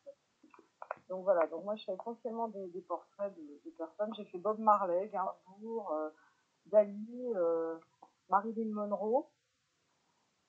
Donc 1.09 1.23
voilà, 1.23 1.47
donc 1.47 1.63
moi 1.63 1.75
je 1.75 1.85
fais 1.85 1.93
essentiellement 1.93 2.49
des, 2.49 2.81
portraits 2.87 3.33
de, 3.35 3.71
personnes. 3.77 4.13
J'ai 4.15 4.25
fait 4.25 4.37
Bob 4.37 4.59
Marley, 4.59 5.09
Gainsbourg, 5.09 5.91
euh, 5.91 6.09
Dali, 6.65 7.33
euh, 7.35 7.77
Marilyn 8.29 8.73
Monroe. 8.73 9.25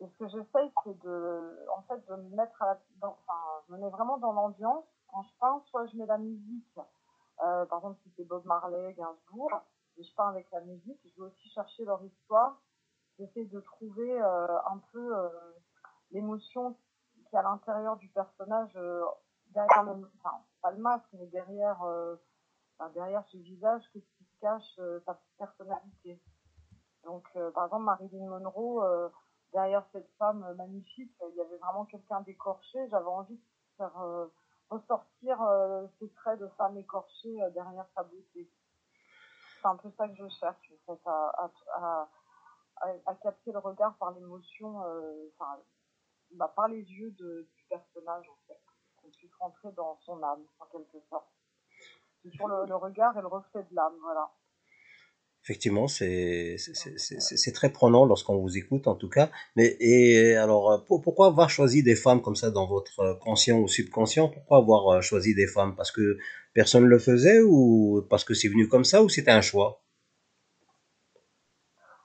Et 0.01 0.07
ce 0.09 0.17
que 0.17 0.29
j'essaye, 0.29 0.71
c'est 0.85 0.99
de, 1.01 1.67
en 1.77 1.83
fait, 1.83 2.05
de 2.09 2.17
me 2.17 2.37
mettre 2.37 2.61
à 2.63 2.67
la, 2.67 2.81
dans, 3.01 3.17
enfin, 3.21 3.39
je 3.67 3.73
me 3.73 3.79
mets 3.79 3.91
vraiment 3.91 4.19
dans 4.19 4.33
l'ambiance. 4.33 4.85
Quand 5.09 5.23
je 5.23 5.31
peins, 5.41 5.63
soit 5.67 5.87
je 5.87 5.97
mets 5.97 6.07
la 6.07 6.19
musique, 6.19 6.79
euh, 7.43 7.65
par 7.67 7.79
exemple 7.79 7.99
si 8.03 8.13
c'est 8.17 8.25
Bob 8.25 8.45
Marley, 8.45 8.95
Gainsbourg, 8.95 9.53
et 9.97 10.03
je 10.03 10.15
peins 10.15 10.29
avec 10.29 10.51
la 10.51 10.61
musique. 10.61 11.01
Je 11.05 11.23
vais 11.23 11.29
aussi 11.29 11.49
chercher 11.51 11.85
leur 11.85 12.03
histoire. 12.05 12.61
J'essaie 13.19 13.45
de 13.45 13.61
trouver 13.61 14.21
un 14.21 14.81
peu 14.93 15.13
l'émotion 16.13 16.75
qui 17.29 17.35
est 17.35 17.39
à 17.39 17.43
l'intérieur 17.43 17.97
du 17.97 18.09
personnage 18.11 18.79
derrière 19.53 19.83
le, 19.85 20.11
pas 20.61 20.71
le 20.71 20.79
masque, 20.79 21.09
mais 21.13 21.27
derrière, 21.27 21.83
euh, 21.83 22.17
derrière 22.95 23.25
ce 23.29 23.37
visage, 23.37 23.83
qu'est-ce 23.93 24.11
qui 24.19 24.25
se 24.25 24.41
cache 24.41 24.79
euh, 24.79 25.01
sa 25.07 25.21
personnalité. 25.39 26.21
Donc, 27.05 27.25
euh, 27.37 27.51
par 27.53 27.67
exemple, 27.67 27.85
Marilyn 27.85 28.29
Monroe, 28.29 29.11
derrière 29.53 29.85
cette 29.93 30.11
femme 30.19 30.55
magnifique, 30.57 31.13
il 31.31 31.37
y 31.37 31.41
avait 31.41 31.57
vraiment 31.57 31.87
quelqu'un 31.87 32.21
d'écorché. 32.23 32.89
J'avais 32.91 33.07
envie 33.07 33.37
de 33.37 33.43
faire 33.77 34.29
ressortir 34.69 35.39
ces 35.99 36.11
traits 36.13 36.41
de 36.41 36.49
femme 36.59 36.77
écorchée 36.77 37.39
derrière 37.55 37.87
sa 37.95 38.03
beauté. 38.03 38.51
C'est 39.61 39.67
un 39.67 39.77
peu 39.77 39.91
ça 39.97 40.09
que 40.09 40.15
je 40.17 40.29
cherche, 40.29 40.73
en 40.87 40.93
fait, 40.93 41.01
à, 41.07 41.51
à, 41.75 42.09
à, 43.07 43.15
capter 43.15 43.53
le 43.53 43.59
regard 43.59 43.97
par 43.97 44.11
l'émotion, 44.11 44.81
enfin, 45.33 45.59
bah, 46.33 46.53
par 46.55 46.69
les 46.69 46.83
yeux 46.83 47.13
de, 47.13 47.49
du 47.57 47.65
personnage, 47.71 48.29
en 48.29 48.37
fait. 48.47 48.68
Qu'on 49.09 49.17
puisse 49.17 49.35
rentrer 49.41 49.69
dans 49.75 49.99
son 50.05 50.23
âme, 50.23 50.43
en 50.61 50.67
quelque 50.67 50.99
sorte. 51.09 51.25
C'est 52.23 52.31
sur 52.31 52.47
le, 52.47 52.67
le 52.67 52.77
regard 52.77 53.17
et 53.17 53.21
le 53.23 53.27
reflet 53.27 53.63
de 53.63 53.75
l'âme, 53.75 53.95
voilà. 54.03 54.31
Effectivement, 55.43 55.89
c'est 55.89 56.57
c'est 56.59 57.53
très 57.53 57.73
prenant 57.73 58.05
lorsqu'on 58.05 58.37
vous 58.37 58.59
écoute, 58.59 58.87
en 58.87 58.97
tout 58.97 59.09
cas. 59.09 59.31
Mais 59.57 59.77
et 59.81 60.37
alors, 60.37 60.85
pourquoi 60.85 61.29
avoir 61.29 61.49
choisi 61.49 61.83
des 61.83 61.97
femmes 61.97 62.21
comme 62.21 62.37
ça 62.37 62.51
dans 62.51 62.67
votre 62.67 63.19
conscient 63.21 63.59
ou 63.61 63.67
subconscient? 63.69 64.29
Pourquoi 64.29 64.59
avoir 64.59 64.89
euh, 64.89 65.01
choisi 65.01 65.35
des 65.35 65.47
femmes? 65.47 65.75
Parce 65.75 65.91
que 65.91 66.19
personne 66.53 66.83
ne 66.83 66.89
le 66.89 66.99
faisait 66.99 67.41
ou 67.41 68.05
parce 68.11 68.25
que 68.25 68.35
c'est 68.35 68.49
venu 68.49 68.69
comme 68.69 68.85
ça 68.85 69.03
ou 69.03 69.09
c'était 69.09 69.31
un 69.31 69.41
choix? 69.41 69.81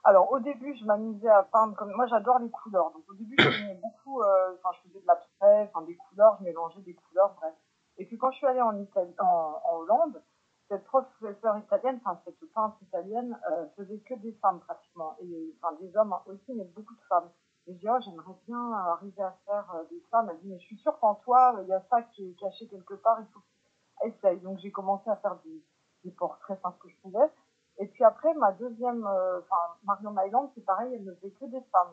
Alors, 0.06 0.30
au 0.32 0.38
début, 0.38 0.76
je 0.76 0.84
m'amusais 0.84 1.30
à 1.30 1.42
peindre 1.42 1.74
comme 1.76 1.90
moi, 1.92 2.06
j'adore 2.06 2.38
les 2.38 2.50
couleurs. 2.50 2.92
Donc, 2.92 3.04
au 3.08 3.14
début, 3.14 3.36
je 3.38 3.80
beaucoup. 3.80 4.22
Euh, 4.22 4.54
enfin, 4.56 4.76
je 4.76 4.88
faisais 4.88 5.00
de 5.00 5.06
l'abstrait, 5.06 5.70
enfin 5.72 5.84
des 5.86 5.96
couleurs, 5.96 6.36
je 6.38 6.44
mélangeais 6.44 6.82
des 6.82 6.94
couleurs, 6.94 7.34
bref. 7.40 7.54
Et 7.96 8.06
puis 8.06 8.18
quand 8.18 8.30
je 8.32 8.38
suis 8.38 8.46
allée 8.46 8.60
en 8.60 8.76
Italie, 8.76 9.14
en, 9.20 9.60
Hollande 9.72 10.22
cette 10.68 10.84
professeure 10.84 11.58
italienne, 11.58 12.00
enfin 12.04 12.20
cette 12.24 12.40
peintre 12.52 12.76
italienne, 12.82 13.38
euh, 13.50 13.66
faisait 13.76 13.98
que 14.00 14.14
des 14.14 14.32
femmes 14.42 14.60
pratiquement, 14.60 15.14
et 15.20 15.54
enfin 15.60 15.76
des 15.76 15.94
hommes 15.96 16.16
aussi, 16.26 16.54
mais 16.54 16.64
beaucoup 16.64 16.94
de 16.94 17.02
femmes. 17.08 17.30
Et 17.66 17.74
je 17.74 17.78
dis, 17.78 17.88
oh, 17.88 17.98
j'aimerais 18.00 18.34
bien 18.46 18.72
arriver 18.72 19.22
à 19.22 19.36
faire 19.46 19.74
euh, 19.74 19.84
des 19.90 20.00
femmes. 20.10 20.28
Elle 20.30 20.40
dit, 20.40 20.48
mais 20.48 20.58
je 20.58 20.64
suis 20.64 20.78
sûre 20.78 20.98
qu'en 21.00 21.14
toi, 21.16 21.56
il 21.62 21.68
y 21.68 21.72
a 21.72 21.82
ça 21.88 22.02
qui 22.02 22.30
est 22.30 22.34
caché 22.34 22.66
quelque 22.68 22.94
part, 22.94 23.20
il 23.20 23.26
faut 23.26 23.40
que 23.40 24.08
essaye. 24.08 24.40
Donc 24.40 24.58
j'ai 24.58 24.72
commencé 24.72 25.08
à 25.08 25.16
faire 25.16 25.36
des, 25.44 25.64
des 26.04 26.10
portraits, 26.10 26.58
enfin 26.62 26.74
ce 26.76 26.82
que 26.82 26.88
je 26.88 26.96
pouvais. 27.00 27.30
Et 27.78 27.88
puis 27.88 28.04
après, 28.04 28.32
ma 28.34 28.52
deuxième, 28.52 29.04
euh, 29.04 29.40
enfin 29.40 29.76
Marion 29.84 30.12
Myland, 30.12 30.50
c'est 30.54 30.64
pareil, 30.64 30.94
elle 30.94 31.04
ne 31.04 31.14
faisait 31.14 31.32
que 31.32 31.44
des 31.46 31.60
femmes. 31.72 31.92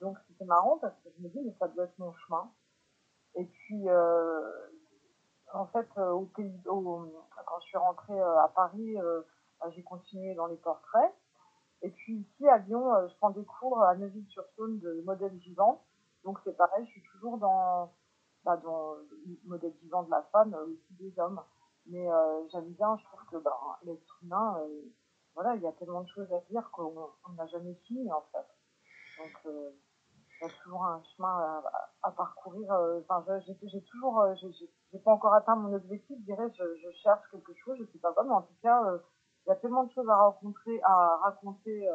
Donc 0.00 0.16
c'était 0.28 0.44
marrant 0.44 0.78
parce 0.78 0.94
que 1.02 1.10
je 1.16 1.22
me 1.22 1.28
dis, 1.28 1.40
mais 1.44 1.54
ça 1.58 1.68
doit 1.68 1.84
être 1.84 1.98
mon 1.98 2.12
chemin. 2.12 2.50
Et 3.34 3.44
puis, 3.44 3.88
euh, 3.88 4.50
en 5.52 5.66
fait, 5.66 5.88
euh, 5.98 6.10
au 6.10 6.26
pays, 6.26 6.62
quand 6.64 7.60
je 7.60 7.66
suis 7.66 7.76
rentrée 7.76 8.20
à 8.20 8.50
Paris, 8.54 8.96
j'ai 9.70 9.82
continué 9.82 10.34
dans 10.34 10.46
les 10.46 10.56
portraits. 10.56 11.12
Et 11.82 11.90
puis 11.90 12.18
ici, 12.18 12.48
à 12.48 12.58
Lyon, 12.58 13.08
je 13.08 13.16
prends 13.16 13.30
des 13.30 13.44
cours 13.44 13.82
à 13.82 13.96
Neuville-sur-Saône 13.96 14.78
de 14.78 15.02
modèle 15.04 15.34
vivant. 15.36 15.84
Donc 16.24 16.38
c'est 16.44 16.56
pareil, 16.56 16.84
je 16.86 16.90
suis 16.90 17.02
toujours 17.12 17.38
dans, 17.38 17.92
bah, 18.44 18.56
dans 18.58 18.94
le 18.94 19.38
modèle 19.44 19.72
vivant 19.82 20.02
de 20.02 20.10
la 20.10 20.22
femme, 20.30 20.54
aussi 20.54 20.94
des 20.94 21.18
hommes. 21.18 21.40
Mais 21.86 22.06
j'aime 22.50 22.70
bien, 22.72 22.96
je 22.98 23.04
trouve 23.04 23.24
que 23.30 23.36
bah, 23.38 23.78
l'être 23.82 24.18
humain, 24.22 24.60
voilà, 25.34 25.54
il 25.56 25.62
y 25.62 25.66
a 25.66 25.72
tellement 25.72 26.02
de 26.02 26.08
choses 26.08 26.32
à 26.32 26.40
dire 26.50 26.70
qu'on 26.72 27.10
n'a 27.36 27.46
jamais 27.46 27.74
fini 27.86 28.10
en 28.12 28.22
fait. 28.32 28.46
Donc 29.18 29.54
il 30.40 30.48
y 30.48 30.50
a 30.50 30.54
toujours 30.62 30.84
un 30.84 31.02
chemin 31.14 31.62
à, 32.02 32.10
parcourir. 32.12 32.72
Euh, 32.72 33.00
enfin, 33.08 33.24
j'ai 33.44 33.82
toujours, 33.82 34.20
euh, 34.20 34.34
j'ai 34.34 34.98
pas 35.00 35.12
encore 35.12 35.34
atteint 35.34 35.54
mon 35.54 35.74
objectif. 35.74 36.16
Je 36.20 36.24
dirais, 36.24 36.50
je, 36.54 36.64
je 36.76 36.90
cherche 37.02 37.22
quelque 37.30 37.52
chose, 37.62 37.76
je 37.78 37.84
sais 37.92 37.98
pas 37.98 38.12
quoi, 38.12 38.24
mais 38.24 38.32
en 38.32 38.42
tout 38.42 38.54
cas, 38.62 38.82
euh, 38.84 38.98
il 39.46 39.50
y 39.50 39.52
a 39.52 39.56
tellement 39.56 39.84
de 39.84 39.92
choses 39.92 40.08
à 40.08 40.16
rencontrer, 40.16 40.80
à 40.82 41.16
raconter 41.22 41.88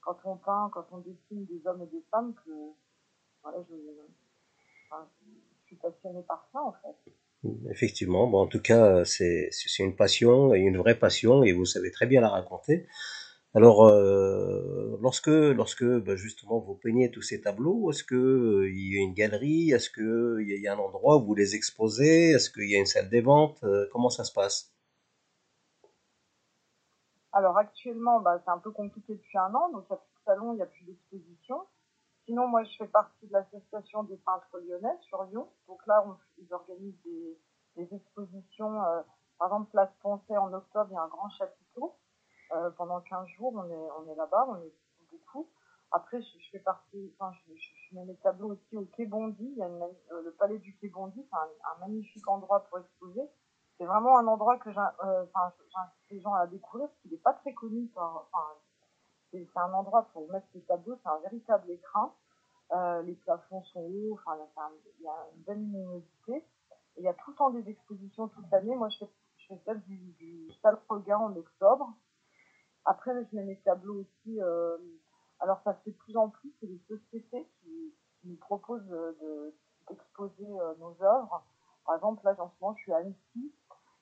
quand 0.00 0.16
on 0.24 0.36
peint, 0.36 0.70
quand 0.72 0.86
on 0.92 0.98
dessine 0.98 1.44
des 1.44 1.66
hommes 1.66 1.82
et 1.82 1.86
des 1.86 2.02
femmes 2.10 2.34
que 2.34 2.50
voilà, 3.42 3.62
je, 3.62 3.74
je 3.74 5.66
suis 5.66 5.76
passionnée 5.76 6.22
par 6.22 6.46
ça 6.52 6.62
en 6.62 6.72
fait. 6.72 7.12
Effectivement, 7.70 8.26
bon, 8.26 8.40
en 8.40 8.46
tout 8.46 8.60
cas, 8.60 9.04
c'est 9.04 9.50
une 9.78 9.96
passion 9.96 10.54
et 10.54 10.58
une 10.58 10.76
vraie 10.76 10.98
passion 10.98 11.42
et 11.42 11.52
vous 11.52 11.64
savez 11.64 11.90
très 11.90 12.06
bien 12.06 12.20
la 12.20 12.28
raconter. 12.28 12.86
Alors, 13.52 13.84
euh, 13.88 14.96
lorsque, 15.00 15.26
lorsque 15.26 15.84
bah, 15.84 16.14
justement 16.14 16.60
vous 16.60 16.76
peignez 16.76 17.10
tous 17.10 17.22
ces 17.22 17.40
tableaux, 17.40 17.90
est-ce 17.90 18.04
que 18.04 18.14
euh, 18.14 18.70
y 18.70 18.96
a 18.96 19.00
une 19.00 19.12
galerie, 19.12 19.72
est-ce 19.72 19.90
que 19.90 20.38
il 20.40 20.48
y, 20.48 20.68
a 20.68 20.74
un 20.74 20.78
endroit 20.78 21.16
où 21.16 21.24
vous 21.24 21.34
les 21.34 21.56
exposez, 21.56 22.30
est-ce 22.30 22.48
qu'il 22.48 22.70
y 22.70 22.76
a 22.76 22.78
une 22.78 22.86
salle 22.86 23.08
des 23.08 23.20
ventes, 23.20 23.58
euh, 23.64 23.88
comment 23.90 24.08
ça 24.08 24.22
se 24.22 24.32
passe? 24.32 24.72
Alors 27.32 27.58
actuellement, 27.58 28.20
bah, 28.20 28.40
c'est 28.44 28.50
un 28.52 28.58
peu 28.58 28.70
compliqué 28.70 29.14
depuis 29.14 29.38
un 29.38 29.52
an, 29.52 29.72
donc 29.72 29.84
il 29.88 29.92
n'y 29.92 29.96
a 29.96 29.96
plus 29.96 30.14
de 30.14 30.24
salon, 30.24 30.52
il 30.52 30.56
n'y 30.56 30.62
a 30.62 30.66
plus 30.66 30.84
d'exposition. 30.84 31.56
Sinon, 32.30 32.46
moi, 32.46 32.62
je 32.62 32.76
fais 32.76 32.86
partie 32.86 33.26
de 33.26 33.32
l'association 33.32 34.04
des 34.04 34.16
peintres 34.18 34.56
lyonnais 34.60 34.96
sur 35.00 35.24
Lyon. 35.24 35.48
Donc 35.66 35.84
là, 35.88 36.04
on, 36.06 36.14
ils 36.38 36.54
organisent 36.54 37.02
des, 37.04 37.92
expositions. 37.92 38.78
par 39.36 39.48
exemple, 39.48 39.68
Place 39.72 39.90
Poncet 40.00 40.36
en 40.36 40.52
octobre, 40.52 40.86
il 40.92 40.94
y 40.94 40.96
a 40.96 41.02
un 41.02 41.08
grand 41.08 41.28
chapiteau. 41.30 41.96
Euh, 42.52 42.70
pendant 42.78 43.00
15 43.00 43.26
jours, 43.30 43.52
on 43.56 43.68
est, 43.68 43.88
on 43.98 44.12
est 44.12 44.14
là-bas, 44.14 44.46
on 44.48 44.62
est 44.62 44.72
beaucoup. 45.10 45.50
Après, 45.90 46.22
je, 46.22 46.50
fais 46.52 46.60
partie, 46.60 47.12
enfin, 47.18 47.36
je, 47.48 47.96
mets 47.96 48.04
mes 48.04 48.16
tableaux 48.18 48.52
aussi 48.52 48.76
au 48.76 48.84
Quai 48.84 49.06
Bondy. 49.06 49.50
Il 49.50 49.58
y 49.58 49.62
a 49.62 49.66
euh, 49.66 50.22
le 50.22 50.30
palais 50.38 50.58
du 50.58 50.76
Quai 50.76 50.88
Bondy, 50.88 51.26
c'est 51.28 51.36
un, 51.36 51.80
magnifique 51.80 52.28
endroit 52.28 52.64
pour 52.68 52.78
exposer. 52.78 53.22
C'est 53.76 53.86
vraiment 53.86 54.16
un 54.18 54.28
endroit 54.28 54.56
que 54.58 54.70
j'invite 54.70 55.00
euh, 55.02 55.24
les 56.12 56.20
gens 56.20 56.34
à 56.34 56.46
découvrir 56.46 56.86
parce 56.86 57.00
qu'il 57.00 57.10
n'est 57.10 57.18
pas 57.18 57.32
très 57.32 57.54
connu. 57.54 57.88
Par, 57.88 58.28
c'est 59.32 59.48
un 59.56 59.72
endroit 59.72 60.08
pour 60.12 60.30
mettre 60.30 60.46
ses 60.52 60.60
tableaux, 60.62 60.98
c'est 61.02 61.08
un 61.08 61.18
véritable 61.18 61.70
écrin. 61.70 62.12
Euh, 62.72 63.02
les 63.02 63.14
plafonds 63.14 63.62
sont 63.64 63.80
hauts, 63.80 64.14
enfin, 64.14 64.38
il 64.98 65.04
y 65.04 65.08
a 65.08 65.26
une 65.34 65.42
belle 65.42 65.58
luminosité. 65.58 66.44
Il 66.96 67.04
y 67.04 67.08
a 67.08 67.14
tout 67.14 67.30
le 67.30 67.36
temps 67.36 67.50
des 67.50 67.68
expositions 67.68 68.28
toute 68.28 68.50
l'année. 68.50 68.74
Moi, 68.76 68.88
je 68.90 68.98
fais, 68.98 69.10
je 69.38 69.46
fais 69.48 69.60
celle 69.64 69.80
du, 69.82 69.96
du 70.12 70.50
Salle 70.62 70.78
en 70.88 71.36
octobre. 71.36 71.92
Après, 72.84 73.12
je 73.24 73.36
mets 73.36 73.44
mes 73.44 73.58
tableaux 73.60 74.00
aussi. 74.00 74.40
Euh, 74.40 74.76
alors, 75.40 75.60
ça 75.64 75.74
fait 75.74 75.90
de 75.90 75.96
plus 75.96 76.16
en 76.16 76.28
plus, 76.28 76.52
c'est 76.60 76.66
les 76.66 76.80
sociétés 76.88 77.48
qui, 77.60 77.94
qui 78.20 78.28
nous 78.28 78.36
proposent 78.36 78.86
d'exposer 79.88 80.46
euh, 80.46 80.74
nos 80.78 80.96
œuvres. 81.02 81.44
Par 81.84 81.96
exemple, 81.96 82.24
là, 82.24 82.34
en 82.38 82.50
ce 82.50 82.54
moment, 82.60 82.74
je 82.76 82.82
suis 82.82 82.92
à 82.92 82.98
Annecy, 82.98 83.52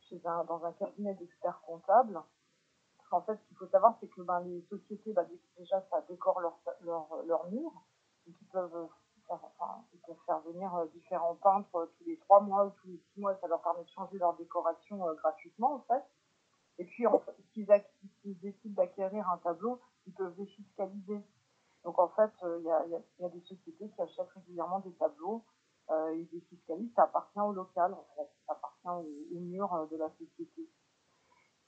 chez 0.08 0.20
un, 0.26 0.44
dans 0.44 0.64
un 0.64 0.72
cabinet 0.72 1.14
d'experts 1.14 1.60
comptables. 1.66 2.20
Parce 3.08 3.24
qu'en 3.24 3.32
fait, 3.32 3.40
ce 3.40 3.48
qu'il 3.48 3.56
faut 3.56 3.68
savoir, 3.68 3.96
c'est 4.00 4.08
que 4.08 4.20
ben, 4.20 4.40
les 4.40 4.60
sociétés, 4.68 5.12
ben, 5.12 5.26
déjà, 5.56 5.82
ça 5.90 6.04
décore 6.08 6.40
leur, 6.40 6.58
leur, 7.26 7.50
mur. 7.50 7.72
Ils 8.26 8.34
peuvent, 8.52 8.88
faire, 9.26 9.40
enfin, 9.42 9.82
ils 9.94 10.00
peuvent 10.00 10.20
faire 10.26 10.40
venir 10.40 10.74
euh, 10.74 10.86
différents 10.88 11.36
peintres 11.36 11.90
tous 11.96 12.04
les 12.04 12.18
trois 12.18 12.40
mois 12.40 12.66
ou 12.66 12.70
tous 12.70 12.88
les 12.88 12.98
six 12.98 13.20
mois. 13.20 13.34
Ça 13.40 13.46
leur 13.46 13.62
permet 13.62 13.82
de 13.82 13.88
changer 13.88 14.18
leur 14.18 14.36
décoration 14.36 15.08
euh, 15.08 15.14
gratuitement, 15.14 15.76
en 15.76 15.80
fait. 15.80 16.04
Et 16.78 16.84
puis, 16.84 17.06
s'ils 17.54 18.38
décident 18.40 18.74
d'acquérir 18.74 19.28
un 19.30 19.38
tableau, 19.38 19.80
ils 20.06 20.12
peuvent 20.12 20.36
défiscaliser. 20.36 21.22
Donc, 21.84 21.98
en 21.98 22.08
fait, 22.08 22.32
il 22.42 22.64
y, 22.64 23.24
a, 23.24 23.28
des 23.30 23.40
sociétés 23.40 23.88
qui 23.88 24.02
achètent 24.02 24.30
régulièrement 24.34 24.80
des 24.80 24.92
tableaux. 24.92 25.44
Euh, 25.90 26.14
ils 26.14 26.28
défiscalisent. 26.28 26.92
Ça 26.94 27.04
appartient 27.04 27.40
au 27.40 27.52
local, 27.52 27.94
en 27.94 28.06
fait. 28.14 28.28
Ça 28.46 28.52
appartient 28.52 28.88
au, 28.88 29.36
au 29.36 29.40
mur 29.40 29.72
euh, 29.72 29.86
de 29.86 29.96
la 29.96 30.10
société. 30.10 30.68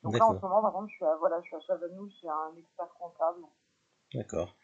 Donc 0.03 0.16
là, 0.16 0.26
en 0.26 0.36
ce 0.36 0.42
moment, 0.42 0.62
par 0.62 0.70
exemple, 0.70 0.88
je 0.90 0.94
suis 0.94 1.05
à, 1.05 1.16
voilà, 1.16 1.40
je 1.40 1.46
suis 1.46 1.57
à 1.57 1.61
Chavanou, 1.61 2.09
je 2.09 2.14
suis 2.14 2.28
un 2.28 2.57
expert 2.57 2.88
comptable. 2.98 3.42
D'accord. 4.14 4.57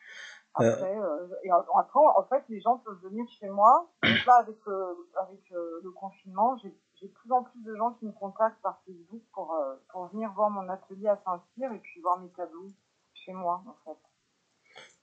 Après, 0.54 0.98
euh, 0.98 1.28
et 1.44 1.50
après, 1.50 2.00
en 2.00 2.24
fait, 2.24 2.42
les 2.48 2.60
gens 2.60 2.78
peuvent 2.78 2.98
venir 3.02 3.26
chez 3.28 3.48
moi. 3.48 3.90
Donc 4.02 4.24
là, 4.24 4.36
avec, 4.36 4.56
euh, 4.66 4.94
avec 5.20 5.52
euh, 5.52 5.80
le 5.82 5.90
confinement, 5.90 6.56
j'ai 6.56 6.74
j'ai 7.00 7.08
de 7.08 7.12
plus 7.12 7.32
en 7.32 7.42
plus 7.42 7.62
de 7.62 7.74
gens 7.76 7.92
qui 7.92 8.06
me 8.06 8.12
contactent 8.12 8.60
par 8.62 8.80
Facebook 8.86 9.22
pour, 9.32 9.54
euh, 9.54 9.74
pour 9.90 10.06
venir 10.08 10.32
voir 10.32 10.50
mon 10.50 10.68
atelier 10.68 11.08
à 11.08 11.20
Saint-Cyr 11.24 11.72
et 11.72 11.78
puis 11.78 12.00
voir 12.00 12.18
mes 12.20 12.30
tableaux 12.30 12.72
chez 13.12 13.32
moi, 13.32 13.62
en 13.66 13.74
fait. 13.84 13.98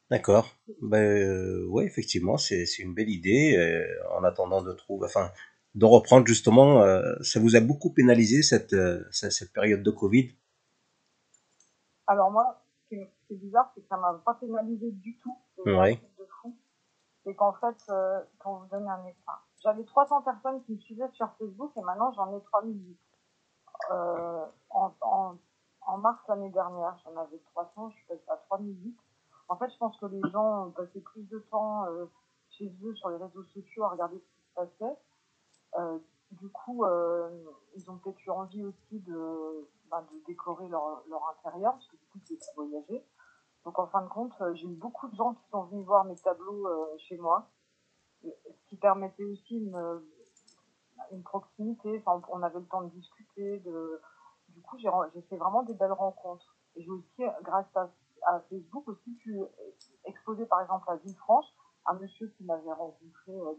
D'accord. 0.09 0.47
Ben, 0.81 1.03
euh, 1.03 1.65
oui, 1.69 1.84
effectivement, 1.86 2.38
c'est 2.38 2.65
une 2.79 2.93
belle 2.93 3.09
idée. 3.09 3.55
Euh, 3.57 4.17
en 4.17 4.23
attendant 4.23 4.61
de 4.61 4.73
trouver, 4.73 5.05
enfin, 5.05 5.31
de 5.76 5.86
reprendre 5.86 6.26
justement, 6.28 6.82
euh, 6.82 7.01
ça 7.21 7.39
vous 7.39 7.55
a 7.55 7.59
beaucoup 7.59 7.91
pénalisé 7.91 8.43
cette, 8.43 8.74
euh, 8.74 9.03
cette 9.11 9.51
période 9.53 9.82
de 9.82 9.91
Covid? 9.91 10.32
Alors 12.07 12.32
moi, 12.32 12.63
ce 12.84 12.95
qui 12.95 13.01
est 13.01 13.36
bizarre, 13.36 13.71
c'est 13.74 13.82
que 13.82 13.88
ça 13.88 13.97
m'a 13.97 14.13
pas 14.26 14.36
pénalisé 14.36 14.91
du 14.91 15.17
tout. 15.19 15.38
Oui. 15.65 15.95
De 16.19 16.26
fou. 16.41 16.55
C'est 17.24 17.36
qu'en 17.36 17.53
fait, 17.53 17.78
euh, 17.89 18.19
quand 18.39 18.59
vous 18.59 18.67
donne 18.67 18.88
un 18.88 18.99
enfin, 18.99 19.39
j'avais 19.63 19.84
300 19.86 20.21
personnes 20.24 20.61
qui 20.65 20.74
me 20.74 20.80
suivaient 20.80 21.09
sur 21.13 21.30
Facebook 21.39 21.71
et 21.78 21.82
maintenant 21.82 22.11
j'en 22.13 22.36
ai 22.36 22.41
3008. 22.41 22.97
Euh, 23.91 24.45
en, 24.69 24.93
en, 25.01 25.38
en 25.82 25.97
mars 25.97 26.19
l'année 26.28 26.49
dernière, 26.49 26.97
j'en 27.03 27.19
avais 27.19 27.39
300, 27.53 27.89
je 27.89 27.95
suis 27.95 28.05
passée 28.05 28.30
à 28.30 28.38
3008. 28.49 28.95
En 29.47 29.57
fait, 29.57 29.69
je 29.69 29.78
pense 29.78 29.97
que 29.97 30.05
les 30.05 30.21
gens 30.32 30.71
passaient 30.71 31.01
plus 31.01 31.24
de 31.30 31.39
temps 31.51 31.86
euh, 31.86 32.05
chez 32.49 32.71
eux 32.84 32.95
sur 32.95 33.09
les 33.09 33.17
réseaux 33.17 33.43
sociaux 33.53 33.86
à 33.86 33.89
regarder 33.89 34.17
ce 34.17 34.21
qui 34.21 34.49
se 34.49 34.53
passait. 34.55 34.95
Euh, 35.80 35.99
du 36.32 36.49
coup, 36.49 36.84
euh, 36.84 37.30
ils 37.76 37.89
ont 37.89 37.97
peut-être 37.97 38.26
eu 38.26 38.30
envie 38.32 38.63
aussi 38.63 38.99
de, 38.99 39.69
ben, 39.89 40.03
décorer 40.26 40.67
leur, 40.67 41.03
intérieur, 41.38 41.74
parce 41.74 41.88
que 41.88 41.97
du 41.97 42.05
coup, 42.07 42.19
étaient 42.19 42.45
voyager. 42.55 43.05
Donc, 43.65 43.80
en 43.80 43.88
fin 43.88 44.01
de 44.01 44.09
compte, 44.09 44.34
euh, 44.41 44.53
j'ai 44.55 44.67
eu 44.67 44.76
beaucoup 44.76 45.07
de 45.07 45.15
gens 45.15 45.36
qui 45.36 45.47
sont 45.49 45.63
venus 45.63 45.86
voir 45.86 46.05
mes 46.05 46.15
tableaux 46.17 46.67
chez 46.97 47.17
moi 47.17 47.49
ce 48.24 48.69
qui 48.69 48.78
permettait 48.78 49.26
aussi 49.26 49.57
une, 49.57 50.01
proximité. 51.24 52.01
Enfin, 52.05 52.21
on 52.30 52.41
avait 52.41 52.59
le 52.59 52.65
temps 52.65 52.82
de 52.84 52.89
discuter. 52.89 53.61
Du 54.49 54.61
coup, 54.61 54.78
j'ai 54.78 54.89
fait 55.30 55.38
vraiment 55.38 55.63
des 55.63 55.74
belles 55.74 55.91
rencontres. 55.91 56.55
Et 56.76 56.84
j'ai 56.84 56.89
aussi, 56.89 57.24
grâce 57.43 57.67
à, 57.76 58.39
Facebook, 58.49 58.88
aussi 58.88 59.11
pu 59.15 59.41
exposé 60.05 60.45
par 60.45 60.61
exemple 60.61 60.89
à 60.89 60.95
Villefranche, 60.95 61.45
un 61.86 61.93
monsieur 61.95 62.28
qui 62.38 62.43
m'avait 62.45 62.71
rencontré 62.71 63.32
euh, 63.32 63.53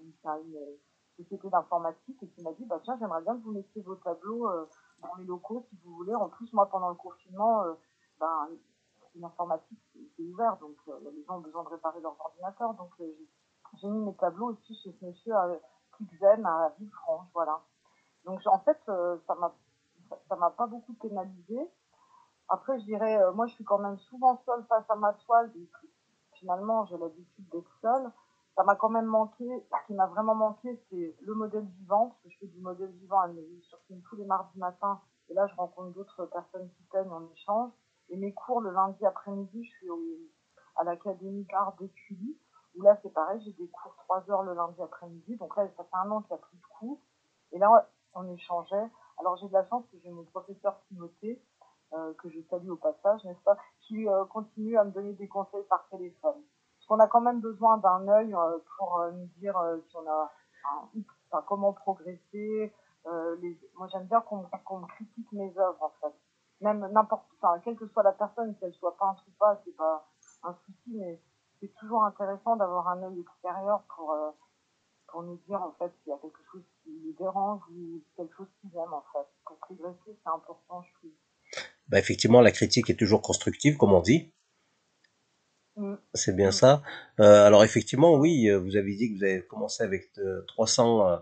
société 1.17 1.49
d'informatique 1.49 2.23
et 2.23 2.29
qui 2.29 2.43
m'a 2.43 2.53
dit 2.53 2.65
bah 2.65 2.81
tiens 2.85 2.97
j'aimerais 2.99 3.23
bien 3.23 3.37
que 3.37 3.43
vous 3.43 3.53
mettiez 3.53 3.83
vos 3.83 3.97
tableaux 3.97 4.49
euh, 4.49 4.69
dans 5.03 5.15
les 5.17 5.25
locaux 5.25 5.65
si 5.69 5.79
vous 5.85 5.95
voulez. 5.95 6.15
En 6.15 6.29
plus 6.29 6.53
moi 6.53 6.69
pendant 6.69 6.89
le 6.89 6.95
confinement, 6.95 7.65
ben 8.21 8.49
l'informatique 9.17 9.79
c'est 10.17 10.23
ouvert 10.23 10.57
donc 10.57 10.77
les 10.87 11.25
gens 11.25 11.39
ont 11.39 11.41
besoin 11.41 11.63
de 11.65 11.69
réparer 11.69 12.01
leurs 12.01 12.17
ordinateurs 12.21 12.75
donc 12.75 12.91
j'ai 13.75 13.89
mis 13.89 14.05
mes 14.05 14.15
tableaux 14.15 14.53
aussi 14.53 14.75
chez 14.83 14.93
ce 14.93 15.05
monsieur 15.05 15.35
à 15.35 15.49
Clixen 15.93 16.45
à 16.45 16.73
Villefranche 16.79 17.29
voilà. 17.33 17.61
Donc 18.25 18.41
en 18.47 18.59
fait 18.59 18.79
ça 18.85 19.35
m'a 19.37 19.55
ça 20.29 20.37
m'a 20.37 20.51
pas 20.51 20.67
beaucoup 20.67 20.95
pénalisé. 20.95 21.71
Après, 22.49 22.79
je 22.79 22.85
dirais, 22.85 23.19
moi, 23.33 23.47
je 23.47 23.55
suis 23.55 23.65
quand 23.65 23.79
même 23.79 23.99
souvent 23.99 24.41
seule 24.45 24.65
face 24.69 24.85
à 24.89 24.97
ma 24.97 25.15
toile, 25.15 25.51
finalement, 26.35 26.85
j'ai 26.87 26.99
l'habitude 26.99 27.49
d'être 27.51 27.71
seule. 27.81 28.11
Ça 28.57 28.63
m'a 28.63 28.77
quand 28.77 28.89
même 28.89 29.07
manqué. 29.07 29.45
Ce 29.45 29.87
qui 29.87 29.95
m'a 29.95 30.07
vraiment 30.07 30.35
manqué, 30.35 30.81
c'est 30.89 31.17
le 31.21 31.35
modèle 31.35 31.67
vivant, 31.81 32.09
parce 32.09 32.23
que 32.23 32.31
je 32.31 32.39
fais 32.39 32.47
du 32.47 32.61
modèle 32.61 32.91
vivant 32.91 33.21
à 33.21 33.29
sur 33.63 33.79
tous 34.09 34.17
les 34.17 34.25
mardis 34.25 34.59
matin. 34.59 35.01
Et 35.29 35.35
là, 35.35 35.47
je 35.47 35.55
rencontre 35.57 35.91
d'autres 35.95 36.27
personnes 36.27 36.69
qui 36.71 36.83
peignent 36.93 37.11
en 37.11 37.29
échange. 37.33 37.71
Et 38.11 38.17
mes 38.17 38.33
cours 38.33 38.61
le 38.61 38.71
lundi 38.71 39.05
après-midi, 39.05 39.65
je 39.65 39.71
suis 39.71 39.89
à 40.77 40.85
l'Académie 40.85 41.47
d'art 41.51 41.75
d'Écully, 41.81 42.37
où 42.77 42.83
là, 42.83 42.99
c'est 43.03 43.13
pareil, 43.13 43.41
j'ai 43.45 43.53
des 43.53 43.69
cours 43.69 43.95
3 44.05 44.31
heures 44.31 44.43
le 44.43 44.55
lundi 44.55 44.81
après-midi. 44.83 45.37
Donc 45.37 45.57
là, 45.57 45.67
ça 45.77 45.85
fait 45.85 45.97
un 45.97 46.11
an 46.11 46.23
qu'il 46.23 46.37
n'y 46.37 46.41
a 46.41 46.45
plus 46.47 46.57
de 46.57 46.67
cours. 46.79 47.01
Et 47.53 47.59
là, 47.59 47.89
on 48.15 48.29
échangeait. 48.29 48.91
Alors, 49.19 49.37
j'ai 49.37 49.49
de 49.49 49.53
la 49.53 49.67
chance 49.69 49.85
que 49.91 49.99
j'ai 50.03 50.11
mon 50.11 50.25
professeur 50.25 50.81
Timothée, 50.89 51.41
euh, 51.93 52.13
que 52.15 52.29
je 52.29 52.41
salue 52.51 52.71
au 52.71 52.77
passage, 52.77 53.25
n'est-ce 53.25 53.43
pas, 53.43 53.57
qui 53.81 54.09
euh, 54.09 54.25
continue 54.27 54.77
à 54.77 54.85
me 54.85 54.91
donner 54.91 55.13
des 55.13 55.29
conseils 55.29 55.65
par 55.65 55.87
téléphone. 55.89 56.43
Parce 56.85 56.99
qu'on 56.99 57.05
a 57.05 57.09
quand 57.09 57.21
même 57.21 57.41
besoin 57.41 57.79
d'un 57.79 58.07
œil 58.09 58.35
euh, 58.35 58.59
pour 58.77 59.03
nous 59.13 59.27
dire 59.39 59.59
si 59.89 59.97
on 59.97 60.07
a 60.09 61.43
comment 61.47 61.73
progresser. 61.73 62.73
Moi, 63.05 63.89
j'aime 63.91 64.05
bien 64.05 64.21
qu'on 64.21 64.81
critique 64.83 65.33
mes 65.33 65.53
œuvres, 65.59 65.83
en 65.83 65.93
fait. 66.01 66.15
Même 66.61 66.87
n'importe, 66.93 67.25
enfin, 67.41 67.59
quelle 67.65 67.77
que 67.77 67.87
soit 67.89 68.03
la 68.03 68.13
personne, 68.13 68.55
qu'elle 68.57 68.73
soit 68.75 68.97
peintre 68.97 69.25
ou 69.29 69.33
pas, 69.39 69.61
c'est 69.65 69.77
pas 69.77 70.07
un 70.43 70.55
souci, 70.67 70.95
mais 70.95 71.21
c'est 71.61 71.75
toujours 71.75 72.05
intéressant 72.05 72.57
d'avoir 72.57 72.89
un 72.89 73.03
œil 73.03 73.21
extérieur 73.21 73.83
pour 73.95 74.15
pour 75.09 75.23
nous 75.23 75.37
dire 75.47 75.63
en 75.63 75.73
fait 75.79 75.93
s'il 76.03 76.11
y 76.11 76.13
a 76.13 76.19
quelque 76.19 76.43
chose 76.51 76.65
qui 76.83 77.15
dérange 77.19 77.61
ou 77.71 78.03
quelque 78.17 78.35
chose 78.37 78.49
qu'ils 78.61 78.77
aiment 78.77 78.95
en 78.95 79.05
fait. 79.13 79.27
Pour 79.45 79.57
progresser, 79.59 80.19
c'est 80.23 80.31
important, 80.31 80.83
je 80.83 81.09
bah, 81.89 81.99
effectivement, 81.99 82.41
la 82.41 82.51
critique 82.51 82.91
est 82.91 82.99
toujours 82.99 83.23
constructive, 83.23 83.77
comme 83.77 83.93
on 83.93 84.01
dit. 84.01 84.33
Mm. 85.77 85.95
C'est 86.15 86.37
bien 86.37 86.49
mm. 86.49 86.53
ça. 86.53 86.83
Euh, 87.21 87.47
alors 87.47 87.65
effectivement, 87.65 88.15
oui, 88.15 88.49
euh, 88.49 88.59
vous 88.59 88.77
avez 88.77 88.95
dit 88.95 89.13
que 89.13 89.19
vous 89.19 89.25
avez 89.25 89.43
commencé 89.43 89.83
avec 89.83 90.11
300, 90.49 91.09
euh, 91.09 91.17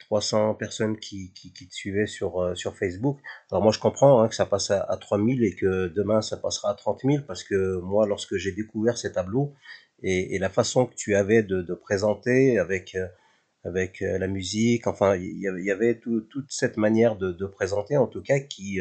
300 0.00 0.54
personnes 0.54 0.98
qui, 0.98 1.32
qui, 1.32 1.52
qui, 1.52 1.68
te 1.68 1.74
suivaient 1.74 2.06
sur, 2.06 2.52
sur 2.56 2.76
Facebook. 2.76 3.18
Alors 3.50 3.62
moi, 3.62 3.72
je 3.72 3.78
comprends 3.80 4.20
hein, 4.20 4.28
que 4.28 4.34
ça 4.34 4.46
passe 4.46 4.70
à, 4.70 4.82
à 4.82 4.96
3000 4.96 5.44
et 5.44 5.54
que 5.54 5.88
demain, 5.88 6.22
ça 6.22 6.36
passera 6.36 6.70
à 6.70 6.74
30 6.74 7.02
000 7.04 7.24
parce 7.26 7.44
que 7.44 7.80
moi, 7.80 8.06
lorsque 8.06 8.36
j'ai 8.36 8.52
découvert 8.52 8.98
ces 8.98 9.12
tableaux 9.12 9.54
et, 10.02 10.34
et, 10.34 10.38
la 10.38 10.50
façon 10.50 10.86
que 10.86 10.94
tu 10.94 11.14
avais 11.14 11.42
de, 11.42 11.62
de 11.62 11.74
présenter 11.74 12.58
avec 12.58 12.96
avec 13.64 13.98
la 14.00 14.28
musique, 14.28 14.86
enfin, 14.86 15.16
il 15.16 15.40
y 15.40 15.70
avait 15.72 15.98
tout, 15.98 16.20
toute 16.20 16.52
cette 16.52 16.76
manière 16.76 17.16
de, 17.16 17.32
de, 17.32 17.46
présenter, 17.46 17.96
en 17.96 18.06
tout 18.06 18.22
cas, 18.22 18.38
qui 18.38 18.80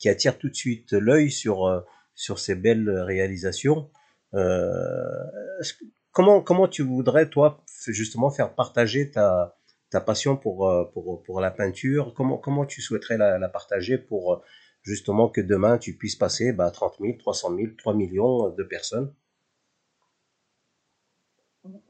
qui 0.00 0.08
attire 0.08 0.38
tout 0.38 0.48
de 0.48 0.54
suite 0.54 0.92
l'œil 0.92 1.30
sur, 1.30 1.66
euh, 1.66 1.80
sur 2.16 2.40
ces 2.40 2.56
belles 2.56 2.90
réalisations. 2.90 3.88
Euh, 4.34 5.64
comment, 6.12 6.40
comment 6.42 6.68
tu 6.68 6.82
voudrais, 6.82 7.28
toi, 7.28 7.62
justement, 7.86 8.30
faire 8.30 8.54
partager 8.54 9.10
ta, 9.10 9.56
ta 9.90 10.00
passion 10.00 10.36
pour, 10.36 10.68
euh, 10.68 10.84
pour, 10.92 11.22
pour 11.22 11.40
la 11.40 11.50
peinture? 11.50 12.14
Comment, 12.14 12.38
comment 12.38 12.66
tu 12.66 12.80
souhaiterais 12.80 13.18
la, 13.18 13.48
partager 13.48 13.98
pour 13.98 14.42
justement 14.82 15.28
que 15.28 15.40
demain 15.40 15.78
tu 15.78 15.96
puisses 15.96 16.16
passer 16.16 16.52
bah, 16.52 16.70
30 16.70 16.96
000, 17.00 17.18
300 17.18 17.54
000, 17.56 17.72
3 17.76 17.94
millions 17.94 18.50
de 18.50 18.62
personnes? 18.62 19.14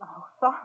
Alors 0.01 0.29
ça, 0.41 0.63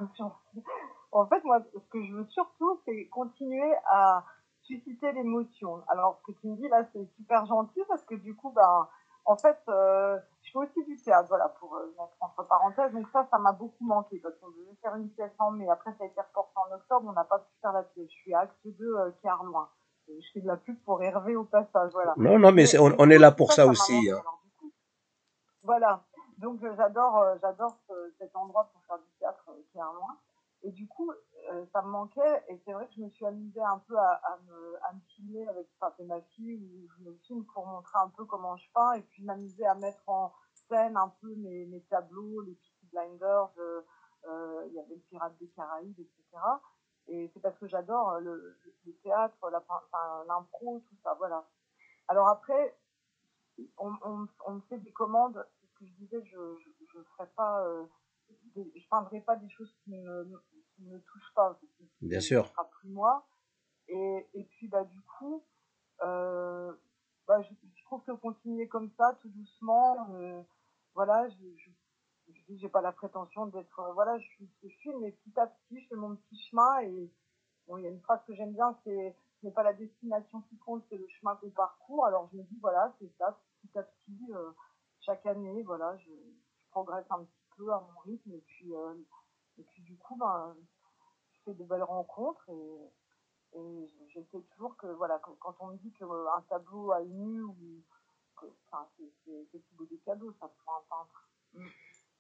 en 1.11 1.28
fait, 1.28 1.43
moi, 1.43 1.59
ce 1.73 1.89
que 1.91 2.03
je 2.03 2.13
veux 2.13 2.26
surtout, 2.30 2.82
c'est 2.86 3.07
continuer 3.09 3.71
à, 3.86 4.26
susciter 4.65 5.11
l'émotion. 5.13 5.84
Alors, 5.88 6.19
ce 6.19 6.32
que 6.32 6.39
tu 6.39 6.47
me 6.47 6.55
dis 6.55 6.67
là, 6.67 6.88
c'est 6.93 7.07
super 7.17 7.45
gentil 7.45 7.82
parce 7.88 8.03
que 8.03 8.15
du 8.15 8.36
coup, 8.36 8.51
ben, 8.51 8.88
en 9.26 9.38
fait, 9.38 9.57
euh, 9.69 10.17
je 10.43 10.51
fais 10.51 10.57
aussi 10.59 10.84
du 10.86 10.97
théâtre, 10.97 11.28
voilà, 11.30 11.49
pour 11.59 11.76
euh, 11.76 11.88
mettre 11.99 12.15
entre 12.19 12.47
parenthèses. 12.47 12.93
Donc 12.93 13.07
ça, 13.11 13.28
ça 13.32 13.38
m'a 13.39 13.51
beaucoup 13.51 13.84
manqué 13.84 14.19
parce 14.19 14.36
qu'on 14.36 14.51
devait 14.51 14.76
faire 14.82 14.95
une 14.95 15.09
pièce 15.09 15.32
en 15.39 15.51
mai. 15.51 15.67
Après, 15.69 15.91
ça 15.97 16.03
a 16.03 16.07
été 16.07 16.21
reporté 16.21 16.51
en 16.55 16.76
octobre, 16.76 17.07
on 17.09 17.13
n'a 17.13 17.23
pas 17.23 17.39
pu 17.39 17.51
faire 17.61 17.73
la 17.73 17.84
pièce. 17.84 18.07
Je 18.09 18.15
suis 18.15 18.34
à 18.34 18.41
Acte 18.41 18.55
2, 18.63 18.86
euh, 18.86 19.11
loin. 19.43 19.69
je 20.07 20.13
fais 20.34 20.41
de 20.41 20.47
la 20.47 20.57
pub 20.57 20.78
pour 20.84 21.01
Hervé 21.01 21.36
au 21.36 21.43
passage, 21.43 21.91
voilà. 21.93 22.13
Non, 22.17 22.38
non, 22.38 22.51
mais, 22.51 22.65
on, 22.80 23.09
est 23.09 23.17
là 23.17 23.32
pour 23.32 23.51
ça, 23.51 23.65
aussi. 23.65 24.11
Hein. 24.11 24.21
voilà. 25.63 26.03
Donc 26.38 26.59
j'adore, 26.76 27.17
euh, 27.19 27.36
j'adore 27.41 27.78
cet 28.19 28.36
endroit 28.36 28.69
pour 28.71 28.82
faire 28.86 28.97
du 28.97 29.09
théâtre 29.19 29.45
qui 29.71 29.78
est 29.78 29.82
loin. 29.82 30.17
Et 30.66 30.72
du 30.72 30.88
coup, 30.88 31.11
euh, 31.51 31.66
ça 31.72 31.84
me 31.84 31.89
manquait. 31.89 32.43
Et 32.49 32.59
c'est 32.66 32.74
vrai 32.74 32.88
que 32.88 32.93
je 32.95 33.01
me 33.01 33.09
suis 33.09 33.26
amusée 33.26 33.61
un 33.61 33.78
peu 33.88 33.97
à, 33.97 34.39
me, 34.47 34.99
filmer 35.16 35.47
avec 35.47 35.68
enfin, 35.80 35.93
ma 36.05 36.20
fille, 36.22 36.55
où 36.55 36.89
je 36.97 37.03
me 37.03 37.16
filme 37.28 37.45
pour 37.45 37.68
montrer 37.68 37.99
un 37.99 38.09
peu 38.09 38.26
comment 38.26 38.57
je 38.57 38.68
peins 38.74 38.93
et 38.93 39.01
puis 39.01 39.24
m'amuser 39.24 39.66
à 39.66 39.76
mettre 39.76 40.01
en 40.07 40.34
scène 40.68 40.97
un 40.97 41.13
peu 41.22 41.36
mes, 41.36 41.86
tableaux, 41.89 42.41
les 42.41 42.55
petits 42.55 42.88
blinders. 42.91 43.51
Euh, 43.59 43.82
euh, 44.28 44.63
il 44.68 44.74
y 44.74 44.80
avait 44.80 44.95
le 44.95 45.01
Pirate 45.01 45.38
des 45.38 45.47
Caraïbes, 45.49 45.99
etc. 45.99 46.24
Et 47.07 47.30
c'est 47.34 47.39
parce 47.39 47.57
que 47.59 47.68
j'adore 47.68 48.20
le, 48.20 48.57
le, 48.86 48.93
théâtre, 49.03 49.38
l'impro, 50.28 50.84
tout 50.89 50.95
ça, 51.03 51.13
voilà. 51.13 51.47
Alors 52.07 52.28
après, 52.28 52.76
on, 53.78 53.91
me 54.53 54.61
fait 54.61 54.80
des 54.80 54.91
commandes, 54.91 55.45
ce 55.61 55.80
que 55.80 55.86
je 55.86 55.93
disais, 55.93 56.24
je 56.26 56.57
je, 56.57 56.70
je 56.91 57.03
ferai 57.03 57.28
pas, 57.36 57.63
euh, 57.68 57.86
je 58.55 58.88
peindrai 58.89 59.22
pas 59.22 59.36
des 59.36 59.49
choses 59.49 59.72
qui 59.84 59.91
me, 59.91 60.24
ne 60.80 60.97
touche 60.99 61.34
pas. 61.34 61.59
Bien 62.01 62.19
sûr. 62.19 62.47
sera 62.47 62.69
plus 62.69 62.89
moi. 62.89 63.26
Et, 63.88 64.28
et 64.34 64.43
puis, 64.43 64.67
bah, 64.67 64.84
du 64.84 65.01
coup, 65.01 65.43
euh, 66.03 66.73
bah, 67.28 67.41
je, 67.41 67.84
trouve 67.86 68.03
que 68.03 68.11
continuer 68.13 68.67
comme 68.67 68.89
ça, 68.97 69.17
tout 69.21 69.30
doucement, 69.30 70.07
euh, 70.15 70.41
voilà, 70.93 71.28
je, 71.30 71.36
je, 71.57 71.69
je 72.34 72.55
j'ai 72.55 72.69
pas 72.69 72.82
la 72.82 72.91
prétention 72.91 73.45
d'être, 73.47 73.80
euh, 73.80 73.93
voilà, 73.93 74.17
je 74.17 74.28
suis 74.28 74.47
ce 74.47 74.61
que 74.61 74.69
je 74.69 74.78
suis, 74.78 74.93
mais 75.01 75.11
petit 75.11 75.39
à 75.39 75.47
petit, 75.47 75.82
je 75.82 75.88
fais 75.88 75.95
mon 75.95 76.15
petit 76.15 76.39
chemin 76.49 76.82
et 76.82 77.11
bon, 77.67 77.78
il 77.78 77.84
y 77.84 77.88
a 77.88 77.89
une 77.89 78.01
phrase 78.01 78.19
que 78.26 78.34
j'aime 78.34 78.53
bien, 78.53 78.78
c'est, 78.84 79.15
ce 79.39 79.45
n'est 79.45 79.51
pas 79.51 79.63
la 79.63 79.73
destination 79.73 80.41
qui 80.49 80.57
compte, 80.57 80.84
c'est 80.89 80.97
le 80.97 81.07
chemin 81.07 81.36
qu'on 81.36 81.51
parcourt. 81.51 82.05
Alors, 82.05 82.28
je 82.32 82.38
me 82.38 82.43
dis, 82.43 82.57
voilà, 82.61 82.93
c'est 82.99 83.11
ça, 83.17 83.39
petit 83.61 83.78
à 83.78 83.84
petit, 83.84 84.32
chaque 85.01 85.26
année, 85.26 85.61
voilà, 85.63 85.95
je, 85.97 86.11
progresse 86.71 87.05
un 87.09 87.23
petit 87.23 87.45
peu 87.55 87.71
à 87.71 87.80
mon 87.80 87.99
rythme 88.01 88.34
et 88.34 88.43
puis, 88.47 88.73
et 89.59 89.63
puis 89.63 89.81
du 89.83 89.95
coup, 89.97 90.15
ben, 90.17 90.55
je 91.31 91.39
fais 91.45 91.53
de 91.53 91.63
belles 91.63 91.83
rencontres 91.83 92.49
et, 92.49 93.59
et 93.59 93.87
j'essaie 94.13 94.41
toujours 94.53 94.75
que, 94.77 94.87
voilà, 94.87 95.19
quand 95.39 95.55
on 95.59 95.67
me 95.67 95.77
dit 95.77 95.91
qu'un 95.93 96.43
tableau 96.49 96.91
a 96.91 97.01
ému 97.01 97.41
ou 97.41 97.55
enfin, 98.71 98.87
c'est 99.25 99.61
beau 99.77 99.85
des 99.85 99.99
cadeaux, 100.05 100.33
ça, 100.39 100.51
pour 100.63 100.73
un 100.73 100.83
peintre. 100.89 101.29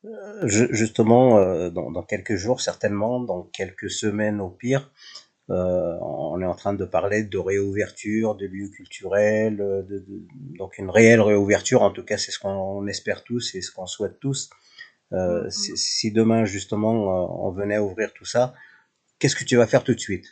Euh, 0.05 0.47
justement, 0.47 1.39
euh, 1.39 1.69
dans, 1.69 1.91
dans, 1.91 2.03
quelques 2.03 2.35
jours, 2.35 2.61
certainement, 2.61 3.19
dans 3.19 3.43
quelques 3.43 3.89
semaines 3.89 4.39
au 4.39 4.49
pire, 4.49 4.91
euh, 5.49 5.97
on 6.01 6.41
est 6.41 6.45
en 6.45 6.55
train 6.55 6.73
de 6.73 6.85
parler 6.85 7.23
de 7.23 7.37
réouverture 7.37 8.35
de 8.35 8.45
lieux 8.45 8.69
culturels, 8.69 9.57
de, 9.57 9.81
de, 9.87 10.05
donc 10.57 10.77
une 10.77 10.89
réelle 10.89 11.21
réouverture, 11.21 11.83
en 11.83 11.91
tout 11.91 12.03
cas 12.03 12.17
c'est 12.17 12.31
ce 12.31 12.39
qu'on 12.39 12.87
espère 12.87 13.23
tous 13.23 13.53
et 13.55 13.61
ce 13.61 13.71
qu'on 13.71 13.85
souhaite 13.85 14.19
tous. 14.19 14.49
Euh, 15.13 15.45
mm-hmm. 15.45 15.75
si, 15.75 16.11
demain 16.11 16.45
justement 16.45 16.91
euh, 16.93 17.27
on 17.29 17.51
venait 17.51 17.77
ouvrir 17.77 18.11
tout 18.13 18.25
ça, 18.25 18.53
qu'est-ce 19.19 19.35
que 19.35 19.43
tu 19.43 19.55
vas 19.55 19.67
faire 19.67 19.83
tout 19.83 19.93
de 19.93 19.99
suite? 19.99 20.25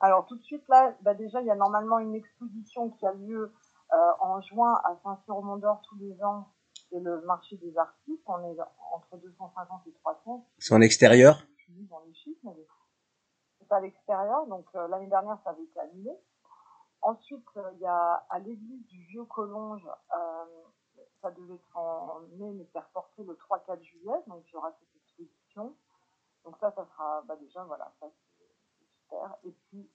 Alors 0.00 0.26
tout 0.26 0.36
de 0.36 0.42
suite 0.42 0.66
là, 0.68 0.96
bah 1.02 1.14
déjà 1.14 1.40
il 1.40 1.46
y 1.46 1.50
a 1.50 1.54
normalement 1.54 1.98
une 1.98 2.14
exposition 2.14 2.90
qui 2.90 3.06
a 3.06 3.12
lieu 3.12 3.52
euh, 3.92 3.96
en 4.20 4.40
juin 4.42 4.74
à 4.84 4.96
Saint-Cyr-au-Mont-d'Or 5.02 5.80
tous 5.88 5.98
les 5.98 6.22
ans. 6.22 6.52
C'est 6.90 7.00
le 7.00 7.20
marché 7.22 7.56
des 7.56 7.76
artistes. 7.78 8.22
On 8.26 8.38
est 8.44 8.56
entre 8.92 9.16
250 9.16 9.86
et 9.86 9.92
300. 9.92 10.46
C'est 10.58 10.74
en 10.74 10.80
extérieur? 10.80 11.46
Dans 11.90 12.00
les 12.06 12.14
chiffres, 12.14 12.38
mais 12.44 12.66
c'est 13.60 13.72
à 13.72 13.80
l'extérieur. 13.80 14.46
Donc 14.46 14.66
l'année 14.74 15.08
dernière 15.08 15.38
ça 15.44 15.50
avait 15.50 15.64
été 15.64 15.80
annulé. 15.80 16.12
Ensuite, 17.02 17.44
il 17.74 17.80
y 17.80 17.86
a 17.86 18.24
à 18.30 18.38
l'église 18.40 18.84
du 18.86 19.04
Vieux 19.06 19.24
Collonges 19.24 19.86
euh, 19.86 20.44
ça 21.26 21.32
devait 21.32 21.54
être 21.54 21.76
en 21.76 22.20
mai, 22.38 22.52
mais 22.52 22.64
c'est 22.72 22.78
reporté 22.78 23.24
le 23.24 23.34
3-4 23.34 23.82
juillet, 23.82 24.22
donc 24.28 24.44
il 24.48 24.52
y 24.52 24.56
aura 24.56 24.70
cette 24.78 24.94
exposition. 24.94 25.76
Donc 26.44 26.56
ça, 26.58 26.70
ça 26.70 26.86
sera 26.86 27.22
bah 27.22 27.34
déjà, 27.34 27.64
voilà, 27.64 27.92
ça 27.98 28.08
c'est 28.38 28.86
super. 29.00 29.36
Et 29.42 29.50
puis, 29.50 29.90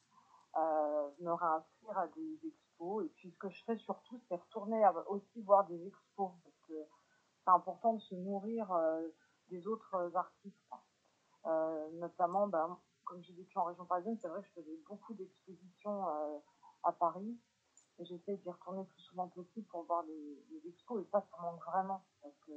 euh, 0.58 1.10
me 1.20 1.32
réinscrire 1.32 1.98
à 1.98 2.08
des 2.08 2.40
expos. 2.46 3.06
Et 3.06 3.10
puis, 3.10 3.32
ce 3.32 3.38
que 3.38 3.50
je 3.50 3.64
ferai 3.64 3.78
surtout, 3.78 4.20
c'est 4.28 4.36
retourner 4.36 4.84
à, 4.84 4.94
aussi 5.10 5.42
voir 5.44 5.66
des 5.68 5.88
expos. 5.88 6.32
Parce 6.44 6.60
que, 6.68 6.74
important 7.46 7.94
de 7.94 8.02
se 8.02 8.16
nourrir 8.16 8.70
des 9.50 9.68
autres 9.68 10.12
artistes. 10.16 10.74
notamment, 11.94 12.48
ben, 12.48 12.78
comme 13.06 13.24
j'ai 13.24 13.34
vécu 13.34 13.58
en 13.58 13.64
région 13.64 13.86
parisienne, 13.86 14.18
c'est 14.22 14.28
vrai 14.28 14.42
que 14.42 14.48
je 14.48 14.54
faisais 14.54 14.78
beaucoup 14.86 15.14
d'expositions 15.14 16.06
à 16.84 16.92
Paris. 16.92 17.38
J'essaie 18.00 18.38
d'y 18.38 18.50
retourner 18.50 18.80
le 18.80 18.88
plus 18.88 19.02
souvent 19.02 19.28
possible 19.28 19.68
pour 19.68 19.84
voir 19.84 20.04
les, 20.04 20.46
les 20.50 20.70
expos. 20.70 21.04
Et 21.04 21.10
ça, 21.12 21.26
ça 21.30 21.42
manque 21.42 21.64
vraiment. 21.66 22.04
Parce 22.22 22.36
que 22.48 22.52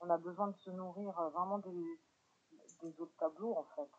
on 0.00 0.10
a 0.10 0.18
besoin 0.18 0.48
de 0.48 0.56
se 0.56 0.70
nourrir 0.70 1.12
vraiment 1.34 1.58
des, 1.58 2.00
des 2.82 3.00
autres 3.00 3.16
tableaux, 3.18 3.56
en 3.56 3.64
fait. 3.76 3.90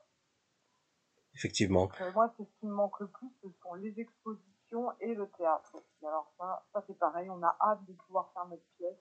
Effectivement. 1.33 1.89
moi, 2.13 2.33
c'est 2.35 2.43
ce 2.43 2.59
qui 2.59 2.65
me 2.65 2.73
manque 2.73 2.99
le 2.99 3.07
plus, 3.07 3.29
ce 3.41 3.47
sont 3.61 3.73
les 3.75 3.99
expositions 3.99 4.91
et 4.99 5.13
le 5.13 5.29
théâtre. 5.31 5.77
Alors 6.03 6.31
ça, 6.37 6.65
ça 6.73 6.83
c'est 6.87 6.97
pareil, 6.97 7.29
on 7.29 7.41
a 7.43 7.55
hâte 7.61 7.85
de 7.85 7.93
pouvoir 7.93 8.31
faire 8.33 8.45
notre 8.47 8.65
pièce 8.77 8.97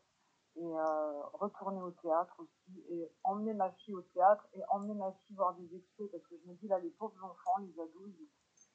et 0.57 0.64
euh, 0.64 1.22
retourner 1.34 1.80
au 1.80 1.90
théâtre 1.90 2.34
aussi 2.38 2.80
et 2.90 3.11
emmener 3.24 3.55
ma 3.55 3.70
fille 3.72 3.94
au 3.94 4.03
théâtre 4.03 4.46
et 4.55 4.62
emmener 4.70 4.94
ma 4.94 5.12
fille 5.12 5.36
voir 5.36 5.55
des 5.55 5.76
expos 5.76 6.11
parce 6.11 6.24
que 6.26 6.36
je 6.38 6.49
me 6.49 6.55
dis 6.57 6.68
là 6.68 6.78
les 6.78 6.90
pauvres 6.90 7.22
enfants, 7.22 7.59
les 7.61 7.80
ados, 7.80 8.09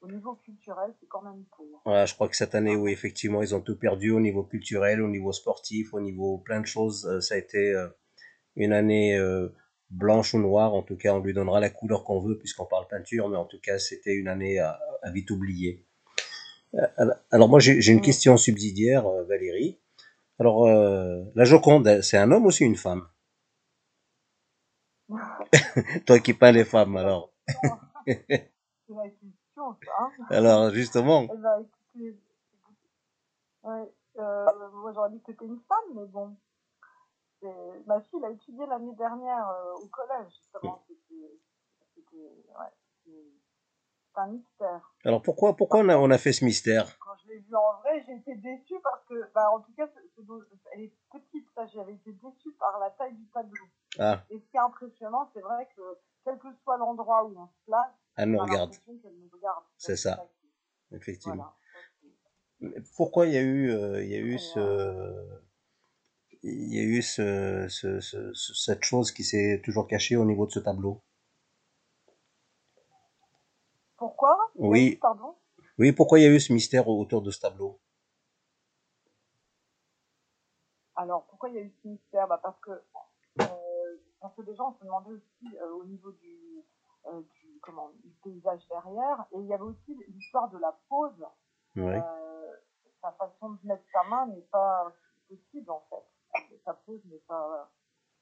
au 0.00 0.08
niveau 0.08 0.34
culturel 0.36 0.92
c'est 1.00 1.06
quand 1.06 1.22
même 1.22 1.44
pauvre. 1.56 1.80
Voilà, 1.84 2.06
je 2.06 2.14
crois 2.14 2.28
que 2.28 2.36
cette 2.36 2.54
année 2.54 2.76
oui 2.76 2.92
effectivement 2.92 3.42
ils 3.42 3.54
ont 3.54 3.60
tout 3.60 3.78
perdu 3.78 4.10
au 4.10 4.20
niveau 4.20 4.44
culturel, 4.44 5.02
au 5.02 5.08
niveau 5.08 5.32
sportif, 5.32 5.94
au 5.94 6.00
niveau 6.00 6.38
plein 6.38 6.60
de 6.60 6.66
choses. 6.66 7.06
Euh, 7.06 7.20
ça 7.20 7.34
a 7.34 7.38
été 7.38 7.72
euh, 7.72 7.88
une 8.56 8.72
année 8.72 9.18
blanche 9.90 10.34
ou 10.34 10.38
noire, 10.38 10.74
en 10.74 10.82
tout 10.82 10.96
cas 10.96 11.14
on 11.14 11.20
lui 11.20 11.32
donnera 11.32 11.60
la 11.60 11.70
couleur 11.70 12.04
qu'on 12.04 12.20
veut 12.20 12.38
puisqu'on 12.38 12.66
parle 12.66 12.86
peinture, 12.88 13.28
mais 13.28 13.36
en 13.36 13.44
tout 13.44 13.60
cas 13.60 13.78
c'était 13.78 14.14
une 14.14 14.28
année 14.28 14.58
à, 14.58 14.78
vite 15.12 15.30
oublier. 15.30 15.86
Euh, 16.74 17.14
alors 17.30 17.48
moi 17.48 17.60
j'ai 17.60 17.92
une 17.92 18.00
question 18.00 18.36
subsidiaire, 18.36 19.06
euh, 19.06 19.24
Valérie. 19.24 19.78
Alors 20.38 20.66
euh, 20.66 21.22
la 21.34 21.44
Joconde, 21.44 22.00
c'est 22.02 22.18
un 22.18 22.30
homme 22.32 22.46
ou 22.46 22.50
c'est 22.50 22.64
une 22.64 22.76
femme? 22.76 23.06
Toi 26.06 26.18
qui 26.18 26.34
peins 26.34 26.52
les 26.52 26.64
femmes, 26.64 26.96
alors. 26.96 27.32
alors 30.30 30.70
justement. 30.70 31.26
Eh 31.32 31.36
ben, 31.36 31.66
moi 34.72 34.92
j'aurais 34.92 35.10
dit 35.10 35.20
que 35.20 35.32
c'était 35.32 35.46
une 35.46 35.60
femme, 35.68 35.94
mais 35.94 36.06
bon 36.06 36.36
ma 37.86 38.00
fille 38.00 38.24
a 38.24 38.30
étudié 38.30 38.66
l'année 38.66 38.94
dernière 38.94 39.48
euh, 39.48 39.74
au 39.74 39.88
collège, 39.88 40.32
justement. 40.36 40.84
C'était 41.94 42.14
ouais, 42.16 43.14
un 44.16 44.26
mystère. 44.28 44.94
Alors 45.04 45.22
pourquoi, 45.22 45.56
pourquoi 45.56 45.80
on, 45.80 45.88
a, 45.88 45.96
on 45.96 46.10
a 46.10 46.18
fait 46.18 46.32
ce 46.32 46.44
mystère? 46.44 46.98
Quand 46.98 47.16
je 47.22 47.28
l'ai 47.28 47.38
vue 47.40 47.56
en 47.56 47.80
vrai, 47.80 48.02
j'ai 48.06 48.14
été 48.14 48.36
déçue 48.36 48.80
parce 48.82 49.04
que, 49.06 49.32
bah, 49.34 49.50
en 49.50 49.60
tout 49.60 49.72
cas, 49.74 49.88
elle 50.72 50.80
est 50.80 50.92
petite, 51.10 51.48
j'avais 51.72 51.94
été 51.94 52.12
déçue 52.12 52.52
par 52.58 52.78
la 52.78 52.90
taille 52.90 53.14
du 53.14 53.26
tableau. 53.28 53.66
Ah. 53.98 54.22
Et 54.30 54.38
ce 54.38 54.46
qui 54.50 54.56
est 54.56 54.60
impressionnant, 54.60 55.28
c'est 55.34 55.40
vrai 55.40 55.68
que 55.76 55.82
quel 56.24 56.38
que 56.38 56.48
soit 56.62 56.76
l'endroit 56.78 57.24
où 57.24 57.38
on 57.38 57.46
se 57.46 57.64
place, 57.66 57.92
elle 58.16 58.30
nous 58.30 58.38
regarde. 58.38 58.74
C'est 59.76 59.96
ça. 59.96 60.26
Effectivement. 60.92 61.52
Pourquoi 62.96 63.26
il 63.26 63.34
y 63.34 63.36
a 63.36 63.42
eu, 63.42 63.70
euh, 63.70 64.02
il 64.02 64.10
y 64.10 64.14
a 64.14 64.18
eu 64.18 64.38
ce, 64.38 65.40
il 66.42 66.74
y 66.74 66.78
a 66.78 66.82
eu 66.82 67.02
ce, 67.02 67.66
ce, 67.68 68.00
ce, 68.00 68.32
cette 68.32 68.84
chose 68.84 69.12
qui 69.12 69.24
s'est 69.24 69.60
toujours 69.64 69.86
cachée 69.86 70.16
au 70.16 70.24
niveau 70.24 70.46
de 70.46 70.52
ce 70.52 70.60
tableau? 70.60 71.02
Pourquoi? 73.96 74.50
Oui. 74.54 74.96
Pardon 74.96 75.34
oui, 75.76 75.90
pourquoi 75.90 76.20
il 76.20 76.22
y 76.22 76.26
a 76.26 76.30
eu 76.30 76.38
ce 76.38 76.52
mystère 76.52 76.88
autour 76.88 77.20
de 77.20 77.32
ce 77.32 77.40
tableau? 77.40 77.80
Alors, 80.94 81.26
pourquoi 81.26 81.48
il 81.48 81.56
y 81.56 81.58
a 81.58 81.62
eu 81.62 81.72
ce 81.82 81.88
mystère? 81.88 82.28
Bah 82.28 82.38
Parce 82.40 82.58
que 82.60 82.70
euh, 82.70 83.44
parce 84.24 84.36
que 84.36 84.42
déjà, 84.42 84.64
on 84.64 84.72
se 84.72 84.84
demandait 84.84 85.10
aussi 85.12 85.56
euh, 85.58 85.74
au 85.74 85.84
niveau 85.84 86.10
du, 86.12 86.64
euh, 87.06 87.20
du, 87.20 87.58
comment, 87.60 87.90
du 88.02 88.10
paysage 88.22 88.66
derrière, 88.68 89.26
et 89.32 89.38
il 89.38 89.46
y 89.46 89.52
avait 89.52 89.62
aussi 89.62 89.94
l'histoire 90.08 90.48
de 90.48 90.56
la 90.56 90.74
pose. 90.88 91.26
Ouais. 91.76 92.00
Euh, 92.00 92.52
sa 93.02 93.12
façon 93.12 93.50
de 93.50 93.58
mettre 93.64 93.84
sa 93.92 94.02
main 94.04 94.26
n'est 94.28 94.48
pas 94.50 94.90
possible 95.28 95.70
en 95.70 95.84
fait 95.90 96.04
sa 96.64 96.72
pose 96.72 97.00
n'est 97.04 97.22
pas, 97.28 97.70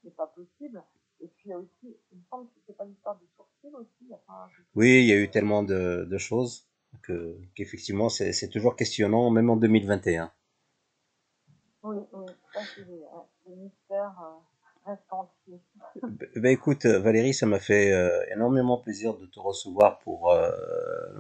n'est 0.04 0.10
pas 0.10 0.26
possible. 0.26 0.82
Et 1.20 1.28
puis 1.28 1.44
il 1.46 1.50
y 1.50 1.52
a 1.52 1.58
aussi, 1.58 1.96
il 2.10 2.18
me 2.18 2.24
semble 2.28 2.48
que 2.48 2.58
c'est 2.66 2.76
pas 2.76 2.84
l'histoire 2.84 3.16
du 3.16 3.26
sourcil 3.36 3.74
aussi. 3.76 4.12
Enfin, 4.12 4.48
oui, 4.74 5.02
il 5.02 5.06
y 5.06 5.12
a 5.12 5.16
eu 5.16 5.30
tellement 5.30 5.62
de, 5.62 6.04
de 6.04 6.18
choses 6.18 6.68
que, 7.02 7.38
qu'effectivement 7.54 8.08
c'est, 8.08 8.32
c'est 8.32 8.48
toujours 8.48 8.74
questionnant, 8.74 9.30
même 9.30 9.48
en 9.48 9.56
2021. 9.56 10.32
Oui, 11.84 11.96
oui, 12.12 12.26
ça 12.52 12.60
c'est 12.74 12.84
le 12.84 13.56
mystère 13.56 14.20
euh, 14.20 14.38
reste 14.38 14.50
entier. 14.50 14.51
Ben 16.36 16.50
écoute 16.50 16.86
Valérie, 16.86 17.34
ça 17.34 17.46
m'a 17.46 17.60
fait 17.60 17.92
euh, 17.92 18.24
énormément 18.32 18.78
plaisir 18.78 19.16
de 19.16 19.26
te 19.26 19.38
recevoir 19.38 19.98
pour 20.00 20.32
euh, 20.32 20.50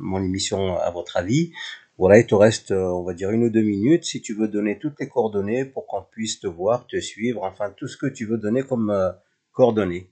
mon 0.00 0.22
émission 0.22 0.76
à 0.76 0.90
votre 0.90 1.16
avis. 1.16 1.52
Voilà, 1.98 2.18
il 2.18 2.26
te 2.26 2.34
reste, 2.34 2.70
euh, 2.70 2.90
on 2.90 3.04
va 3.04 3.12
dire, 3.12 3.30
une 3.30 3.44
ou 3.44 3.50
deux 3.50 3.62
minutes. 3.62 4.04
Si 4.04 4.22
tu 4.22 4.34
veux 4.34 4.48
donner 4.48 4.78
toutes 4.78 4.98
les 4.98 5.08
coordonnées 5.08 5.64
pour 5.64 5.86
qu'on 5.86 6.02
puisse 6.02 6.40
te 6.40 6.46
voir, 6.46 6.86
te 6.86 6.98
suivre, 6.98 7.44
enfin 7.44 7.70
tout 7.70 7.86
ce 7.86 7.96
que 7.96 8.06
tu 8.06 8.24
veux 8.24 8.38
donner 8.38 8.62
comme 8.62 8.90
euh, 8.90 9.12
coordonnées. 9.52 10.10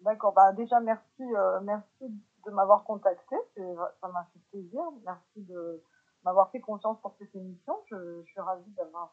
D'accord, 0.00 0.32
bah 0.34 0.52
déjà 0.52 0.78
merci, 0.80 1.22
euh, 1.22 1.60
merci 1.62 2.04
de 2.46 2.50
m'avoir 2.50 2.84
contacté, 2.84 3.36
ça 3.56 4.08
m'a 4.08 4.28
fait 4.32 4.40
plaisir, 4.50 4.82
merci 5.04 5.40
de 5.48 5.82
m'avoir 6.24 6.50
fait 6.50 6.60
confiance 6.60 7.00
pour 7.00 7.14
cette 7.18 7.34
émission, 7.34 7.74
je, 7.90 8.22
suis 8.24 8.40
ravie 8.40 8.70
d'avoir 8.76 9.12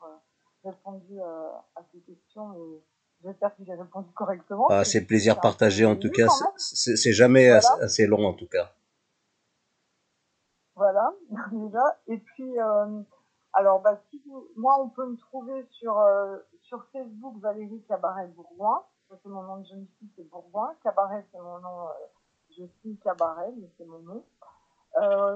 répondu 0.64 1.20
à 1.22 1.82
ces 1.92 2.00
questions 2.00 2.54
et 2.56 2.84
j'espère 3.24 3.56
que 3.56 3.64
j'ai 3.64 3.74
répondu 3.74 4.12
correctement. 4.14 4.68
Ah, 4.70 4.84
c'est 4.84 5.06
plaisir 5.06 5.40
partagé 5.40 5.86
en 5.86 5.96
tout 5.96 6.12
cas, 6.12 6.28
c'est 6.58 7.14
jamais 7.14 7.50
assez 7.50 8.08
long 8.08 8.26
en 8.26 8.34
tout 8.34 8.48
cas. 8.48 8.72
Voilà, 10.80 11.14
déjà. 11.52 11.84
Et 12.08 12.18
puis, 12.20 12.58
euh, 12.58 13.02
alors, 13.52 13.82
bah, 13.82 14.00
si 14.10 14.24
moi, 14.56 14.82
on 14.82 14.88
peut 14.88 15.06
me 15.06 15.18
trouver 15.18 15.68
sur, 15.72 16.00
euh, 16.00 16.38
sur 16.62 16.86
Facebook 16.94 17.38
Valérie 17.42 17.84
Cabaret 17.90 18.28
Bourgoin. 18.28 18.86
Ça, 19.10 19.16
c'est 19.22 19.28
mon 19.28 19.44
nom 19.44 19.58
de 19.58 19.66
jeune 19.66 19.86
fille, 19.98 20.10
c'est 20.16 20.24
Bourgoin. 20.30 20.74
Cabaret, 20.82 21.26
c'est 21.34 21.40
mon 21.40 21.60
nom. 21.60 21.90
Euh, 21.90 21.92
je 22.58 22.64
suis 22.80 22.98
Cabaret, 23.00 23.52
mais 23.58 23.70
c'est 23.78 23.84
mon 23.86 24.00
nom. 24.00 24.24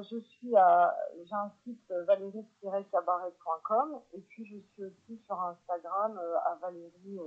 je 0.09 0.19
suis 0.21 0.55
à, 0.55 0.95
j'ai 1.25 1.35
un 1.35 1.51
site 1.65 1.91
valérie-cabaret.com 2.07 3.99
et 4.13 4.21
puis 4.21 4.45
je 4.45 4.57
suis 4.73 4.83
aussi 4.85 5.21
sur 5.25 5.41
Instagram 5.41 6.17
à 6.45 6.55
Valérie 6.61 7.19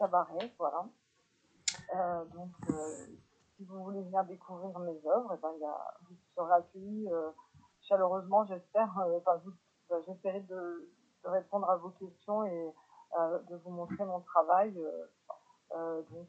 Cabaret, 0.00 0.50
voilà. 0.58 0.86
donc, 2.34 2.50
si 3.60 3.66
vous 3.66 3.84
voulez 3.84 4.00
venir 4.00 4.24
découvrir 4.24 4.78
mes 4.78 4.96
œuvres, 5.06 5.32
et 5.32 5.36
eh 5.36 5.42
ben, 5.42 5.52
y 5.60 5.64
a, 5.64 5.94
vous 6.08 6.16
serez 6.34 6.54
accueillis 6.54 7.08
euh, 7.12 7.30
chaleureusement, 7.82 8.46
j'espère. 8.46 8.88
Euh, 9.00 9.18
enfin, 9.18 9.38
euh, 9.90 10.00
j'essaierai 10.06 10.40
de, 10.40 10.90
de, 11.24 11.28
répondre 11.28 11.68
à 11.68 11.76
vos 11.76 11.90
questions 11.90 12.44
et 12.46 12.72
de 13.50 13.56
vous 13.64 13.70
montrer 13.70 14.04
mon 14.04 14.20
travail. 14.20 14.72
donc, 15.72 16.28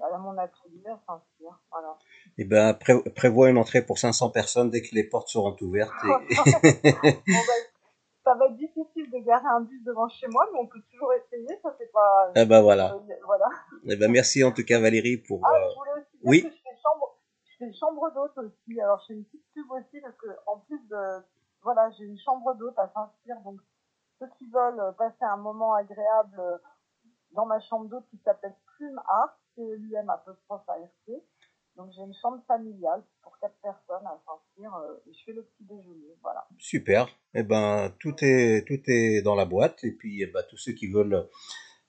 à 0.00 0.18
mon 0.18 0.38
atelier 0.38 0.94
Saint-Cyr. 1.06 1.60
Voilà. 1.70 1.98
Et 2.38 2.42
eh 2.42 2.44
ben, 2.44 2.74
pré 2.74 2.94
prévois 3.14 3.50
une 3.50 3.58
entrée 3.58 3.84
pour 3.84 3.98
500 3.98 4.30
personnes 4.30 4.70
dès 4.70 4.80
que 4.80 4.94
les 4.94 5.04
portes 5.04 5.28
seront 5.28 5.56
ouvertes. 5.60 5.92
Et... 6.04 6.08
bon, 7.12 7.12
ben, 7.26 7.71
ça 8.24 8.34
va 8.34 8.46
être 8.46 8.56
difficile 8.56 9.10
de 9.10 9.18
garer 9.18 9.46
un 9.46 9.60
bus 9.60 9.82
devant 9.84 10.08
chez 10.08 10.28
moi, 10.28 10.48
mais 10.52 10.58
on 10.60 10.66
peut 10.66 10.80
toujours 10.90 11.12
essayer, 11.12 11.58
ça 11.62 11.74
c'est 11.78 11.90
pas... 11.92 12.32
Eh 12.36 12.44
ben 12.44 12.62
voilà. 12.62 12.94
Euh, 12.94 13.14
voilà. 13.24 13.46
Eh 13.84 13.96
ben 13.96 14.10
merci 14.10 14.44
en 14.44 14.52
tout 14.52 14.64
cas 14.64 14.80
Valérie 14.80 15.18
pour... 15.18 15.40
Ah, 15.44 15.50
je 15.68 15.76
voulais 15.76 15.92
aussi 15.92 16.18
dire 16.18 16.30
oui. 16.30 16.42
que 16.42 16.48
je 16.48 16.62
fais 16.62 16.76
chambre, 16.82 17.18
je 17.44 17.56
fais 17.58 17.72
chambre 17.72 18.10
d'hôte 18.14 18.38
aussi, 18.38 18.80
alors 18.80 19.00
je 19.00 19.06
fais 19.08 19.14
une 19.14 19.24
petite 19.24 19.44
pub 19.54 19.70
aussi, 19.70 20.00
parce 20.00 20.16
que 20.16 20.28
en 20.46 20.58
plus 20.58 20.80
de... 20.88 21.22
Voilà, 21.62 21.90
j'ai 21.90 22.04
une 22.04 22.18
chambre 22.18 22.54
d'hôte 22.54 22.76
à 22.76 22.90
Saint-Cyr, 22.92 23.36
donc 23.44 23.60
ceux 24.18 24.26
qui 24.38 24.50
veulent 24.50 24.94
passer 24.98 25.22
un 25.24 25.36
moment 25.36 25.74
agréable 25.74 26.60
dans 27.32 27.46
ma 27.46 27.60
chambre 27.60 27.86
d'hôte 27.86 28.04
qui 28.10 28.18
s'appelle 28.24 28.54
Plume 28.76 29.00
Art, 29.08 29.38
c'est 29.54 29.76
l'UM 29.76 30.10
apostrophe 30.10 30.68
ART, 30.68 31.20
donc 31.76 31.90
j'ai 31.94 32.02
une 32.02 32.14
chambre 32.20 32.42
familiale 32.46 33.02
pour 33.22 33.38
quatre 33.38 33.54
personnes 33.62 34.06
à 34.06 34.20
Saint-Cyr 34.26 34.74
euh, 34.74 34.94
et 35.08 35.14
je 35.14 35.24
fais 35.24 35.32
le 35.32 35.42
petit 35.42 35.64
déjeuner, 35.64 36.16
voilà. 36.22 36.46
Super. 36.58 37.08
Eh 37.34 37.42
ben 37.42 37.92
tout 37.98 38.14
est 38.20 38.66
tout 38.66 38.80
est 38.86 39.22
dans 39.22 39.34
la 39.34 39.44
boîte 39.44 39.82
et 39.84 39.92
puis 39.92 40.22
eh 40.22 40.26
ben, 40.26 40.42
tous 40.48 40.58
ceux 40.58 40.72
qui 40.72 40.88
veulent 40.88 41.28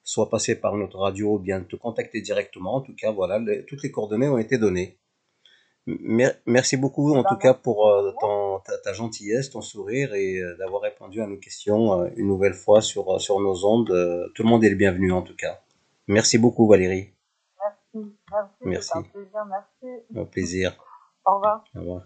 soit 0.02 0.30
passer 0.30 0.56
par 0.56 0.76
notre 0.76 0.98
radio 0.98 1.34
ou 1.34 1.38
bien 1.38 1.62
te 1.62 1.76
contacter 1.76 2.20
directement, 2.20 2.76
en 2.76 2.80
tout 2.80 2.94
cas 2.94 3.10
voilà, 3.10 3.40
toutes 3.66 3.82
les 3.82 3.90
coordonnées 3.90 4.28
ont 4.28 4.38
été 4.38 4.58
données. 4.58 4.98
merci 6.46 6.76
beaucoup 6.78 7.14
en 7.14 7.24
tout 7.24 7.36
cas 7.36 7.52
pour 7.52 7.88
euh, 7.88 8.12
ta, 8.84 8.92
gentillesse, 8.94 9.50
ton 9.50 9.60
sourire 9.60 10.14
et 10.14 10.38
euh, 10.38 10.56
d'avoir 10.56 10.82
répondu 10.82 11.20
à 11.20 11.26
nos 11.26 11.36
questions 11.36 12.06
une 12.16 12.26
nouvelle 12.26 12.54
fois 12.54 12.80
sur, 12.80 13.20
sur 13.20 13.40
nos 13.40 13.66
ondes. 13.66 14.30
tout 14.34 14.42
le 14.42 14.48
monde 14.48 14.64
est 14.64 14.70
le 14.70 14.76
bienvenu 14.76 15.12
en 15.12 15.22
tout 15.22 15.36
cas. 15.36 15.60
Merci 16.06 16.38
beaucoup 16.38 16.66
Valérie. 16.66 17.14
Merci. 17.94 18.64
Merci. 18.64 18.98
Un 18.98 19.02
plaisir. 19.02 19.44
Merci. 19.46 20.04
Au 20.14 20.24
plaisir. 20.26 20.76
Au 21.24 21.34
revoir. 21.34 21.64
Au 21.74 21.80
revoir. 21.80 22.02